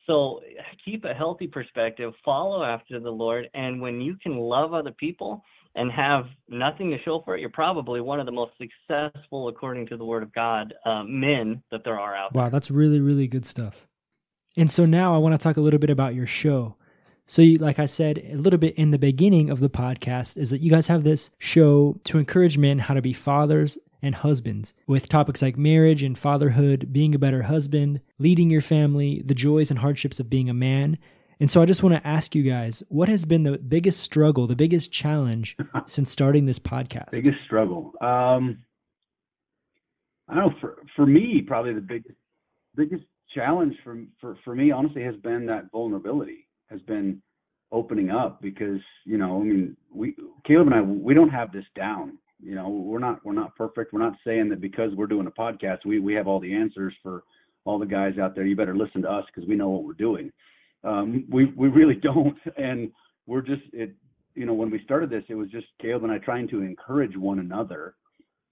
So 0.05 0.41
keep 0.83 1.05
a 1.05 1.13
healthy 1.13 1.47
perspective, 1.47 2.13
follow 2.25 2.63
after 2.63 2.99
the 2.99 3.11
Lord, 3.11 3.47
and 3.53 3.79
when 3.79 4.01
you 4.01 4.15
can 4.21 4.37
love 4.37 4.73
other 4.73 4.91
people 4.91 5.43
and 5.75 5.91
have 5.91 6.25
nothing 6.47 6.91
to 6.91 6.97
show 7.03 7.21
for 7.23 7.35
it, 7.35 7.41
you're 7.41 7.49
probably 7.49 8.01
one 8.01 8.19
of 8.19 8.25
the 8.25 8.31
most 8.31 8.51
successful, 8.57 9.47
according 9.47 9.87
to 9.87 9.97
the 9.97 10.05
Word 10.05 10.23
of 10.23 10.33
God, 10.33 10.73
uh, 10.85 11.03
men 11.03 11.61
that 11.71 11.83
there 11.83 11.99
are 11.99 12.15
out 12.15 12.33
wow, 12.33 12.41
there. 12.41 12.43
Wow, 12.43 12.49
that's 12.49 12.71
really, 12.71 12.99
really 12.99 13.27
good 13.27 13.45
stuff. 13.45 13.87
And 14.57 14.69
so 14.69 14.85
now 14.85 15.13
I 15.13 15.19
want 15.19 15.33
to 15.33 15.43
talk 15.43 15.57
a 15.57 15.61
little 15.61 15.79
bit 15.79 15.89
about 15.89 16.15
your 16.15 16.25
show. 16.25 16.75
So, 17.25 17.43
you, 17.43 17.59
like 17.59 17.77
I 17.77 17.85
said 17.85 18.17
a 18.17 18.35
little 18.35 18.57
bit 18.57 18.73
in 18.75 18.89
the 18.89 18.97
beginning 18.97 19.51
of 19.51 19.59
the 19.59 19.69
podcast, 19.69 20.35
is 20.35 20.49
that 20.49 20.61
you 20.61 20.71
guys 20.71 20.87
have 20.87 21.03
this 21.03 21.29
show 21.37 21.99
to 22.05 22.17
encourage 22.17 22.57
men 22.57 22.79
how 22.79 22.95
to 22.95 23.03
be 23.03 23.13
fathers 23.13 23.77
and 24.01 24.15
husbands 24.15 24.73
with 24.87 25.09
topics 25.09 25.41
like 25.41 25.55
marriage 25.55 26.01
and 26.01 26.17
fatherhood, 26.17 26.91
being 26.91 27.13
a 27.13 27.19
better 27.19 27.43
husband, 27.43 28.01
leading 28.17 28.49
your 28.49 28.61
family, 28.61 29.21
the 29.23 29.35
joys 29.35 29.69
and 29.69 29.79
hardships 29.79 30.19
of 30.19 30.29
being 30.29 30.49
a 30.49 30.53
man. 30.53 30.97
And 31.39 31.49
so, 31.49 31.61
I 31.61 31.65
just 31.65 31.83
want 31.83 31.95
to 31.95 32.05
ask 32.05 32.35
you 32.35 32.43
guys 32.43 32.83
what 32.89 33.09
has 33.09 33.25
been 33.25 33.43
the 33.43 33.57
biggest 33.57 34.01
struggle, 34.01 34.47
the 34.47 34.55
biggest 34.55 34.91
challenge 34.91 35.55
since 35.85 36.11
starting 36.11 36.45
this 36.45 36.59
podcast? 36.59 37.11
Biggest 37.11 37.37
struggle. 37.45 37.93
Um, 38.01 38.59
I 40.27 40.35
don't 40.35 40.47
know. 40.47 40.53
For 40.59 40.77
for 40.95 41.05
me, 41.05 41.41
probably 41.45 41.73
the 41.73 41.81
biggest 41.81 42.15
biggest 42.75 43.03
challenge 43.33 43.75
for 43.83 44.03
for 44.19 44.37
for 44.43 44.55
me, 44.55 44.71
honestly, 44.71 45.03
has 45.03 45.15
been 45.17 45.45
that 45.47 45.71
vulnerability 45.71 46.47
has 46.69 46.81
been 46.81 47.21
opening 47.71 48.09
up 48.09 48.41
because 48.41 48.79
you 49.05 49.17
know 49.17 49.41
I 49.41 49.43
mean 49.43 49.77
we 49.93 50.15
Caleb 50.45 50.67
and 50.67 50.75
I 50.75 50.81
we 50.81 51.13
don't 51.13 51.29
have 51.29 51.51
this 51.51 51.65
down 51.75 52.17
you 52.41 52.55
know 52.55 52.69
we're 52.69 52.99
not 52.99 53.23
we're 53.23 53.33
not 53.33 53.55
perfect 53.55 53.93
we're 53.93 53.99
not 53.99 54.15
saying 54.25 54.49
that 54.49 54.61
because 54.61 54.91
we're 54.95 55.07
doing 55.07 55.27
a 55.27 55.31
podcast 55.31 55.79
we 55.85 55.99
we 55.99 56.13
have 56.15 56.27
all 56.27 56.39
the 56.39 56.53
answers 56.53 56.93
for 57.03 57.23
all 57.65 57.77
the 57.77 57.85
guys 57.85 58.17
out 58.17 58.33
there 58.33 58.45
you 58.45 58.55
better 58.55 58.75
listen 58.75 59.01
to 59.03 59.09
us 59.09 59.25
because 59.27 59.47
we 59.47 59.55
know 59.55 59.69
what 59.69 59.83
we're 59.83 59.93
doing 59.93 60.31
um, 60.83 61.25
we 61.29 61.45
we 61.45 61.67
really 61.67 61.95
don't. 61.95 62.37
And 62.57 62.91
we're 63.27 63.41
just 63.41 63.61
it 63.73 63.93
you 64.35 64.45
know 64.45 64.53
when 64.53 64.71
we 64.71 64.81
started 64.83 65.09
this 65.09 65.23
it 65.29 65.35
was 65.35 65.49
just 65.49 65.67
Caleb 65.81 66.03
and 66.03 66.11
I 66.11 66.17
trying 66.17 66.47
to 66.49 66.61
encourage 66.61 67.15
one 67.15 67.39
another. 67.39 67.95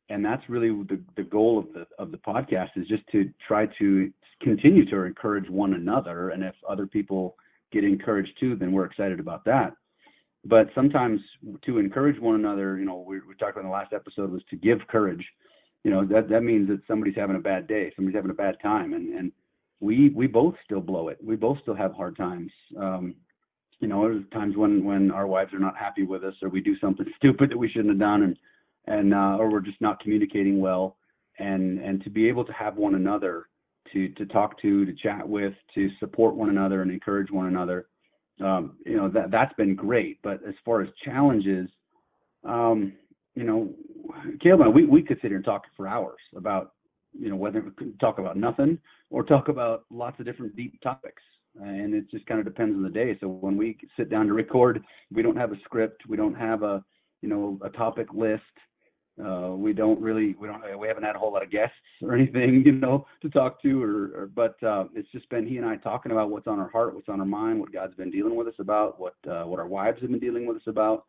And 0.09 0.23
that's 0.23 0.43
really 0.47 0.69
the, 0.69 1.01
the 1.17 1.23
goal 1.23 1.59
of 1.59 1.73
the 1.73 1.85
of 1.99 2.11
the 2.11 2.17
podcast 2.17 2.69
is 2.75 2.87
just 2.87 3.03
to 3.11 3.29
try 3.45 3.67
to 3.79 4.11
continue 4.41 4.89
to 4.89 5.03
encourage 5.03 5.49
one 5.49 5.73
another. 5.73 6.29
And 6.29 6.43
if 6.43 6.55
other 6.67 6.87
people 6.87 7.35
get 7.71 7.83
encouraged 7.83 8.31
too 8.39 8.55
then 8.55 8.71
we're 8.71 8.85
excited 8.85 9.19
about 9.19 9.43
that. 9.45 9.73
But 10.45 10.67
sometimes 10.75 11.19
to 11.65 11.79
encourage 11.79 12.19
one 12.19 12.35
another 12.35 12.77
you 12.77 12.85
know 12.85 13.03
we, 13.07 13.19
we 13.19 13.35
talked 13.35 13.53
about 13.53 13.61
in 13.61 13.67
the 13.67 13.73
last 13.73 13.93
episode 13.93 14.31
was 14.31 14.43
to 14.49 14.55
give 14.55 14.79
courage. 14.87 15.25
You 15.83 15.91
know 15.91 16.05
that 16.05 16.29
that 16.29 16.43
means 16.43 16.67
that 16.69 16.81
somebody's 16.87 17.15
having 17.15 17.35
a 17.35 17.39
bad 17.39 17.67
day 17.67 17.91
somebody's 17.95 18.17
having 18.17 18.31
a 18.31 18.35
bad 18.35 18.57
time. 18.61 18.93
And 18.93 19.09
and 19.09 19.31
we 19.79 20.09
we 20.09 20.27
both 20.27 20.55
still 20.63 20.81
blow 20.81 21.09
it. 21.09 21.17
We 21.23 21.35
both 21.35 21.59
still 21.61 21.75
have 21.75 21.93
hard 21.93 22.17
times. 22.17 22.51
Um 22.79 23.15
you 23.79 23.87
know 23.87 24.01
there's 24.03 24.23
times 24.33 24.55
when 24.55 24.83
when 24.83 25.11
our 25.11 25.27
wives 25.27 25.53
are 25.53 25.59
not 25.59 25.77
happy 25.77 26.03
with 26.03 26.23
us 26.23 26.33
or 26.41 26.49
we 26.49 26.61
do 26.61 26.77
something 26.79 27.05
stupid 27.17 27.51
that 27.51 27.57
we 27.57 27.69
shouldn't 27.69 27.89
have 27.89 27.99
done 27.99 28.23
and 28.23 28.37
and 28.87 29.13
uh, 29.13 29.37
or 29.37 29.51
we're 29.51 29.59
just 29.59 29.81
not 29.81 29.99
communicating 29.99 30.59
well. 30.59 30.97
And 31.39 31.79
and 31.79 32.03
to 32.03 32.09
be 32.09 32.27
able 32.27 32.45
to 32.45 32.53
have 32.53 32.77
one 32.77 32.95
another 32.95 33.47
to 33.93 34.09
to 34.09 34.25
talk 34.25 34.59
to 34.61 34.85
to 34.85 34.93
chat 34.93 35.27
with 35.27 35.53
to 35.75 35.89
support 35.99 36.35
one 36.35 36.49
another 36.49 36.81
and 36.81 36.91
encourage 36.91 37.31
one 37.31 37.47
another 37.47 37.87
um, 38.43 38.77
you 38.85 38.97
know 38.97 39.09
that 39.09 39.31
that's 39.31 39.53
been 39.55 39.75
great. 39.75 40.19
But 40.23 40.41
as 40.47 40.55
far 40.65 40.81
as 40.81 40.89
challenges 41.03 41.69
um, 42.43 42.93
you 43.35 43.43
know 43.43 43.73
Caleb 44.41 44.73
we, 44.73 44.85
we 44.85 45.03
could 45.03 45.17
sit 45.21 45.27
here 45.27 45.37
and 45.37 45.45
talk 45.45 45.63
for 45.75 45.87
hours 45.87 46.19
about 46.35 46.73
you 47.19 47.29
know 47.29 47.35
whether 47.35 47.63
talk 47.99 48.19
about 48.19 48.37
nothing 48.37 48.77
or 49.09 49.23
talk 49.23 49.47
about 49.47 49.85
lots 49.89 50.19
of 50.19 50.25
different 50.25 50.55
deep 50.55 50.79
topics. 50.81 51.21
And 51.59 51.95
it 51.95 52.11
just 52.11 52.25
kind 52.27 52.39
of 52.39 52.45
depends 52.45 52.75
on 52.75 52.83
the 52.83 52.89
day. 52.89 53.17
So 53.19 53.27
when 53.27 53.57
we 53.57 53.77
sit 53.97 54.09
down 54.09 54.27
to 54.27 54.33
record 54.33 54.83
we 55.11 55.23
don't 55.23 55.37
have 55.37 55.51
a 55.51 55.59
script 55.63 56.03
we 56.07 56.17
don't 56.17 56.35
have 56.35 56.63
a 56.63 56.83
you 57.21 57.29
know 57.29 57.57
a 57.63 57.69
topic 57.69 58.07
list 58.13 58.43
uh, 59.23 59.49
we 59.55 59.73
don't 59.73 59.99
really, 59.99 60.35
we 60.39 60.47
don't, 60.47 60.61
we 60.77 60.87
haven't 60.87 61.03
had 61.03 61.15
a 61.15 61.19
whole 61.19 61.33
lot 61.33 61.41
of 61.41 61.49
guests 61.49 61.75
or 62.03 62.13
anything, 62.13 62.61
you 62.65 62.71
know, 62.71 63.05
to 63.21 63.29
talk 63.29 63.61
to, 63.63 63.81
or, 63.81 64.11
or 64.15 64.29
but 64.35 64.61
uh, 64.63 64.85
it's 64.93 65.11
just 65.11 65.27
been 65.29 65.47
he 65.47 65.57
and 65.57 65.65
I 65.65 65.75
talking 65.77 66.11
about 66.11 66.29
what's 66.29 66.47
on 66.47 66.59
our 66.59 66.69
heart, 66.69 66.93
what's 66.93 67.09
on 67.09 67.19
our 67.19 67.25
mind, 67.25 67.59
what 67.59 67.73
God's 67.73 67.95
been 67.95 68.11
dealing 68.11 68.35
with 68.35 68.47
us 68.47 68.53
about, 68.59 68.99
what 68.99 69.15
uh, 69.27 69.43
what 69.43 69.59
our 69.59 69.67
wives 69.67 69.99
have 70.01 70.11
been 70.11 70.19
dealing 70.19 70.45
with 70.45 70.57
us 70.57 70.67
about, 70.67 71.05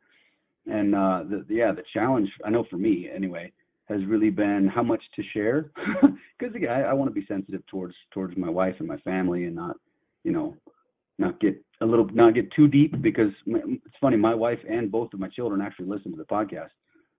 and 0.66 0.94
uh, 0.94 1.24
the, 1.28 1.44
yeah, 1.50 1.72
the 1.72 1.84
challenge 1.92 2.30
I 2.44 2.50
know 2.50 2.64
for 2.70 2.76
me 2.76 3.10
anyway 3.14 3.52
has 3.88 4.04
really 4.06 4.30
been 4.30 4.68
how 4.68 4.82
much 4.82 5.02
to 5.16 5.22
share, 5.32 5.70
because 6.38 6.54
again, 6.54 6.70
I, 6.70 6.82
I 6.82 6.92
want 6.92 7.10
to 7.10 7.20
be 7.20 7.26
sensitive 7.26 7.66
towards 7.66 7.94
towards 8.12 8.36
my 8.36 8.50
wife 8.50 8.76
and 8.78 8.88
my 8.88 8.98
family, 8.98 9.44
and 9.44 9.56
not, 9.56 9.76
you 10.24 10.32
know, 10.32 10.56
not 11.18 11.40
get 11.40 11.62
a 11.80 11.86
little, 11.86 12.06
not 12.12 12.34
get 12.34 12.52
too 12.52 12.68
deep, 12.68 13.00
because 13.02 13.32
it's 13.46 13.96
funny, 14.00 14.16
my 14.16 14.34
wife 14.34 14.60
and 14.68 14.90
both 14.90 15.12
of 15.14 15.20
my 15.20 15.28
children 15.28 15.60
actually 15.60 15.86
listen 15.86 16.10
to 16.10 16.18
the 16.18 16.24
podcast 16.24 16.70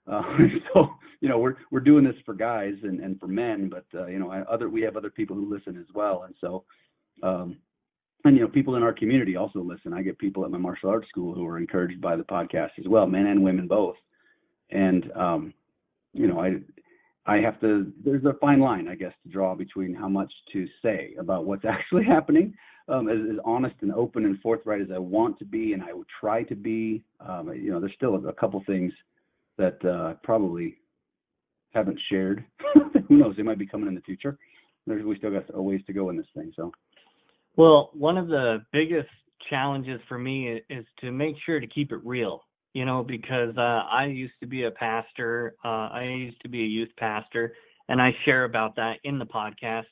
uh, 0.10 0.21
so 0.73 0.89
you 1.21 1.29
know 1.29 1.38
we're 1.38 1.55
we're 1.71 1.79
doing 1.79 2.03
this 2.03 2.15
for 2.25 2.34
guys 2.34 2.73
and, 2.84 2.99
and 2.99 3.19
for 3.19 3.27
men, 3.27 3.69
but 3.69 3.86
uh, 3.99 4.08
you 4.08 4.19
know 4.19 4.32
other 4.32 4.69
we 4.69 4.82
have 4.82 4.97
other 4.97 5.10
people 5.10 5.36
who 5.36 5.49
listen 5.49 5.77
as 5.77 5.86
well, 5.93 6.23
and 6.23 6.36
so 6.41 6.63
um, 7.23 7.58
and 8.25 8.36
you 8.36 8.41
know 8.41 8.47
people 8.47 8.75
in 8.75 8.84
our 8.84 8.93
community 8.93 9.36
also 9.36 9.60
listen. 9.60 9.93
I 9.93 10.01
get 10.01 10.17
people 10.17 10.45
at 10.45 10.51
my 10.51 10.58
martial 10.58 10.89
arts 10.89 11.08
school 11.10 11.34
who 11.34 11.45
are 11.45 11.58
encouraged 11.58 12.01
by 12.01 12.15
the 12.15 12.23
podcast 12.23 12.71
as 12.79 12.88
well, 12.88 13.05
men 13.08 13.27
and 13.27 13.43
women 13.43 13.67
both. 13.67 13.95
And 14.71 15.12
um, 15.15 15.53
you 16.13 16.28
know 16.28 16.39
I 16.39 16.56
I 17.26 17.38
have 17.38 17.60
to 17.62 17.91
there's 18.04 18.26
a 18.26 18.34
fine 18.39 18.60
line 18.60 18.88
I 18.88 18.95
guess 18.95 19.13
to 19.24 19.30
draw 19.30 19.56
between 19.56 19.93
how 19.93 20.10
much 20.10 20.32
to 20.54 20.67
say 20.82 21.15
about 21.19 21.45
what's 21.45 21.65
actually 21.69 22.06
happening. 22.06 22.54
Um, 22.88 23.08
as, 23.08 23.19
as, 23.32 23.38
honest 23.45 23.76
and 23.82 23.93
open 23.93 24.26
and 24.26 24.39
forthright 24.39 24.82
as 24.82 24.88
I 24.91 24.98
want 24.98 25.38
to 25.38 25.45
be, 25.45 25.74
and 25.74 25.84
I 25.84 25.93
would 25.93 26.08
try 26.19 26.41
to 26.41 26.56
be. 26.56 27.04
Um, 27.19 27.54
you 27.54 27.69
know, 27.69 27.80
there's 27.80 27.93
still 27.93 28.15
a, 28.15 28.30
a 28.30 28.34
couple 28.34 28.63
things 28.65 28.91
that 29.60 29.86
uh, 29.86 30.15
probably 30.24 30.78
haven't 31.72 32.00
shared. 32.10 32.43
Who 33.08 33.17
knows? 33.17 33.36
They 33.38 33.43
might 33.43 33.60
be 33.60 33.67
coming 33.67 33.88
in 33.88 33.95
the 33.95 34.02
future. 34.02 34.38
There's, 34.88 35.06
we 35.06 35.17
still 35.17 35.32
got 35.32 35.43
a 35.54 35.62
ways 35.62 35.82
to 35.88 35.93
go 35.93 36.10
in 36.10 36.17
this 36.17 36.26
thing. 36.36 36.52
So, 36.56 36.72
well, 37.56 37.91
one 37.93 38.17
of 38.17 38.28
the 38.28 38.63
biggest 38.72 39.10
challenges 39.50 40.00
for 40.08 40.17
me 40.17 40.62
is 40.69 40.86
to 41.02 41.12
make 41.12 41.36
sure 41.45 41.60
to 41.60 41.67
keep 41.67 41.91
it 41.91 42.00
real. 42.04 42.43
You 42.73 42.86
know, 42.86 43.03
because 43.03 43.58
uh, 43.58 43.84
I 43.91 44.05
used 44.05 44.36
to 44.41 44.47
be 44.47 44.63
a 44.63 44.71
pastor. 44.71 45.55
Uh, 45.65 45.89
I 45.91 46.03
used 46.03 46.41
to 46.41 46.49
be 46.49 46.62
a 46.62 46.67
youth 46.67 46.89
pastor, 46.97 47.53
and 47.88 48.01
I 48.01 48.12
share 48.25 48.43
about 48.45 48.75
that 48.75 48.97
in 49.03 49.17
the 49.17 49.25
podcast. 49.25 49.86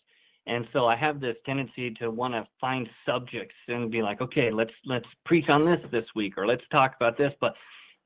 And 0.45 0.65
so 0.71 0.85
I 0.85 0.95
have 0.95 1.19
this 1.19 1.35
tendency 1.45 1.91
to 1.95 2.09
want 2.09 2.33
to 2.33 2.47
find 2.61 2.87
subjects 3.05 3.55
and 3.67 3.91
be 3.91 4.01
like, 4.01 4.21
okay, 4.21 4.49
let's 4.51 4.71
let's 4.85 5.07
preach 5.25 5.49
on 5.49 5.65
this 5.65 5.79
this 5.91 6.05
week, 6.15 6.37
or 6.37 6.47
let's 6.47 6.63
talk 6.71 6.93
about 6.95 7.17
this. 7.17 7.33
But 7.41 7.53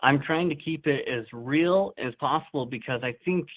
I'm 0.02 0.22
trying 0.22 0.50
to 0.50 0.56
keep 0.56 0.88
it 0.88 1.08
as 1.08 1.26
real 1.32 1.94
as 1.98 2.14
possible 2.20 2.66
because 2.66 3.02
I 3.04 3.14
think 3.24 3.48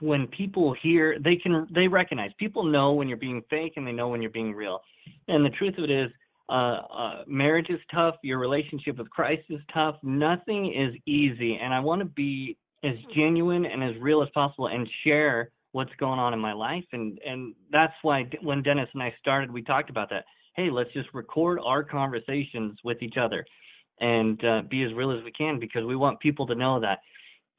when 0.00 0.26
people 0.28 0.74
hear 0.82 1.18
they 1.22 1.36
can 1.36 1.66
they 1.72 1.86
recognize 1.86 2.30
people 2.38 2.64
know 2.64 2.92
when 2.92 3.08
you're 3.08 3.16
being 3.16 3.42
fake 3.48 3.74
and 3.76 3.86
they 3.86 3.92
know 3.92 4.08
when 4.08 4.20
you're 4.20 4.30
being 4.30 4.52
real 4.52 4.80
and 5.28 5.44
the 5.44 5.50
truth 5.50 5.78
of 5.78 5.84
it 5.84 5.90
is 5.90 6.10
uh, 6.48 6.52
uh, 6.52 7.22
marriage 7.26 7.70
is 7.70 7.80
tough 7.92 8.16
your 8.22 8.38
relationship 8.38 8.98
with 8.98 9.08
christ 9.10 9.42
is 9.50 9.60
tough. 9.72 9.96
Nothing 10.02 10.72
is 10.74 10.94
easy 11.06 11.58
and 11.62 11.72
i 11.72 11.80
want 11.80 12.00
to 12.00 12.06
be 12.06 12.56
as 12.82 12.94
genuine 13.14 13.64
and 13.64 13.82
as 13.82 13.94
real 14.00 14.22
as 14.22 14.28
possible 14.34 14.66
and 14.66 14.88
share 15.04 15.50
what's 15.72 15.92
going 15.98 16.18
on 16.18 16.34
in 16.34 16.38
my 16.38 16.52
life 16.52 16.84
and 16.92 17.18
and 17.26 17.54
that's 17.72 17.94
why 18.02 18.28
when 18.42 18.62
dennis 18.62 18.88
and 18.94 19.02
i 19.02 19.12
started 19.20 19.50
we 19.50 19.62
talked 19.62 19.90
about 19.90 20.10
that. 20.10 20.24
Hey 20.54 20.70
let's 20.70 20.92
just 20.92 21.08
record 21.14 21.58
our 21.64 21.82
conversations 21.82 22.78
with 22.84 23.02
each 23.02 23.16
other 23.18 23.44
and 24.00 24.42
uh, 24.44 24.62
be 24.68 24.82
as 24.82 24.92
real 24.94 25.10
as 25.16 25.22
we 25.24 25.32
can 25.32 25.58
because 25.58 25.84
we 25.84 25.96
want 25.96 26.20
people 26.20 26.46
to 26.46 26.54
know 26.54 26.80
that. 26.80 26.98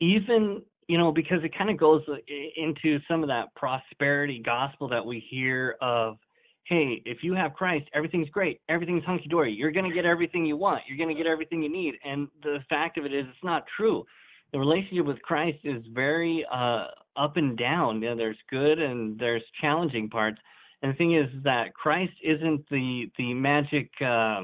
Even 0.02 0.62
you 0.88 0.98
know 0.98 1.12
because 1.12 1.44
it 1.44 1.58
kind 1.58 1.70
of 1.70 1.78
goes 1.78 2.04
uh, 2.08 2.16
into 2.58 3.00
some 3.08 3.24
of 3.24 3.30
that 3.30 3.54
prosperity 3.56 4.42
gospel 4.44 4.88
that 4.90 5.06
we 5.06 5.26
hear 5.30 5.78
of 5.82 6.18
hey 6.66 7.02
if 7.06 7.20
you 7.22 7.34
have 7.34 7.54
christ 7.54 7.86
everything's 7.94 8.30
great. 8.30 8.62
Everything's 8.70 9.04
hunky-dory. 9.04 9.54
You're 9.54 9.72
going 9.72 9.88
to 9.90 9.96
get 9.96 10.06
everything 10.06 10.46
you 10.46 10.58
want. 10.58 10.82
You're 10.88 10.98
going 10.98 11.16
to 11.16 11.22
get 11.22 11.30
everything 11.30 11.62
you 11.62 11.72
need. 11.72 11.96
And 12.04 12.28
the 12.44 12.60
fact 12.70 12.98
of 12.98 13.06
it 13.06 13.14
is 13.14 13.26
it's 13.30 13.44
not 13.44 13.64
true. 13.78 14.06
The 14.52 14.60
relationship 14.60 15.06
with 15.06 15.22
christ 15.22 15.60
is 15.64 15.84
very 15.94 16.46
uh, 16.52 16.86
up 17.18 17.38
and 17.38 17.58
down. 17.58 18.02
You 18.02 18.10
know, 18.10 18.16
there's 18.16 18.38
good 18.50 18.80
and 18.80 19.18
there's 19.20 19.44
challenging 19.62 20.10
parts. 20.10 20.38
And 20.82 20.94
the 20.94 20.98
thing 20.98 21.16
is 21.16 21.28
that 21.44 21.74
christ 21.74 22.14
isn't 22.24 22.66
the 22.70 23.12
the 23.18 23.34
magic 23.34 23.90
uh, 24.02 24.42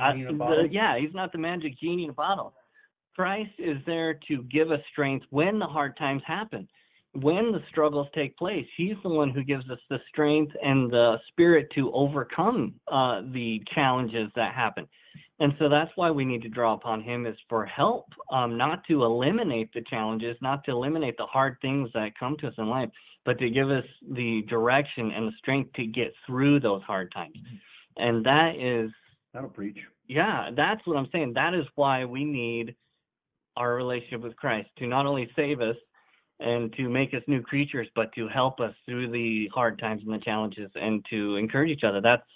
uh, 0.00 0.12
the, 0.14 0.68
yeah, 0.70 0.98
he's 0.98 1.14
not 1.14 1.32
the 1.32 1.38
magic 1.38 1.78
genie 1.78 2.04
in 2.04 2.10
a 2.10 2.14
bottle. 2.14 2.54
Christ 3.14 3.50
is 3.58 3.76
there 3.84 4.18
to 4.28 4.42
give 4.44 4.70
us 4.70 4.80
strength 4.90 5.26
when 5.30 5.58
the 5.58 5.66
hard 5.66 5.96
times 5.98 6.22
happen, 6.26 6.66
when 7.14 7.52
the 7.52 7.60
struggles 7.68 8.08
take 8.14 8.36
place. 8.36 8.66
He's 8.76 8.96
the 9.02 9.08
one 9.08 9.30
who 9.30 9.44
gives 9.44 9.68
us 9.70 9.78
the 9.90 9.98
strength 10.08 10.52
and 10.62 10.90
the 10.90 11.18
spirit 11.28 11.68
to 11.74 11.92
overcome 11.92 12.74
uh, 12.90 13.22
the 13.32 13.60
challenges 13.74 14.30
that 14.34 14.54
happen. 14.54 14.88
And 15.40 15.52
so 15.58 15.68
that's 15.68 15.90
why 15.96 16.10
we 16.10 16.24
need 16.24 16.42
to 16.42 16.48
draw 16.48 16.74
upon 16.74 17.02
him 17.02 17.26
is 17.26 17.36
for 17.48 17.66
help, 17.66 18.06
um, 18.30 18.56
not 18.56 18.84
to 18.88 19.04
eliminate 19.04 19.72
the 19.74 19.82
challenges, 19.90 20.36
not 20.40 20.64
to 20.64 20.70
eliminate 20.70 21.16
the 21.16 21.26
hard 21.26 21.56
things 21.60 21.90
that 21.94 22.18
come 22.18 22.36
to 22.40 22.48
us 22.48 22.54
in 22.58 22.68
life, 22.68 22.88
but 23.24 23.38
to 23.38 23.50
give 23.50 23.70
us 23.70 23.84
the 24.12 24.42
direction 24.48 25.10
and 25.10 25.28
the 25.28 25.32
strength 25.38 25.72
to 25.74 25.86
get 25.86 26.12
through 26.26 26.60
those 26.60 26.82
hard 26.82 27.12
times. 27.12 27.36
And 27.96 28.24
that 28.24 28.54
is 28.56 28.90
That'll 29.34 29.48
preach. 29.48 29.78
Yeah, 30.08 30.50
that's 30.56 30.86
what 30.86 30.96
I'm 30.96 31.08
saying. 31.12 31.32
That 31.34 31.54
is 31.54 31.64
why 31.74 32.04
we 32.04 32.24
need 32.24 32.74
our 33.56 33.74
relationship 33.74 34.20
with 34.20 34.36
Christ 34.36 34.68
to 34.78 34.86
not 34.86 35.06
only 35.06 35.30
save 35.36 35.60
us 35.60 35.76
and 36.42 36.72
to 36.74 36.88
make 36.88 37.14
us 37.14 37.22
new 37.26 37.42
creatures, 37.42 37.88
but 37.94 38.12
to 38.14 38.28
help 38.28 38.60
us 38.60 38.74
through 38.86 39.10
the 39.10 39.48
hard 39.54 39.78
times 39.78 40.02
and 40.04 40.12
the 40.12 40.24
challenges 40.24 40.70
and 40.74 41.04
to 41.10 41.36
encourage 41.36 41.70
each 41.70 41.84
other. 41.84 42.00
That's 42.00 42.26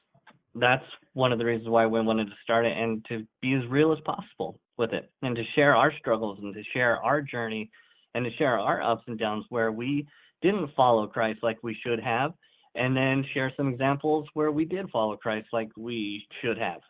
that's 0.54 0.84
one 1.12 1.32
of 1.32 1.38
the 1.38 1.44
reasons 1.44 1.68
why 1.68 1.86
we 1.86 2.00
wanted 2.00 2.26
to 2.26 2.36
start 2.42 2.64
it 2.64 2.76
and 2.76 3.04
to 3.08 3.26
be 3.42 3.52
as 3.52 3.66
real 3.68 3.92
as 3.92 3.98
possible 4.04 4.58
with 4.78 4.92
it 4.92 5.10
and 5.22 5.36
to 5.36 5.42
share 5.54 5.76
our 5.76 5.92
struggles 5.98 6.38
and 6.42 6.54
to 6.54 6.62
share 6.72 6.96
our 7.02 7.20
journey 7.20 7.70
and 8.14 8.24
to 8.24 8.30
share 8.36 8.58
our 8.58 8.82
ups 8.82 9.02
and 9.06 9.18
downs 9.18 9.44
where 9.50 9.70
we 9.70 10.06
didn't 10.40 10.70
follow 10.74 11.06
Christ 11.06 11.40
like 11.42 11.58
we 11.62 11.76
should 11.84 12.00
have 12.00 12.32
and 12.74 12.96
then 12.96 13.24
share 13.34 13.52
some 13.56 13.68
examples 13.68 14.26
where 14.34 14.50
we 14.50 14.64
did 14.64 14.88
follow 14.90 15.16
Christ 15.16 15.48
like 15.52 15.68
we 15.76 16.26
should 16.40 16.58
have. 16.58 16.80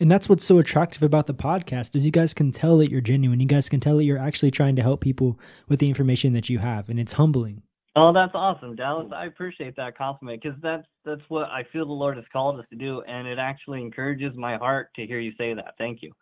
And 0.00 0.10
that's 0.10 0.28
what's 0.28 0.44
so 0.44 0.58
attractive 0.58 1.02
about 1.02 1.26
the 1.26 1.34
podcast 1.34 1.96
is 1.96 2.06
you 2.06 2.12
guys 2.12 2.32
can 2.32 2.52
tell 2.52 2.78
that 2.78 2.90
you're 2.90 3.00
genuine. 3.00 3.40
You 3.40 3.46
guys 3.46 3.68
can 3.68 3.80
tell 3.80 3.96
that 3.96 4.04
you're 4.04 4.18
actually 4.18 4.52
trying 4.52 4.76
to 4.76 4.82
help 4.82 5.00
people 5.00 5.40
with 5.68 5.80
the 5.80 5.88
information 5.88 6.32
that 6.34 6.48
you 6.48 6.60
have, 6.60 6.88
and 6.88 7.00
it's 7.00 7.14
humbling. 7.14 7.62
Oh, 7.96 8.12
that's 8.12 8.32
awesome, 8.32 8.76
Dallas. 8.76 9.10
I 9.12 9.26
appreciate 9.26 9.74
that 9.74 9.98
compliment 9.98 10.40
because 10.40 10.56
that's 10.62 10.86
that's 11.04 11.22
what 11.28 11.48
I 11.48 11.64
feel 11.72 11.84
the 11.84 11.92
Lord 11.92 12.16
has 12.16 12.26
called 12.32 12.60
us 12.60 12.66
to 12.70 12.76
do, 12.76 13.02
and 13.08 13.26
it 13.26 13.40
actually 13.40 13.80
encourages 13.80 14.36
my 14.36 14.56
heart 14.56 14.90
to 14.94 15.06
hear 15.06 15.18
you 15.18 15.32
say 15.36 15.52
that. 15.54 15.74
Thank 15.78 16.02
you. 16.02 16.12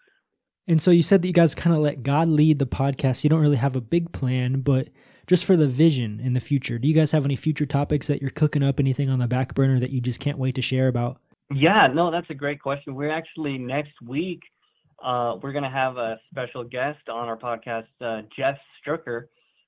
And 0.66 0.81
so 0.81 0.91
you 0.91 1.03
said 1.03 1.20
that 1.20 1.29
you 1.29 1.35
guys 1.35 1.55
kind 1.55 1.77
of 1.77 1.83
let 1.83 2.03
God 2.03 2.29
lead 2.29 2.59
the 2.59 2.66
podcast. 2.66 3.24
You 3.24 3.31
don't 3.31 3.43
really 3.43 3.57
have 3.57 3.77
a 3.77 3.81
big 3.83 4.11
plan, 4.11 4.62
but 4.62 4.89
just 5.27 5.45
for 5.45 5.55
the 5.55 5.68
vision 5.68 6.18
in 6.18 6.33
the 6.33 6.41
future, 6.41 6.79
do 6.79 6.89
you 6.89 6.95
guys 6.95 7.12
have 7.12 7.27
any 7.27 7.37
future 7.37 7.66
topics 7.66 8.07
that 8.07 8.22
you're 8.22 8.31
cooking 8.31 8.62
up? 8.62 8.81
Anything 8.81 9.11
on 9.11 9.18
the 9.18 9.29
back 9.29 9.55
burner 9.55 9.79
that 9.79 9.91
you 9.91 10.01
just 10.01 10.18
can't 10.18 10.39
wait 10.39 10.55
to 10.55 10.62
share 10.62 10.89
about? 10.89 11.20
Yeah, 11.55 11.87
no, 11.93 12.11
that's 12.11 12.29
a 12.31 12.35
great 12.35 12.61
question. 12.61 12.95
We're 12.95 13.11
actually 13.11 13.59
next 13.59 14.01
week. 14.05 14.41
Uh, 15.03 15.37
we're 15.43 15.53
going 15.53 15.65
to 15.65 15.71
have 15.71 15.97
a 15.97 16.19
special 16.31 16.65
guest 16.65 17.09
on 17.09 17.29
our 17.29 17.37
podcast, 17.37 17.87
uh, 18.01 18.23
Jeff 18.37 18.57
Struecker, 18.81 19.27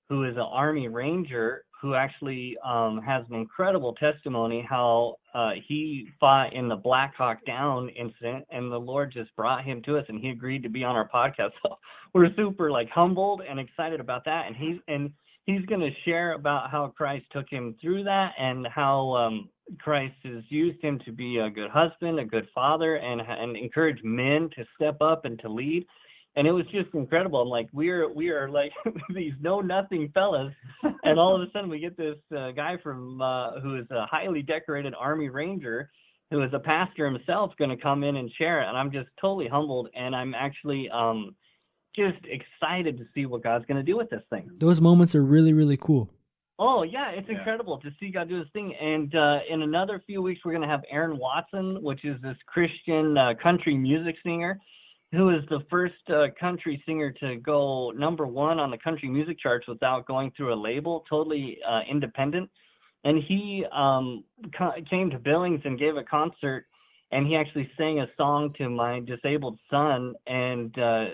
who 0.08 0.24
is 0.24 0.34
an 0.36 0.42
Army 0.42 0.88
Ranger 0.88 1.64
who 1.80 1.94
actually 1.94 2.56
um, 2.64 3.00
has 3.06 3.24
an 3.30 3.36
incredible 3.36 3.94
testimony 3.94 4.66
how 4.68 5.16
uh, 5.34 5.50
he 5.66 6.08
fought 6.18 6.52
in 6.52 6.68
the 6.68 6.76
Black 6.76 7.14
Hawk 7.14 7.38
Down 7.46 7.88
incident, 7.90 8.44
and 8.50 8.72
the 8.72 8.78
Lord 8.78 9.12
just 9.12 9.34
brought 9.36 9.64
him 9.64 9.82
to 9.82 9.96
us, 9.96 10.04
and 10.08 10.20
he 10.20 10.30
agreed 10.30 10.62
to 10.64 10.68
be 10.68 10.84
on 10.84 10.96
our 10.96 11.08
podcast. 11.08 11.50
So 11.62 11.76
we're 12.14 12.34
super 12.36 12.70
like 12.70 12.88
humbled 12.88 13.42
and 13.48 13.60
excited 13.60 14.00
about 14.00 14.24
that, 14.24 14.46
and 14.46 14.56
he's 14.56 14.78
and 14.88 15.12
he's 15.48 15.64
going 15.64 15.80
to 15.80 15.90
share 16.04 16.34
about 16.34 16.70
how 16.70 16.92
Christ 16.94 17.24
took 17.32 17.46
him 17.48 17.74
through 17.80 18.04
that, 18.04 18.32
and 18.38 18.66
how 18.66 19.16
um, 19.16 19.48
Christ 19.80 20.14
has 20.24 20.44
used 20.50 20.80
him 20.82 21.00
to 21.06 21.12
be 21.12 21.38
a 21.38 21.48
good 21.48 21.70
husband, 21.70 22.20
a 22.20 22.24
good 22.24 22.46
father, 22.54 22.96
and 22.96 23.20
and 23.20 23.56
encourage 23.56 23.98
men 24.04 24.50
to 24.56 24.64
step 24.76 25.00
up 25.00 25.24
and 25.24 25.38
to 25.40 25.48
lead. 25.48 25.86
And 26.36 26.46
it 26.46 26.52
was 26.52 26.66
just 26.66 26.94
incredible. 26.94 27.40
I'm 27.40 27.48
like, 27.48 27.68
we're 27.72 28.12
we 28.12 28.28
are 28.28 28.48
like 28.50 28.72
these 29.14 29.32
know 29.40 29.60
nothing 29.60 30.10
fellas, 30.12 30.52
and 31.02 31.18
all 31.18 31.34
of 31.34 31.40
a 31.40 31.50
sudden 31.52 31.70
we 31.70 31.80
get 31.80 31.96
this 31.96 32.18
uh, 32.36 32.50
guy 32.50 32.76
from 32.82 33.22
uh, 33.22 33.60
who 33.60 33.76
is 33.76 33.86
a 33.90 34.06
highly 34.06 34.42
decorated 34.42 34.92
Army 34.98 35.30
Ranger, 35.30 35.90
who 36.30 36.42
is 36.42 36.50
a 36.52 36.60
pastor 36.60 37.10
himself, 37.10 37.52
going 37.58 37.70
to 37.70 37.82
come 37.82 38.04
in 38.04 38.16
and 38.16 38.30
share 38.36 38.60
it, 38.60 38.68
and 38.68 38.76
I'm 38.76 38.92
just 38.92 39.08
totally 39.18 39.48
humbled, 39.48 39.88
and 39.94 40.14
I'm 40.14 40.34
actually 40.34 40.90
um 40.90 41.34
just 41.98 42.24
excited 42.24 42.96
to 42.98 43.04
see 43.14 43.26
what 43.26 43.42
God's 43.42 43.66
going 43.66 43.76
to 43.76 43.82
do 43.82 43.96
with 43.96 44.08
this 44.10 44.22
thing. 44.30 44.50
Those 44.58 44.80
moments 44.80 45.14
are 45.14 45.22
really 45.22 45.52
really 45.52 45.76
cool. 45.76 46.08
Oh 46.58 46.82
yeah, 46.82 47.10
it's 47.10 47.28
yeah. 47.28 47.38
incredible 47.38 47.78
to 47.78 47.90
see 48.00 48.10
God 48.10 48.28
do 48.28 48.38
this 48.40 48.50
thing. 48.52 48.74
And 48.80 49.14
uh, 49.14 49.38
in 49.50 49.62
another 49.62 50.02
few 50.06 50.22
weeks, 50.22 50.40
we're 50.44 50.52
going 50.52 50.62
to 50.62 50.68
have 50.68 50.82
Aaron 50.90 51.18
Watson, 51.18 51.82
which 51.82 52.04
is 52.04 52.20
this 52.22 52.36
Christian 52.46 53.18
uh, 53.18 53.34
country 53.42 53.76
music 53.76 54.16
singer 54.24 54.58
who 55.12 55.30
is 55.30 55.42
the 55.48 55.60
first 55.70 55.94
uh, 56.10 56.26
country 56.38 56.82
singer 56.86 57.10
to 57.10 57.36
go 57.36 57.90
number 57.96 58.26
one 58.26 58.58
on 58.58 58.70
the 58.70 58.76
country 58.78 59.08
music 59.08 59.38
charts 59.40 59.66
without 59.66 60.06
going 60.06 60.30
through 60.36 60.52
a 60.52 60.58
label, 60.60 61.04
totally 61.08 61.58
uh, 61.66 61.80
independent. 61.90 62.50
And 63.04 63.22
he 63.26 63.64
um, 63.72 64.24
ca- 64.56 64.74
came 64.90 65.08
to 65.10 65.18
Billings 65.18 65.62
and 65.64 65.78
gave 65.78 65.96
a 65.96 66.02
concert, 66.02 66.66
and 67.10 67.26
he 67.26 67.36
actually 67.36 67.70
sang 67.78 68.00
a 68.00 68.06
song 68.16 68.52
to 68.58 68.68
my 68.68 69.00
disabled 69.00 69.58
son, 69.70 70.14
and 70.26 70.78
uh, 70.78 71.04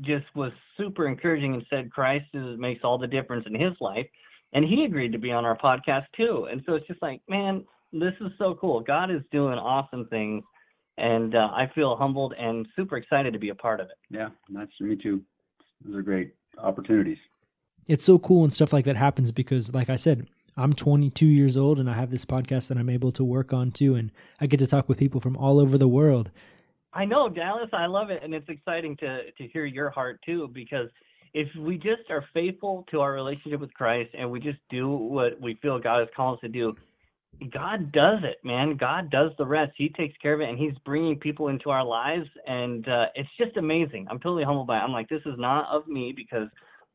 just 0.00 0.26
was 0.34 0.52
super 0.76 1.06
encouraging 1.06 1.54
and 1.54 1.64
said 1.70 1.90
Christ 1.90 2.26
is, 2.34 2.58
makes 2.58 2.80
all 2.84 2.98
the 2.98 3.06
difference 3.06 3.44
in 3.46 3.54
his 3.54 3.74
life. 3.80 4.06
And 4.52 4.64
he 4.64 4.84
agreed 4.84 5.12
to 5.12 5.18
be 5.18 5.30
on 5.30 5.44
our 5.44 5.56
podcast 5.56 6.06
too. 6.16 6.48
And 6.50 6.62
so 6.66 6.74
it's 6.74 6.86
just 6.88 7.00
like, 7.00 7.20
man, 7.28 7.64
this 7.92 8.14
is 8.20 8.32
so 8.36 8.56
cool. 8.60 8.80
God 8.80 9.10
is 9.10 9.22
doing 9.30 9.58
awesome 9.58 10.06
things 10.08 10.42
and 11.00 11.34
uh, 11.34 11.48
I 11.52 11.70
feel 11.74 11.96
humbled 11.96 12.34
and 12.38 12.66
super 12.76 12.96
excited 12.96 13.32
to 13.32 13.38
be 13.38 13.48
a 13.48 13.54
part 13.54 13.80
of 13.80 13.86
it. 13.86 13.96
Yeah, 14.10 14.28
that's 14.50 14.70
me 14.80 14.96
too. 14.96 15.22
Those 15.84 15.96
are 15.96 16.02
great 16.02 16.34
opportunities. 16.58 17.18
It's 17.88 18.04
so 18.04 18.18
cool 18.18 18.44
and 18.44 18.52
stuff 18.52 18.72
like 18.72 18.84
that 18.84 18.96
happens 18.96 19.32
because, 19.32 19.72
like 19.72 19.88
I 19.88 19.96
said, 19.96 20.28
I'm 20.56 20.72
22 20.72 21.26
years 21.26 21.56
old 21.56 21.78
and 21.78 21.88
I 21.88 21.94
have 21.94 22.10
this 22.10 22.24
podcast 22.24 22.68
that 22.68 22.78
I'm 22.78 22.90
able 22.90 23.12
to 23.12 23.24
work 23.24 23.52
on 23.52 23.70
too, 23.70 23.94
and 23.94 24.10
I 24.40 24.46
get 24.46 24.58
to 24.58 24.66
talk 24.66 24.88
with 24.88 24.98
people 24.98 25.20
from 25.20 25.36
all 25.36 25.60
over 25.60 25.78
the 25.78 25.88
world. 25.88 26.30
I 26.92 27.04
know, 27.04 27.28
Dallas. 27.28 27.70
I 27.72 27.86
love 27.86 28.10
it, 28.10 28.22
and 28.22 28.34
it's 28.34 28.48
exciting 28.48 28.96
to 28.98 29.30
to 29.30 29.48
hear 29.48 29.64
your 29.64 29.90
heart 29.90 30.20
too 30.26 30.50
because 30.52 30.88
if 31.32 31.48
we 31.56 31.76
just 31.76 32.10
are 32.10 32.24
faithful 32.34 32.84
to 32.90 33.00
our 33.00 33.12
relationship 33.12 33.60
with 33.60 33.72
Christ 33.74 34.10
and 34.18 34.30
we 34.30 34.40
just 34.40 34.58
do 34.68 34.88
what 34.88 35.40
we 35.40 35.54
feel 35.62 35.78
God 35.78 36.00
has 36.00 36.08
called 36.16 36.38
us 36.38 36.40
to 36.40 36.48
do, 36.48 36.74
God 37.52 37.92
does 37.92 38.18
it, 38.24 38.44
man. 38.44 38.76
God 38.76 39.10
does 39.10 39.30
the 39.38 39.46
rest. 39.46 39.72
He 39.76 39.88
takes 39.90 40.16
care 40.18 40.34
of 40.34 40.40
it, 40.40 40.48
and 40.48 40.58
He's 40.58 40.76
bringing 40.84 41.16
people 41.16 41.48
into 41.48 41.70
our 41.70 41.84
lives, 41.84 42.28
and 42.46 42.86
uh, 42.88 43.06
it's 43.14 43.28
just 43.38 43.56
amazing. 43.56 44.06
I'm 44.10 44.18
totally 44.18 44.44
humbled 44.44 44.66
by 44.66 44.78
it. 44.78 44.82
I'm 44.82 44.92
like, 44.92 45.08
this 45.08 45.22
is 45.24 45.34
not 45.38 45.68
of 45.74 45.86
me 45.86 46.12
because 46.14 46.48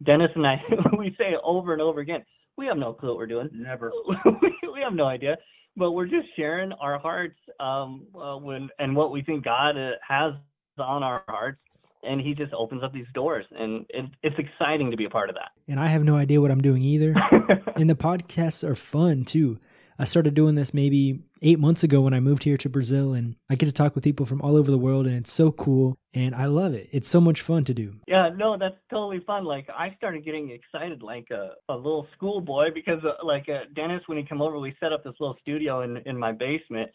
Dennis 0.03 0.31
and 0.35 0.45
I, 0.45 0.61
we 0.97 1.15
say 1.17 1.31
it 1.31 1.39
over 1.43 1.73
and 1.73 1.81
over 1.81 2.01
again. 2.01 2.23
We 2.57 2.65
have 2.67 2.77
no 2.77 2.93
clue 2.93 3.09
what 3.09 3.17
we're 3.17 3.27
doing. 3.27 3.49
Never. 3.53 3.91
we 4.73 4.81
have 4.83 4.93
no 4.93 5.05
idea, 5.05 5.37
but 5.75 5.91
we're 5.91 6.05
just 6.05 6.27
sharing 6.35 6.71
our 6.73 6.97
hearts 6.99 7.37
um, 7.59 8.07
uh, 8.15 8.37
when 8.37 8.69
and 8.79 8.95
what 8.95 9.11
we 9.11 9.21
think 9.21 9.43
God 9.43 9.77
uh, 9.77 9.91
has 10.07 10.33
on 10.77 11.03
our 11.03 11.23
hearts, 11.27 11.59
and 12.03 12.21
He 12.21 12.33
just 12.33 12.53
opens 12.53 12.83
up 12.83 12.93
these 12.93 13.07
doors, 13.13 13.45
and 13.51 13.85
it, 13.89 14.05
it's 14.23 14.35
exciting 14.39 14.91
to 14.91 14.97
be 14.97 15.05
a 15.05 15.09
part 15.09 15.29
of 15.29 15.35
that. 15.35 15.51
And 15.67 15.79
I 15.79 15.87
have 15.87 16.03
no 16.03 16.15
idea 16.15 16.39
what 16.39 16.51
I'm 16.51 16.61
doing 16.61 16.81
either. 16.81 17.13
and 17.75 17.89
the 17.89 17.95
podcasts 17.95 18.63
are 18.63 18.75
fun 18.75 19.25
too 19.25 19.59
I 19.97 20.03
started 20.03 20.33
doing 20.33 20.55
this 20.55 20.73
maybe 20.73 21.23
eight 21.41 21.59
months 21.59 21.83
ago 21.83 22.01
when 22.01 22.13
I 22.13 22.19
moved 22.19 22.43
here 22.43 22.57
to 22.57 22.69
Brazil, 22.69 23.13
and 23.13 23.35
I 23.49 23.55
get 23.55 23.67
to 23.67 23.71
talk 23.71 23.95
with 23.95 24.03
people 24.03 24.25
from 24.25 24.41
all 24.41 24.57
over 24.57 24.69
the 24.69 24.77
world, 24.77 25.05
and 25.07 25.15
it's 25.15 25.31
so 25.31 25.51
cool, 25.51 25.97
and 26.13 26.35
I 26.35 26.45
love 26.45 26.73
it. 26.73 26.89
It's 26.91 27.07
so 27.07 27.21
much 27.21 27.41
fun 27.41 27.63
to 27.65 27.73
do. 27.73 27.95
Yeah, 28.07 28.29
no, 28.35 28.57
that's 28.57 28.75
totally 28.89 29.21
fun. 29.25 29.45
Like 29.45 29.67
I 29.69 29.95
started 29.95 30.25
getting 30.25 30.51
excited 30.51 31.01
like 31.01 31.27
a, 31.31 31.51
a 31.69 31.75
little 31.75 32.07
schoolboy 32.15 32.73
because 32.73 32.99
uh, 33.05 33.25
like 33.25 33.47
uh, 33.47 33.65
Dennis, 33.73 34.01
when 34.07 34.17
he 34.17 34.25
came 34.25 34.41
over, 34.41 34.59
we 34.59 34.75
set 34.79 34.91
up 34.91 35.03
this 35.03 35.13
little 35.19 35.37
studio 35.41 35.81
in 35.81 35.97
in 36.05 36.17
my 36.17 36.31
basement. 36.31 36.89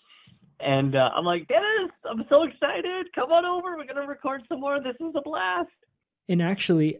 And 0.63 0.95
uh, 0.95 1.09
I'm 1.17 1.25
like, 1.25 1.49
Dennis, 1.49 1.91
I'm 2.05 2.25
so 2.29 2.43
excited. 2.43 3.07
Come 3.15 3.33
on 3.33 3.47
over. 3.47 3.79
We're 3.79 3.85
going 3.85 3.97
to 3.97 4.07
record 4.07 4.43
some 4.47 4.61
more. 4.61 4.79
This 4.79 4.95
is 5.01 5.15
a 5.17 5.23
blast. 5.23 5.71
And 6.29 6.43
actually, 6.43 6.99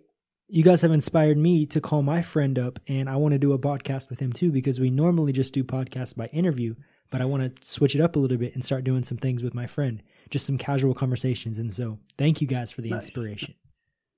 you 0.51 0.65
guys 0.65 0.83
have 0.83 0.91
inspired 0.91 1.39
me 1.39 1.65
to 1.67 1.81
call 1.81 2.03
my 2.03 2.23
friend 2.23 2.59
up 2.59 2.81
and 2.89 3.09
I 3.09 3.17
want 3.17 3.33
to 3.33 3.39
do 3.39 3.53
a 3.53 3.59
podcast 3.59 4.11
with 4.11 4.21
him 4.21 4.33
too 4.33 4.51
because 4.51 4.81
we 4.81 4.91
normally 4.91 5.33
just 5.33 5.55
do 5.55 5.63
podcasts 5.63 6.17
by 6.17 6.27
interview, 6.27 6.75
but 7.11 7.21
I 7.21 7.25
want 7.25 7.43
to 7.43 7.67
switch 7.67 7.95
it 7.95 8.01
up 8.01 8.17
a 8.17 8.19
little 8.19 8.37
bit 8.37 8.55
and 8.55 8.65
start 8.65 8.83
doing 8.83 9.05
some 9.05 9.17
things 9.17 9.45
with 9.45 9.55
my 9.55 9.67
friend, 9.67 10.03
just 10.29 10.47
some 10.47 10.59
casual 10.59 10.93
conversations. 10.93 11.59
And 11.59 11.73
so, 11.73 11.99
thank 12.19 12.41
you 12.41 12.49
guys 12.49 12.73
for 12.73 12.83
the 12.83 12.91
nice. 12.91 13.05
inspiration. 13.05 13.55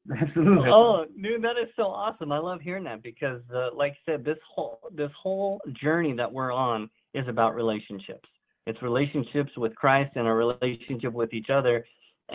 Absolutely. 0.21 0.69
Oh, 0.69 1.05
dude, 1.23 1.43
that 1.43 1.59
is 1.63 1.69
so 1.77 1.85
awesome. 1.85 2.33
I 2.33 2.39
love 2.39 2.61
hearing 2.61 2.85
that 2.85 3.03
because, 3.03 3.41
uh, 3.55 3.69
like 3.75 3.93
I 3.93 4.13
said, 4.13 4.25
this 4.25 4.39
whole 4.53 4.81
this 4.93 5.13
whole 5.21 5.61
journey 5.81 6.15
that 6.15 6.33
we're 6.33 6.53
on 6.53 6.91
is 7.15 7.29
about 7.29 7.55
relationships. 7.55 8.29
It's 8.67 8.81
relationships 8.83 9.53
with 9.57 9.75
Christ 9.77 10.13
and 10.17 10.27
a 10.27 10.33
relationship 10.33 11.13
with 11.13 11.33
each 11.33 11.51
other 11.51 11.85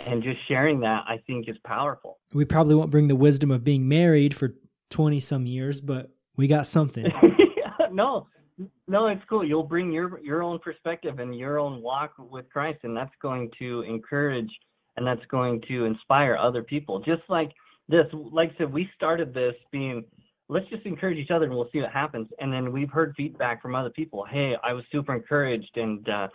and 0.06 0.22
just 0.22 0.38
sharing 0.48 0.80
that 0.80 1.04
I 1.06 1.22
think 1.26 1.48
is 1.48 1.56
powerful. 1.64 2.18
We 2.32 2.44
probably 2.44 2.74
won't 2.74 2.90
bring 2.90 3.08
the 3.08 3.16
wisdom 3.16 3.50
of 3.50 3.64
being 3.64 3.88
married 3.88 4.34
for 4.34 4.54
20 4.90 5.20
some 5.20 5.46
years, 5.46 5.80
but 5.80 6.10
we 6.36 6.46
got 6.46 6.66
something. 6.66 7.06
no. 7.92 8.26
No, 8.88 9.06
it's 9.06 9.22
cool. 9.28 9.44
You'll 9.44 9.62
bring 9.62 9.92
your 9.92 10.18
your 10.20 10.42
own 10.42 10.58
perspective 10.58 11.20
and 11.20 11.36
your 11.36 11.60
own 11.60 11.80
walk 11.80 12.14
with 12.18 12.50
Christ 12.50 12.80
and 12.82 12.96
that's 12.96 13.14
going 13.22 13.50
to 13.58 13.82
encourage 13.82 14.50
and 14.96 15.06
that's 15.06 15.24
going 15.30 15.62
to 15.68 15.84
inspire 15.84 16.36
other 16.36 16.62
people. 16.62 16.98
Just 16.98 17.22
like 17.28 17.52
this, 17.88 18.06
like 18.12 18.50
I 18.54 18.58
said, 18.58 18.72
we 18.72 18.88
started 18.96 19.32
this 19.32 19.54
being 19.70 20.04
let's 20.48 20.68
just 20.70 20.84
encourage 20.86 21.18
each 21.18 21.30
other 21.30 21.44
and 21.44 21.54
we'll 21.54 21.68
see 21.72 21.80
what 21.80 21.92
happens. 21.92 22.26
And 22.40 22.52
then 22.52 22.72
we've 22.72 22.90
heard 22.90 23.14
feedback 23.16 23.62
from 23.62 23.74
other 23.76 23.90
people. 23.90 24.24
Hey, 24.28 24.54
I 24.64 24.72
was 24.72 24.84
super 24.90 25.14
encouraged 25.14 25.76
and 25.76 26.08
uh 26.08 26.28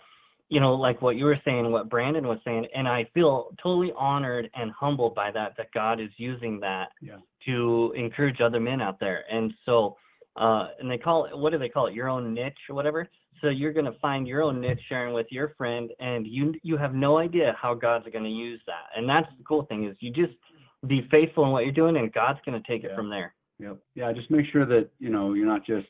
you 0.54 0.60
know, 0.60 0.72
like 0.72 1.02
what 1.02 1.16
you 1.16 1.24
were 1.24 1.40
saying, 1.44 1.72
what 1.72 1.90
Brandon 1.90 2.28
was 2.28 2.38
saying, 2.44 2.68
and 2.76 2.86
I 2.86 3.10
feel 3.12 3.48
totally 3.60 3.92
honored 3.98 4.48
and 4.54 4.70
humbled 4.70 5.12
by 5.12 5.32
that, 5.32 5.54
that 5.56 5.72
God 5.74 6.00
is 6.00 6.10
using 6.16 6.60
that 6.60 6.90
yeah. 7.02 7.16
to 7.46 7.92
encourage 7.96 8.40
other 8.40 8.60
men 8.60 8.80
out 8.80 9.00
there. 9.00 9.24
And 9.28 9.52
so, 9.66 9.96
uh, 10.36 10.68
and 10.78 10.88
they 10.88 10.96
call 10.96 11.24
it, 11.24 11.36
what 11.36 11.50
do 11.50 11.58
they 11.58 11.68
call 11.68 11.88
it? 11.88 11.94
Your 11.94 12.08
own 12.08 12.32
niche 12.32 12.56
or 12.70 12.76
whatever. 12.76 13.08
So 13.40 13.48
you're 13.48 13.72
going 13.72 13.86
to 13.86 13.98
find 13.98 14.28
your 14.28 14.42
own 14.42 14.60
niche 14.60 14.78
sharing 14.88 15.12
with 15.12 15.26
your 15.30 15.54
friend 15.58 15.90
and 15.98 16.24
you, 16.24 16.54
you 16.62 16.76
have 16.76 16.94
no 16.94 17.18
idea 17.18 17.56
how 17.60 17.74
God's 17.74 18.06
going 18.12 18.22
to 18.22 18.30
use 18.30 18.60
that. 18.68 18.96
And 18.96 19.08
that's 19.08 19.26
the 19.36 19.42
cool 19.42 19.64
thing 19.64 19.88
is 19.88 19.96
you 19.98 20.12
just 20.12 20.38
be 20.86 21.08
faithful 21.10 21.46
in 21.46 21.50
what 21.50 21.64
you're 21.64 21.72
doing 21.72 21.96
and 21.96 22.12
God's 22.12 22.38
going 22.46 22.62
to 22.62 22.68
take 22.68 22.84
yeah. 22.84 22.90
it 22.90 22.94
from 22.94 23.10
there. 23.10 23.34
Yep. 23.58 23.78
Yeah. 23.96 24.12
Just 24.12 24.30
make 24.30 24.46
sure 24.52 24.66
that, 24.66 24.88
you 25.00 25.10
know, 25.10 25.34
you're 25.34 25.48
not 25.48 25.66
just 25.66 25.88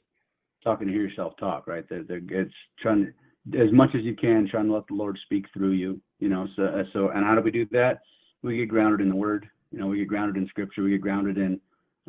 talking 0.62 0.86
to 0.86 0.92
hear 0.94 1.06
yourself 1.06 1.34
talk, 1.38 1.66
right? 1.66 1.86
That 1.90 2.06
it's 2.08 2.54
trying 2.80 3.04
to, 3.04 3.12
as 3.52 3.70
much 3.72 3.90
as 3.94 4.02
you 4.02 4.14
can, 4.14 4.48
trying 4.50 4.66
to 4.66 4.74
let 4.74 4.86
the 4.86 4.94
Lord 4.94 5.18
speak 5.24 5.46
through 5.52 5.72
you. 5.72 6.00
You 6.18 6.28
know, 6.28 6.46
so 6.56 6.64
uh, 6.64 6.84
so 6.92 7.08
and 7.10 7.24
how 7.24 7.34
do 7.34 7.42
we 7.42 7.50
do 7.50 7.66
that? 7.72 8.00
We 8.42 8.56
get 8.56 8.68
grounded 8.68 9.00
in 9.00 9.08
the 9.08 9.16
Word. 9.16 9.48
You 9.70 9.78
know, 9.78 9.86
we 9.86 9.98
get 9.98 10.08
grounded 10.08 10.36
in 10.36 10.48
Scripture. 10.48 10.82
We 10.82 10.90
get 10.90 11.00
grounded 11.00 11.36
in, 11.36 11.60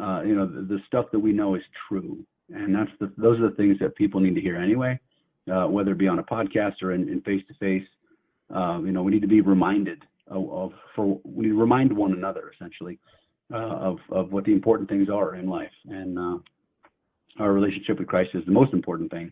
uh, 0.02 0.22
you 0.22 0.36
know, 0.36 0.46
the, 0.46 0.62
the, 0.62 0.80
stuff 0.88 1.08
that 1.12 1.20
we 1.20 1.32
know 1.32 1.56
is 1.56 1.64
true, 1.90 2.24
and 2.54 2.74
that's 2.74 2.92
the 3.00 3.12
those 3.18 3.40
are 3.40 3.50
the 3.50 3.56
things 3.56 3.78
that 3.80 3.96
people 3.96 4.20
need 4.20 4.36
to 4.36 4.42
hear 4.42 4.58
anyway, 4.58 5.00
uh, 5.52 5.66
whether 5.66 5.92
it 5.92 5.98
be 5.98 6.08
on 6.08 6.20
a 6.20 6.24
podcast 6.24 6.82
or 6.82 6.94
in 6.94 7.22
face 7.22 7.44
to 7.48 7.54
face. 7.56 7.88
You 8.50 8.92
know, 8.92 9.04
we 9.04 9.12
need 9.12 9.22
to 9.22 9.28
be 9.28 9.42
reminded 9.42 10.04
of, 10.28 10.50
of, 10.52 10.72
for 10.96 11.20
we 11.24 11.46
need 11.46 11.52
to 11.52 11.60
remind 11.60 11.96
one 11.96 12.14
another 12.14 12.52
essentially 12.54 13.00
uh, 13.54 13.58
of 13.58 13.98
of 14.10 14.32
what 14.32 14.46
the 14.46 14.54
important 14.54 14.90
things 14.90 15.10
are 15.10 15.36
in 15.36 15.48
life, 15.48 15.72
and 15.86 16.18
uh, 16.18 16.38
our 17.40 17.52
relationship 17.52 18.00
with 18.00 18.08
Christ 18.08 18.32
is 18.34 18.46
the 18.46 18.52
most 18.52 18.74
important 18.74 19.12
thing 19.12 19.32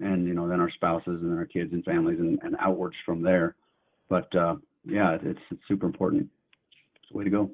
and 0.00 0.26
you 0.26 0.34
know 0.34 0.48
then 0.48 0.60
our 0.60 0.70
spouses 0.70 1.20
and 1.20 1.30
then 1.30 1.38
our 1.38 1.46
kids 1.46 1.72
and 1.72 1.84
families 1.84 2.18
and, 2.18 2.38
and 2.42 2.56
outwards 2.60 2.96
from 3.04 3.22
there. 3.22 3.56
But 4.08 4.34
uh, 4.34 4.56
yeah, 4.84 5.18
it's 5.22 5.40
it's 5.50 5.62
super 5.68 5.86
important. 5.86 6.28
It's 6.96 7.10
the 7.10 7.18
way 7.18 7.24
to 7.24 7.30
go. 7.30 7.50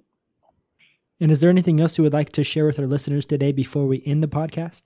And 1.21 1.31
is 1.31 1.41
there 1.41 1.51
anything 1.51 1.81
else 1.81 1.97
you 1.97 2.05
would 2.05 2.13
like 2.13 2.33
to 2.33 2.45
share 2.45 2.67
with 2.67 2.79
our 2.79 2.87
listeners 2.87 3.25
today 3.25 3.53
before 3.53 3.87
we 3.87 4.03
end 4.05 4.23
the 4.23 4.29
podcast? 4.29 4.83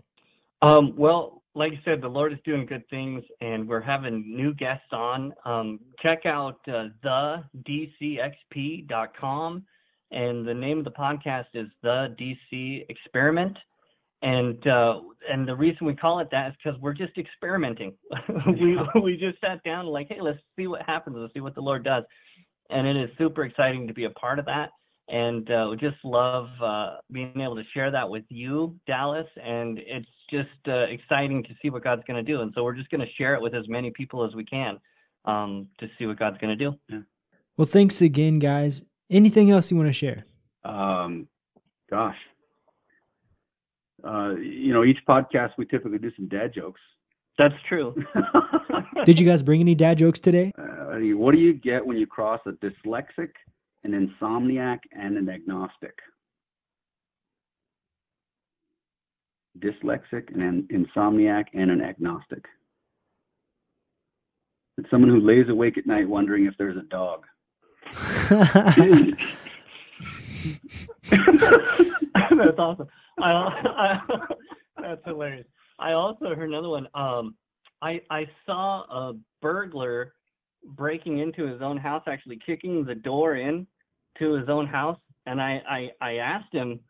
Um, 0.61 0.95
well, 0.97 1.43
like 1.55 1.73
I 1.73 1.81
said, 1.85 2.01
the 2.01 2.09
Lord 2.09 2.33
is 2.33 2.39
doing 2.45 2.67
good 2.67 2.89
things, 2.89 3.25
and 3.41 3.69
we're 3.69 3.81
having 3.81 4.37
new 4.37 4.55
guests 4.55 4.93
on. 4.93 5.33
Um, 5.45 5.81
check 6.01 6.27
out 6.27 6.61
uh, 6.69 6.89
thedcxp.com, 7.67 8.23
and 10.11 10.47
the 10.47 10.55
name 10.55 10.79
of 10.79 10.85
the 10.85 10.91
podcast 10.91 11.47
is 11.55 11.67
The 11.83 12.15
DC 12.21 12.87
Experiment 12.89 13.57
and 14.23 14.67
uh, 14.67 15.01
and 15.31 15.47
the 15.47 15.55
reason 15.55 15.87
we 15.87 15.95
call 15.95 16.21
it 16.21 16.29
that 16.31 16.49
is 16.49 16.55
because 16.63 16.81
we're 16.81 16.95
just 16.95 17.17
experimenting. 17.19 17.95
we 18.47 18.79
we 19.03 19.17
just 19.17 19.41
sat 19.41 19.63
down 19.65 19.81
and 19.81 19.89
like, 19.89 20.09
hey, 20.09 20.21
let's 20.21 20.39
see 20.57 20.67
what 20.67 20.83
happens. 20.83 21.17
Let's 21.19 21.35
see 21.35 21.41
what 21.41 21.55
the 21.55 21.61
Lord 21.61 21.85
does, 21.85 22.05
and 22.71 22.87
it 22.87 22.97
is 22.97 23.11
super 23.19 23.45
exciting 23.45 23.87
to 23.87 23.95
be 23.95 24.05
a 24.05 24.11
part 24.11 24.39
of 24.39 24.47
that. 24.47 24.71
And 25.09 25.51
uh, 25.51 25.69
we 25.71 25.77
just 25.79 25.97
love 26.05 26.49
uh, 26.63 26.97
being 27.11 27.41
able 27.41 27.57
to 27.57 27.63
share 27.73 27.91
that 27.91 28.09
with 28.09 28.25
you, 28.29 28.79
Dallas. 28.87 29.27
And 29.43 29.79
it's 29.79 30.07
just 30.31 30.49
uh, 30.69 30.85
exciting 30.91 31.43
to 31.45 31.51
see 31.63 31.71
what 31.71 31.83
God's 31.83 32.03
going 32.07 32.23
to 32.23 32.33
do. 32.33 32.43
And 32.43 32.53
so 32.55 32.63
we're 32.63 32.75
just 32.75 32.91
going 32.91 33.01
to 33.01 33.13
share 33.17 33.35
it 33.35 33.41
with 33.41 33.55
as 33.55 33.67
many 33.69 33.91
people 33.91 34.25
as 34.25 34.35
we 34.35 34.45
can 34.45 34.79
um, 35.25 35.69
to 35.81 35.89
see 35.99 36.05
what 36.05 36.19
God's 36.19 36.37
going 36.39 36.57
to 36.57 36.63
do. 36.63 36.75
Yeah. 36.91 37.01
Well, 37.57 37.67
thanks 37.67 38.03
again, 38.03 38.39
guys. 38.39 38.83
Anything 39.11 39.51
else 39.51 39.71
you 39.71 39.79
want 39.79 39.89
to 39.89 39.95
share? 39.95 40.27
Um, 40.63 41.27
gosh, 41.91 42.17
uh, 44.05 44.35
you 44.37 44.73
know, 44.73 44.85
each 44.85 44.99
podcast 45.09 45.51
we 45.59 45.67
typically 45.67 45.99
do 45.99 46.11
some 46.17 46.29
dad 46.29 46.53
jokes. 46.55 46.81
That's 47.39 47.55
true. 47.69 47.95
Did 49.05 49.21
you 49.21 49.27
guys 49.27 49.43
bring 49.43 49.61
any 49.61 49.75
dad 49.75 49.99
jokes 49.99 50.19
today? 50.19 50.53
Uh, 50.59 50.99
what 51.17 51.33
do 51.33 51.39
you 51.39 51.55
get 51.55 51.87
when 51.87 51.97
you 51.97 52.07
cross 52.07 52.41
a 52.47 52.51
dyslexic, 52.51 53.31
an 53.85 53.93
insomniac, 53.93 54.79
and 54.93 55.17
an 55.17 55.29
agnostic? 55.29 55.95
Dyslexic, 59.61 60.35
an 60.35 60.67
insomniac, 60.73 61.45
and 61.55 61.71
an 61.71 61.81
agnostic. 61.81 62.45
It's 64.77 64.91
someone 64.91 65.11
who 65.11 65.21
lays 65.21 65.49
awake 65.49 65.79
at 65.79 65.87
night 65.87 66.09
wondering 66.09 66.47
if 66.47 66.55
there's 66.59 66.77
a 66.77 66.83
dog. 66.83 67.25
That's 71.11 72.59
awesome. 72.59 72.89
I, 73.23 73.31
I, 73.77 74.01
that's 74.81 75.05
hilarious. 75.05 75.47
I 75.79 75.93
also 75.93 76.35
heard 76.35 76.49
another 76.49 76.69
one. 76.69 76.89
Um, 76.95 77.35
I 77.83 78.01
I 78.11 78.27
saw 78.47 78.83
a 78.83 79.15
burglar 79.41 80.15
breaking 80.65 81.19
into 81.19 81.47
his 81.47 81.63
own 81.63 81.77
house, 81.77 82.03
actually 82.07 82.39
kicking 82.45 82.85
the 82.85 82.95
door 82.95 83.37
in 83.37 83.67
to 84.19 84.35
his 84.35 84.49
own 84.49 84.67
house, 84.67 84.99
and 85.27 85.41
I 85.41 85.63
I, 85.69 85.91
I 86.01 86.17
asked 86.17 86.53
him, 86.53 86.81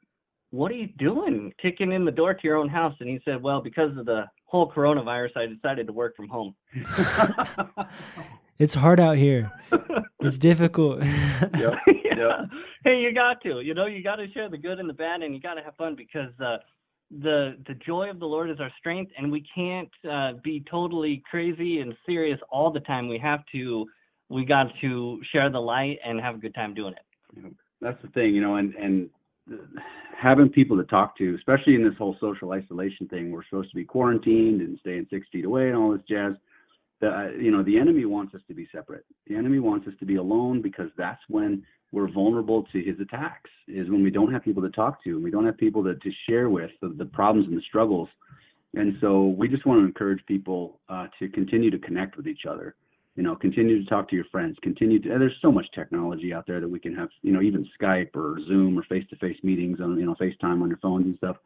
"What 0.50 0.72
are 0.72 0.76
you 0.76 0.88
doing, 0.98 1.52
kicking 1.60 1.92
in 1.92 2.04
the 2.04 2.10
door 2.10 2.34
to 2.34 2.40
your 2.42 2.56
own 2.56 2.68
house?" 2.68 2.94
And 3.00 3.08
he 3.08 3.20
said, 3.24 3.42
"Well, 3.42 3.60
because 3.60 3.96
of 3.96 4.06
the 4.06 4.24
whole 4.44 4.70
coronavirus, 4.70 5.36
I 5.36 5.46
decided 5.46 5.86
to 5.86 5.92
work 5.92 6.16
from 6.16 6.28
home." 6.28 6.54
it's 8.58 8.74
hard 8.74 9.00
out 9.00 9.18
here. 9.18 9.52
It's 10.20 10.38
difficult. 10.38 11.02
Yep. 11.56 11.74
yeah. 12.18 12.46
Hey, 12.84 13.00
you 13.00 13.12
got 13.12 13.40
to. 13.42 13.60
You 13.60 13.74
know, 13.74 13.86
you 13.86 14.02
got 14.02 14.16
to 14.16 14.30
share 14.32 14.48
the 14.48 14.58
good 14.58 14.78
and 14.78 14.88
the 14.88 14.94
bad, 14.94 15.22
and 15.22 15.34
you 15.34 15.40
got 15.40 15.54
to 15.54 15.62
have 15.62 15.76
fun 15.76 15.94
because 15.96 16.30
uh, 16.40 16.58
the 17.10 17.56
the 17.66 17.74
joy 17.86 18.10
of 18.10 18.18
the 18.18 18.26
Lord 18.26 18.50
is 18.50 18.60
our 18.60 18.70
strength, 18.78 19.12
and 19.16 19.30
we 19.30 19.44
can't 19.54 19.90
uh, 20.10 20.32
be 20.42 20.64
totally 20.70 21.22
crazy 21.30 21.80
and 21.80 21.94
serious 22.06 22.38
all 22.50 22.70
the 22.70 22.80
time. 22.80 23.08
We 23.08 23.18
have 23.18 23.40
to. 23.52 23.86
We 24.30 24.44
got 24.44 24.66
to 24.82 25.20
share 25.32 25.50
the 25.50 25.58
light 25.58 25.98
and 26.04 26.20
have 26.20 26.34
a 26.34 26.38
good 26.38 26.54
time 26.54 26.74
doing 26.74 26.92
it. 26.92 27.54
That's 27.80 28.00
the 28.02 28.08
thing, 28.08 28.34
you 28.34 28.42
know, 28.42 28.56
and 28.56 28.74
and 28.74 29.08
having 30.20 30.48
people 30.48 30.76
to 30.76 30.84
talk 30.84 31.16
to, 31.18 31.34
especially 31.36 31.74
in 31.74 31.84
this 31.84 31.96
whole 31.96 32.16
social 32.20 32.52
isolation 32.52 33.06
thing, 33.08 33.30
we're 33.30 33.44
supposed 33.44 33.70
to 33.70 33.76
be 33.76 33.84
quarantined 33.84 34.60
and 34.60 34.78
staying 34.80 35.06
six 35.10 35.26
feet 35.32 35.44
away 35.44 35.68
and 35.68 35.76
all 35.76 35.92
this 35.92 36.02
jazz. 36.08 36.34
The 37.00 37.36
you 37.40 37.50
know 37.50 37.62
the 37.62 37.78
enemy 37.78 38.04
wants 38.04 38.34
us 38.34 38.40
to 38.48 38.54
be 38.54 38.68
separate. 38.72 39.04
The 39.26 39.36
enemy 39.36 39.60
wants 39.60 39.86
us 39.86 39.94
to 40.00 40.06
be 40.06 40.16
alone 40.16 40.62
because 40.62 40.90
that's 40.96 41.20
when 41.28 41.64
we're 41.92 42.10
vulnerable 42.10 42.64
to 42.72 42.82
his 42.82 43.00
attacks 43.00 43.50
is 43.66 43.88
when 43.88 44.02
we 44.02 44.10
don't 44.10 44.32
have 44.32 44.42
people 44.42 44.62
to 44.62 44.70
talk 44.70 45.02
to 45.04 45.10
and 45.10 45.24
we 45.24 45.30
don't 45.30 45.46
have 45.46 45.56
people 45.56 45.82
to, 45.84 45.94
to 45.94 46.10
share 46.28 46.50
with 46.50 46.70
the, 46.82 46.88
the 46.98 47.06
problems 47.06 47.48
and 47.48 47.56
the 47.56 47.62
struggles. 47.62 48.08
And 48.74 48.96
so 49.00 49.28
we 49.28 49.48
just 49.48 49.64
want 49.64 49.80
to 49.80 49.86
encourage 49.86 50.24
people 50.26 50.80
uh, 50.90 51.06
to 51.18 51.28
continue 51.30 51.70
to 51.70 51.78
connect 51.78 52.16
with 52.16 52.26
each 52.26 52.44
other. 52.48 52.74
You 53.16 53.24
know 53.24 53.34
continue 53.34 53.82
to 53.82 53.90
talk 53.90 54.08
to 54.10 54.14
your 54.14 54.26
friends 54.26 54.56
continue 54.62 55.00
to 55.00 55.08
there's 55.08 55.34
so 55.42 55.50
much 55.50 55.66
technology 55.74 56.32
out 56.32 56.46
there 56.46 56.60
that 56.60 56.68
we 56.68 56.78
can 56.78 56.94
have 56.94 57.08
you 57.22 57.32
know 57.32 57.42
even 57.42 57.66
skype 57.80 58.14
or 58.14 58.38
zoom 58.46 58.78
or 58.78 58.84
face-to-face 58.84 59.38
meetings 59.42 59.80
on 59.80 59.98
you 59.98 60.06
know 60.06 60.14
facetime 60.14 60.62
on 60.62 60.68
your 60.68 60.78
phones 60.78 61.04
and 61.04 61.16
stuff 61.16 61.36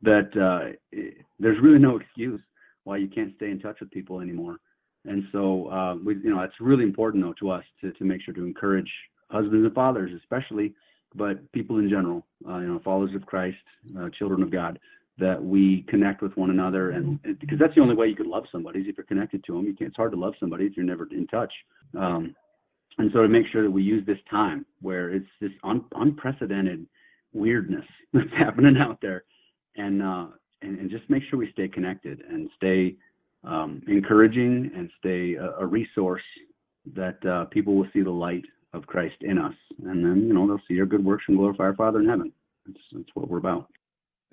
that 0.00 0.30
uh, 0.36 0.72
there's 1.38 1.60
really 1.62 1.78
no 1.78 1.98
excuse 1.98 2.40
why 2.84 2.96
you 2.96 3.08
can't 3.08 3.34
stay 3.36 3.50
in 3.50 3.60
touch 3.60 3.78
with 3.80 3.90
people 3.90 4.20
anymore 4.20 4.56
and 5.04 5.24
so 5.32 5.68
uh, 5.68 5.96
we 5.96 6.14
you 6.16 6.30
know 6.34 6.40
it's 6.42 6.54
really 6.60 6.84
important 6.84 7.24
though 7.24 7.34
to 7.40 7.50
us 7.50 7.64
to, 7.80 7.92
to 7.92 8.04
make 8.04 8.22
sure 8.22 8.34
to 8.34 8.44
encourage 8.44 8.90
husbands 9.30 9.64
and 9.64 9.74
fathers 9.74 10.12
especially, 10.20 10.74
but 11.14 11.50
people 11.52 11.78
in 11.78 11.88
general, 11.88 12.24
uh, 12.48 12.58
you 12.58 12.68
know, 12.68 12.80
followers 12.84 13.14
of 13.14 13.26
Christ, 13.26 13.56
uh, 13.98 14.08
children 14.18 14.42
of 14.42 14.52
God, 14.52 14.78
that 15.18 15.42
we 15.42 15.84
connect 15.88 16.22
with 16.22 16.36
one 16.36 16.50
another, 16.50 16.90
and 16.90 17.20
because 17.40 17.58
that's 17.58 17.74
the 17.74 17.80
only 17.80 17.94
way 17.94 18.06
you 18.08 18.16
could 18.16 18.26
love 18.26 18.44
somebody 18.52 18.80
is 18.80 18.86
if 18.88 18.96
you're 18.96 19.06
connected 19.06 19.42
to 19.44 19.54
them. 19.54 19.66
You 19.66 19.74
can't, 19.74 19.88
it's 19.88 19.96
hard 19.96 20.12
to 20.12 20.18
love 20.18 20.34
somebody 20.38 20.66
if 20.66 20.76
you're 20.76 20.86
never 20.86 21.06
in 21.10 21.26
touch. 21.26 21.52
Um, 21.98 22.34
and 22.98 23.10
so 23.12 23.22
to 23.22 23.28
make 23.28 23.46
sure 23.50 23.62
that 23.62 23.70
we 23.70 23.82
use 23.82 24.04
this 24.06 24.18
time 24.30 24.64
where 24.80 25.10
it's 25.10 25.26
this 25.40 25.50
un- 25.64 25.84
unprecedented 25.94 26.86
weirdness 27.32 27.84
that's 28.12 28.32
happening 28.36 28.76
out 28.76 28.98
there, 29.00 29.24
and, 29.76 30.02
uh, 30.02 30.26
and 30.62 30.78
and 30.78 30.90
just 30.90 31.08
make 31.10 31.22
sure 31.28 31.38
we 31.38 31.50
stay 31.52 31.68
connected 31.68 32.22
and 32.28 32.48
stay 32.56 32.96
um, 33.44 33.82
encouraging 33.88 34.70
and 34.76 34.90
stay 34.98 35.34
a, 35.34 35.52
a 35.58 35.66
resource 35.66 36.22
that 36.94 37.24
uh, 37.26 37.44
people 37.46 37.74
will 37.74 37.88
see 37.92 38.02
the 38.02 38.10
light 38.10 38.44
of 38.72 38.86
Christ 38.86 39.16
in 39.20 39.38
us. 39.38 39.54
And 39.84 40.04
then, 40.04 40.26
you 40.26 40.34
know, 40.34 40.46
they'll 40.46 40.60
see 40.68 40.78
our 40.80 40.86
good 40.86 41.04
works 41.04 41.24
and 41.28 41.36
glorify 41.36 41.64
our 41.64 41.76
Father 41.76 42.00
in 42.00 42.08
heaven. 42.08 42.32
That's, 42.66 42.78
that's 42.92 43.08
what 43.14 43.28
we're 43.28 43.38
about. 43.38 43.68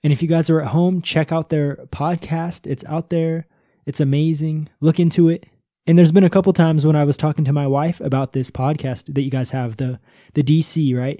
And 0.03 0.13
if 0.13 0.21
you 0.21 0.27
guys 0.27 0.49
are 0.49 0.61
at 0.61 0.67
home, 0.67 1.01
check 1.01 1.31
out 1.31 1.49
their 1.49 1.75
podcast. 1.87 2.65
It's 2.65 2.85
out 2.85 3.09
there. 3.09 3.47
It's 3.85 3.99
amazing. 3.99 4.69
Look 4.79 4.99
into 4.99 5.27
it. 5.29 5.45
And 5.85 5.97
there's 5.97 6.11
been 6.11 6.23
a 6.23 6.29
couple 6.29 6.53
times 6.53 6.85
when 6.85 6.95
I 6.95 7.03
was 7.03 7.17
talking 7.17 7.43
to 7.45 7.53
my 7.53 7.65
wife 7.65 7.99
about 7.99 8.33
this 8.33 8.51
podcast 8.51 9.13
that 9.13 9.23
you 9.23 9.31
guys 9.31 9.51
have, 9.51 9.77
the 9.77 9.99
the 10.35 10.43
DC, 10.43 10.95
right? 10.95 11.19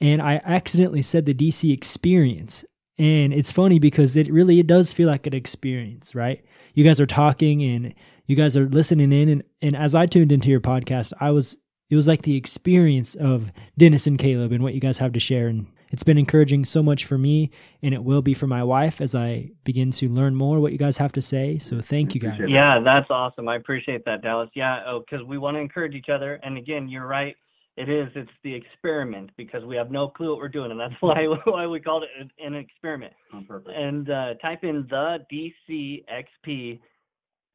And 0.00 0.20
I 0.20 0.40
accidentally 0.44 1.02
said 1.02 1.24
the 1.24 1.34
DC 1.34 1.72
experience. 1.72 2.64
And 2.98 3.32
it's 3.32 3.52
funny 3.52 3.78
because 3.78 4.16
it 4.16 4.32
really 4.32 4.58
it 4.58 4.66
does 4.66 4.92
feel 4.92 5.08
like 5.08 5.26
an 5.26 5.34
experience, 5.34 6.14
right? 6.14 6.44
You 6.74 6.84
guys 6.84 7.00
are 7.00 7.06
talking 7.06 7.62
and 7.62 7.94
you 8.26 8.36
guys 8.36 8.56
are 8.56 8.68
listening 8.68 9.12
in 9.12 9.28
and, 9.28 9.42
and 9.62 9.76
as 9.76 9.94
I 9.94 10.06
tuned 10.06 10.32
into 10.32 10.48
your 10.48 10.60
podcast, 10.60 11.12
I 11.20 11.30
was 11.30 11.56
it 11.90 11.96
was 11.96 12.06
like 12.06 12.22
the 12.22 12.36
experience 12.36 13.14
of 13.14 13.50
Dennis 13.78 14.06
and 14.06 14.18
Caleb 14.18 14.52
and 14.52 14.62
what 14.62 14.74
you 14.74 14.80
guys 14.80 14.98
have 14.98 15.12
to 15.12 15.20
share. 15.20 15.48
And 15.48 15.66
it's 15.90 16.02
been 16.02 16.18
encouraging 16.18 16.64
so 16.66 16.82
much 16.82 17.06
for 17.06 17.16
me, 17.16 17.50
and 17.82 17.94
it 17.94 18.04
will 18.04 18.20
be 18.20 18.34
for 18.34 18.46
my 18.46 18.62
wife 18.62 19.00
as 19.00 19.14
I 19.14 19.50
begin 19.64 19.90
to 19.92 20.08
learn 20.08 20.34
more 20.34 20.60
what 20.60 20.72
you 20.72 20.78
guys 20.78 20.98
have 20.98 21.12
to 21.12 21.22
say. 21.22 21.58
So 21.58 21.80
thank 21.80 22.14
you 22.14 22.20
guys. 22.20 22.40
Yeah, 22.46 22.80
that's 22.80 23.10
awesome. 23.10 23.48
I 23.48 23.56
appreciate 23.56 24.04
that, 24.04 24.22
Dallas. 24.22 24.50
Yeah, 24.54 24.82
oh, 24.86 25.00
because 25.00 25.22
oh, 25.22 25.28
we 25.28 25.38
want 25.38 25.56
to 25.56 25.60
encourage 25.60 25.94
each 25.94 26.10
other. 26.10 26.34
And 26.42 26.58
again, 26.58 26.88
you're 26.88 27.06
right. 27.06 27.36
It 27.78 27.88
is. 27.88 28.08
It's 28.14 28.30
the 28.42 28.54
experiment 28.54 29.30
because 29.36 29.64
we 29.64 29.76
have 29.76 29.90
no 29.90 30.08
clue 30.08 30.30
what 30.30 30.38
we're 30.38 30.48
doing, 30.48 30.70
and 30.70 30.80
that's 30.80 30.94
why 31.00 31.26
why 31.44 31.66
we 31.66 31.80
called 31.80 32.04
it 32.04 32.30
an 32.38 32.54
experiment. 32.54 33.12
On 33.32 33.44
purpose. 33.44 33.72
And 33.74 34.10
uh, 34.10 34.34
type 34.42 34.64
in 34.64 34.86
the 34.90 35.18
DCXP 35.32 36.80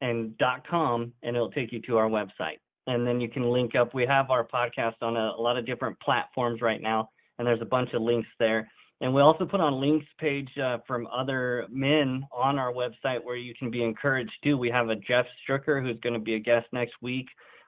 and 0.00 0.36
dot 0.38 0.66
com, 0.66 1.12
and 1.22 1.36
it'll 1.36 1.50
take 1.50 1.72
you 1.72 1.80
to 1.82 1.96
our 1.98 2.08
website 2.08 2.58
and 2.86 3.06
then 3.06 3.20
you 3.20 3.28
can 3.28 3.50
link 3.50 3.74
up. 3.74 3.94
We 3.94 4.06
have 4.06 4.30
our 4.30 4.46
podcast 4.46 4.96
on 5.00 5.16
a, 5.16 5.32
a, 5.38 5.40
lot 5.40 5.56
of 5.56 5.66
different 5.66 5.98
platforms 6.00 6.60
right 6.60 6.82
now, 6.82 7.10
and 7.38 7.46
there's 7.46 7.62
a 7.62 7.66
bunch 7.66 7.90
of 7.94 8.02
links 8.02 8.28
there. 8.38 8.70
And 9.00 9.12
we 9.12 9.20
also 9.20 9.44
put 9.44 9.60
on 9.60 9.80
links 9.80 10.06
page 10.18 10.50
uh, 10.62 10.78
from 10.86 11.06
other 11.08 11.66
men 11.70 12.26
on 12.32 12.58
our 12.58 12.72
website 12.72 13.22
where 13.22 13.36
you 13.36 13.54
can 13.58 13.70
be 13.70 13.82
encouraged 13.82 14.32
too. 14.42 14.56
We 14.56 14.70
have 14.70 14.88
a 14.88 14.96
Jeff 14.96 15.26
Struecker 15.46 15.82
who's 15.82 15.98
going 16.00 16.14
to 16.14 16.20
be 16.20 16.34
a 16.34 16.38
guest 16.38 16.66
next 16.72 16.94
week. 17.02 17.26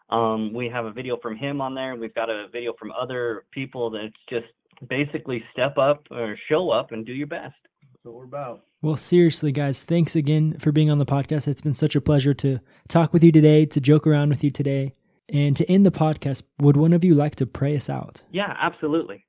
Um, 0.08 0.52
we 0.52 0.68
have 0.68 0.84
a 0.84 0.92
video 0.92 1.16
from 1.20 1.36
him 1.36 1.60
on 1.60 1.74
there. 1.74 1.96
We've 1.96 2.14
got 2.14 2.30
a 2.30 2.46
video 2.52 2.72
from 2.78 2.92
other 2.92 3.44
people 3.50 3.90
that's 3.90 4.14
just 4.28 4.46
basically 4.88 5.42
step 5.52 5.78
up 5.78 6.06
or 6.10 6.36
show 6.48 6.70
up 6.70 6.92
and 6.92 7.04
do 7.04 7.12
your 7.12 7.26
best. 7.26 7.54
That's 7.80 8.04
what 8.04 8.14
we're 8.14 8.24
about. 8.24 8.62
Well, 8.82 8.96
seriously, 8.96 9.52
guys, 9.52 9.82
thanks 9.82 10.14
again 10.14 10.58
for 10.60 10.70
being 10.70 10.90
on 10.90 10.98
the 10.98 11.06
podcast. 11.06 11.48
It's 11.48 11.60
been 11.60 11.74
such 11.74 11.96
a 11.96 12.00
pleasure 12.00 12.34
to 12.34 12.60
talk 12.88 13.12
with 13.12 13.24
you 13.24 13.32
today, 13.32 13.66
to 13.66 13.80
joke 13.80 14.06
around 14.06 14.28
with 14.28 14.44
you 14.44 14.50
today. 14.50 14.92
And 15.28 15.56
to 15.56 15.68
end 15.68 15.84
the 15.84 15.90
podcast, 15.90 16.42
would 16.60 16.76
one 16.76 16.92
of 16.92 17.02
you 17.02 17.14
like 17.14 17.34
to 17.36 17.46
pray 17.46 17.76
us 17.76 17.90
out? 17.90 18.22
Yeah, 18.30 18.54
absolutely. 18.60 19.24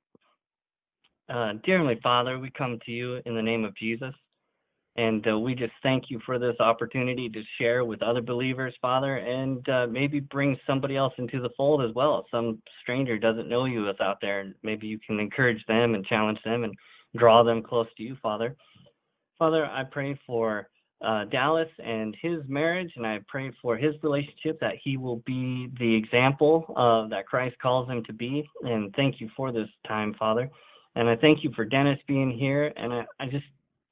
Uh, 1.28 1.54
dear 1.64 1.78
Heavenly 1.78 1.98
Father, 2.02 2.38
we 2.38 2.50
come 2.50 2.78
to 2.86 2.92
you 2.92 3.20
in 3.26 3.34
the 3.34 3.42
name 3.42 3.64
of 3.64 3.76
Jesus. 3.76 4.14
And 4.98 5.24
uh, 5.28 5.38
we 5.38 5.54
just 5.54 5.72
thank 5.84 6.10
you 6.10 6.20
for 6.26 6.40
this 6.40 6.56
opportunity 6.58 7.28
to 7.28 7.40
share 7.56 7.84
with 7.84 8.02
other 8.02 8.20
believers, 8.20 8.74
Father, 8.82 9.18
and 9.18 9.66
uh, 9.68 9.86
maybe 9.86 10.18
bring 10.18 10.58
somebody 10.66 10.96
else 10.96 11.12
into 11.18 11.40
the 11.40 11.50
fold 11.56 11.88
as 11.88 11.94
well. 11.94 12.26
Some 12.32 12.60
stranger 12.82 13.16
doesn't 13.16 13.48
know 13.48 13.66
you 13.66 13.88
is 13.88 13.94
out 14.00 14.18
there, 14.20 14.40
and 14.40 14.54
maybe 14.64 14.88
you 14.88 14.98
can 14.98 15.20
encourage 15.20 15.64
them 15.66 15.94
and 15.94 16.04
challenge 16.04 16.40
them 16.44 16.64
and 16.64 16.74
draw 17.16 17.44
them 17.44 17.62
close 17.62 17.86
to 17.96 18.02
you, 18.02 18.16
Father. 18.20 18.56
Father, 19.38 19.66
I 19.66 19.84
pray 19.84 20.18
for 20.26 20.68
uh, 21.00 21.26
Dallas 21.26 21.68
and 21.78 22.16
his 22.20 22.40
marriage, 22.48 22.90
and 22.96 23.06
I 23.06 23.20
pray 23.28 23.52
for 23.62 23.76
his 23.76 23.94
relationship 24.02 24.58
that 24.60 24.74
he 24.82 24.96
will 24.96 25.22
be 25.24 25.68
the 25.78 25.94
example 25.94 26.74
that 27.08 27.24
Christ 27.28 27.54
calls 27.62 27.88
him 27.88 28.02
to 28.06 28.12
be. 28.12 28.44
And 28.62 28.92
thank 28.96 29.20
you 29.20 29.30
for 29.36 29.52
this 29.52 29.68
time, 29.86 30.16
Father. 30.18 30.50
And 30.96 31.08
I 31.08 31.14
thank 31.14 31.44
you 31.44 31.52
for 31.54 31.64
Dennis 31.64 32.00
being 32.08 32.36
here. 32.36 32.72
And 32.76 32.92
I, 32.92 33.04
I 33.20 33.26
just 33.26 33.44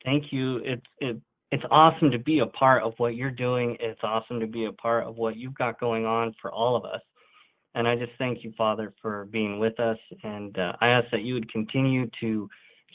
thank 0.07 0.33
you. 0.33 0.59
It's 0.65 0.87
it, 1.01 1.21
it's 1.53 1.65
awesome 1.71 2.11
to 2.11 2.19
be 2.19 2.39
a 2.39 2.47
part 2.47 2.83
of 2.83 2.95
what 2.97 3.15
you're 3.15 3.31
doing. 3.31 3.77
It's 3.79 4.01
awesome 4.03 4.41
to 4.41 4.47
be 4.47 4.65
a 4.65 4.73
part 4.73 5.05
of 5.05 5.17
what 5.17 5.37
you've 5.37 5.55
got 5.55 5.79
going 5.79 6.07
on 6.07 6.35
for 6.41 6.51
all 6.51 6.77
of 6.77 6.85
us. 6.85 7.01
And 7.75 7.87
I 7.87 7.95
just 7.95 8.13
thank 8.19 8.43
you, 8.43 8.53
Father, 8.57 8.95
for 9.03 9.27
being 9.27 9.59
with 9.59 9.79
us. 9.79 9.99
And 10.23 10.59
uh, 10.59 10.73
I 10.81 10.89
ask 10.89 11.11
that 11.13 11.23
you 11.23 11.35
would 11.35 11.53
continue 11.53 12.09
to 12.21 12.49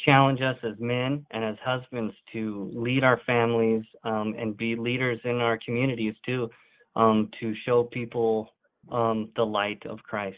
challenge 0.05 0.41
us 0.41 0.57
as 0.64 0.74
men 0.80 1.26
and 1.32 1.43
as 1.43 1.55
husbands 1.64 2.14
to 2.34 2.72
lead 2.74 3.03
our 3.03 3.22
families 3.26 3.84
um, 4.03 4.34
and 4.38 4.57
be 4.57 4.76
leaders 4.76 5.20
in 5.24 5.36
our 5.36 5.59
communities 5.64 6.16
too, 6.26 6.49
um, 6.95 7.30
to 7.39 7.53
show 7.66 7.84
people 7.84 8.49
um, 8.91 9.30
the 9.36 9.45
light 9.45 9.82
of 9.86 9.99
Christ. 9.99 10.38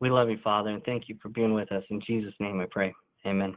We 0.00 0.10
love 0.10 0.28
you, 0.28 0.38
Father, 0.44 0.70
and 0.70 0.84
thank 0.84 1.08
you 1.08 1.16
for 1.22 1.30
being 1.30 1.54
with 1.54 1.72
us. 1.72 1.82
In 1.90 2.00
Jesus' 2.06 2.34
name 2.40 2.60
I 2.60 2.66
pray. 2.70 2.92
Amen. 3.26 3.56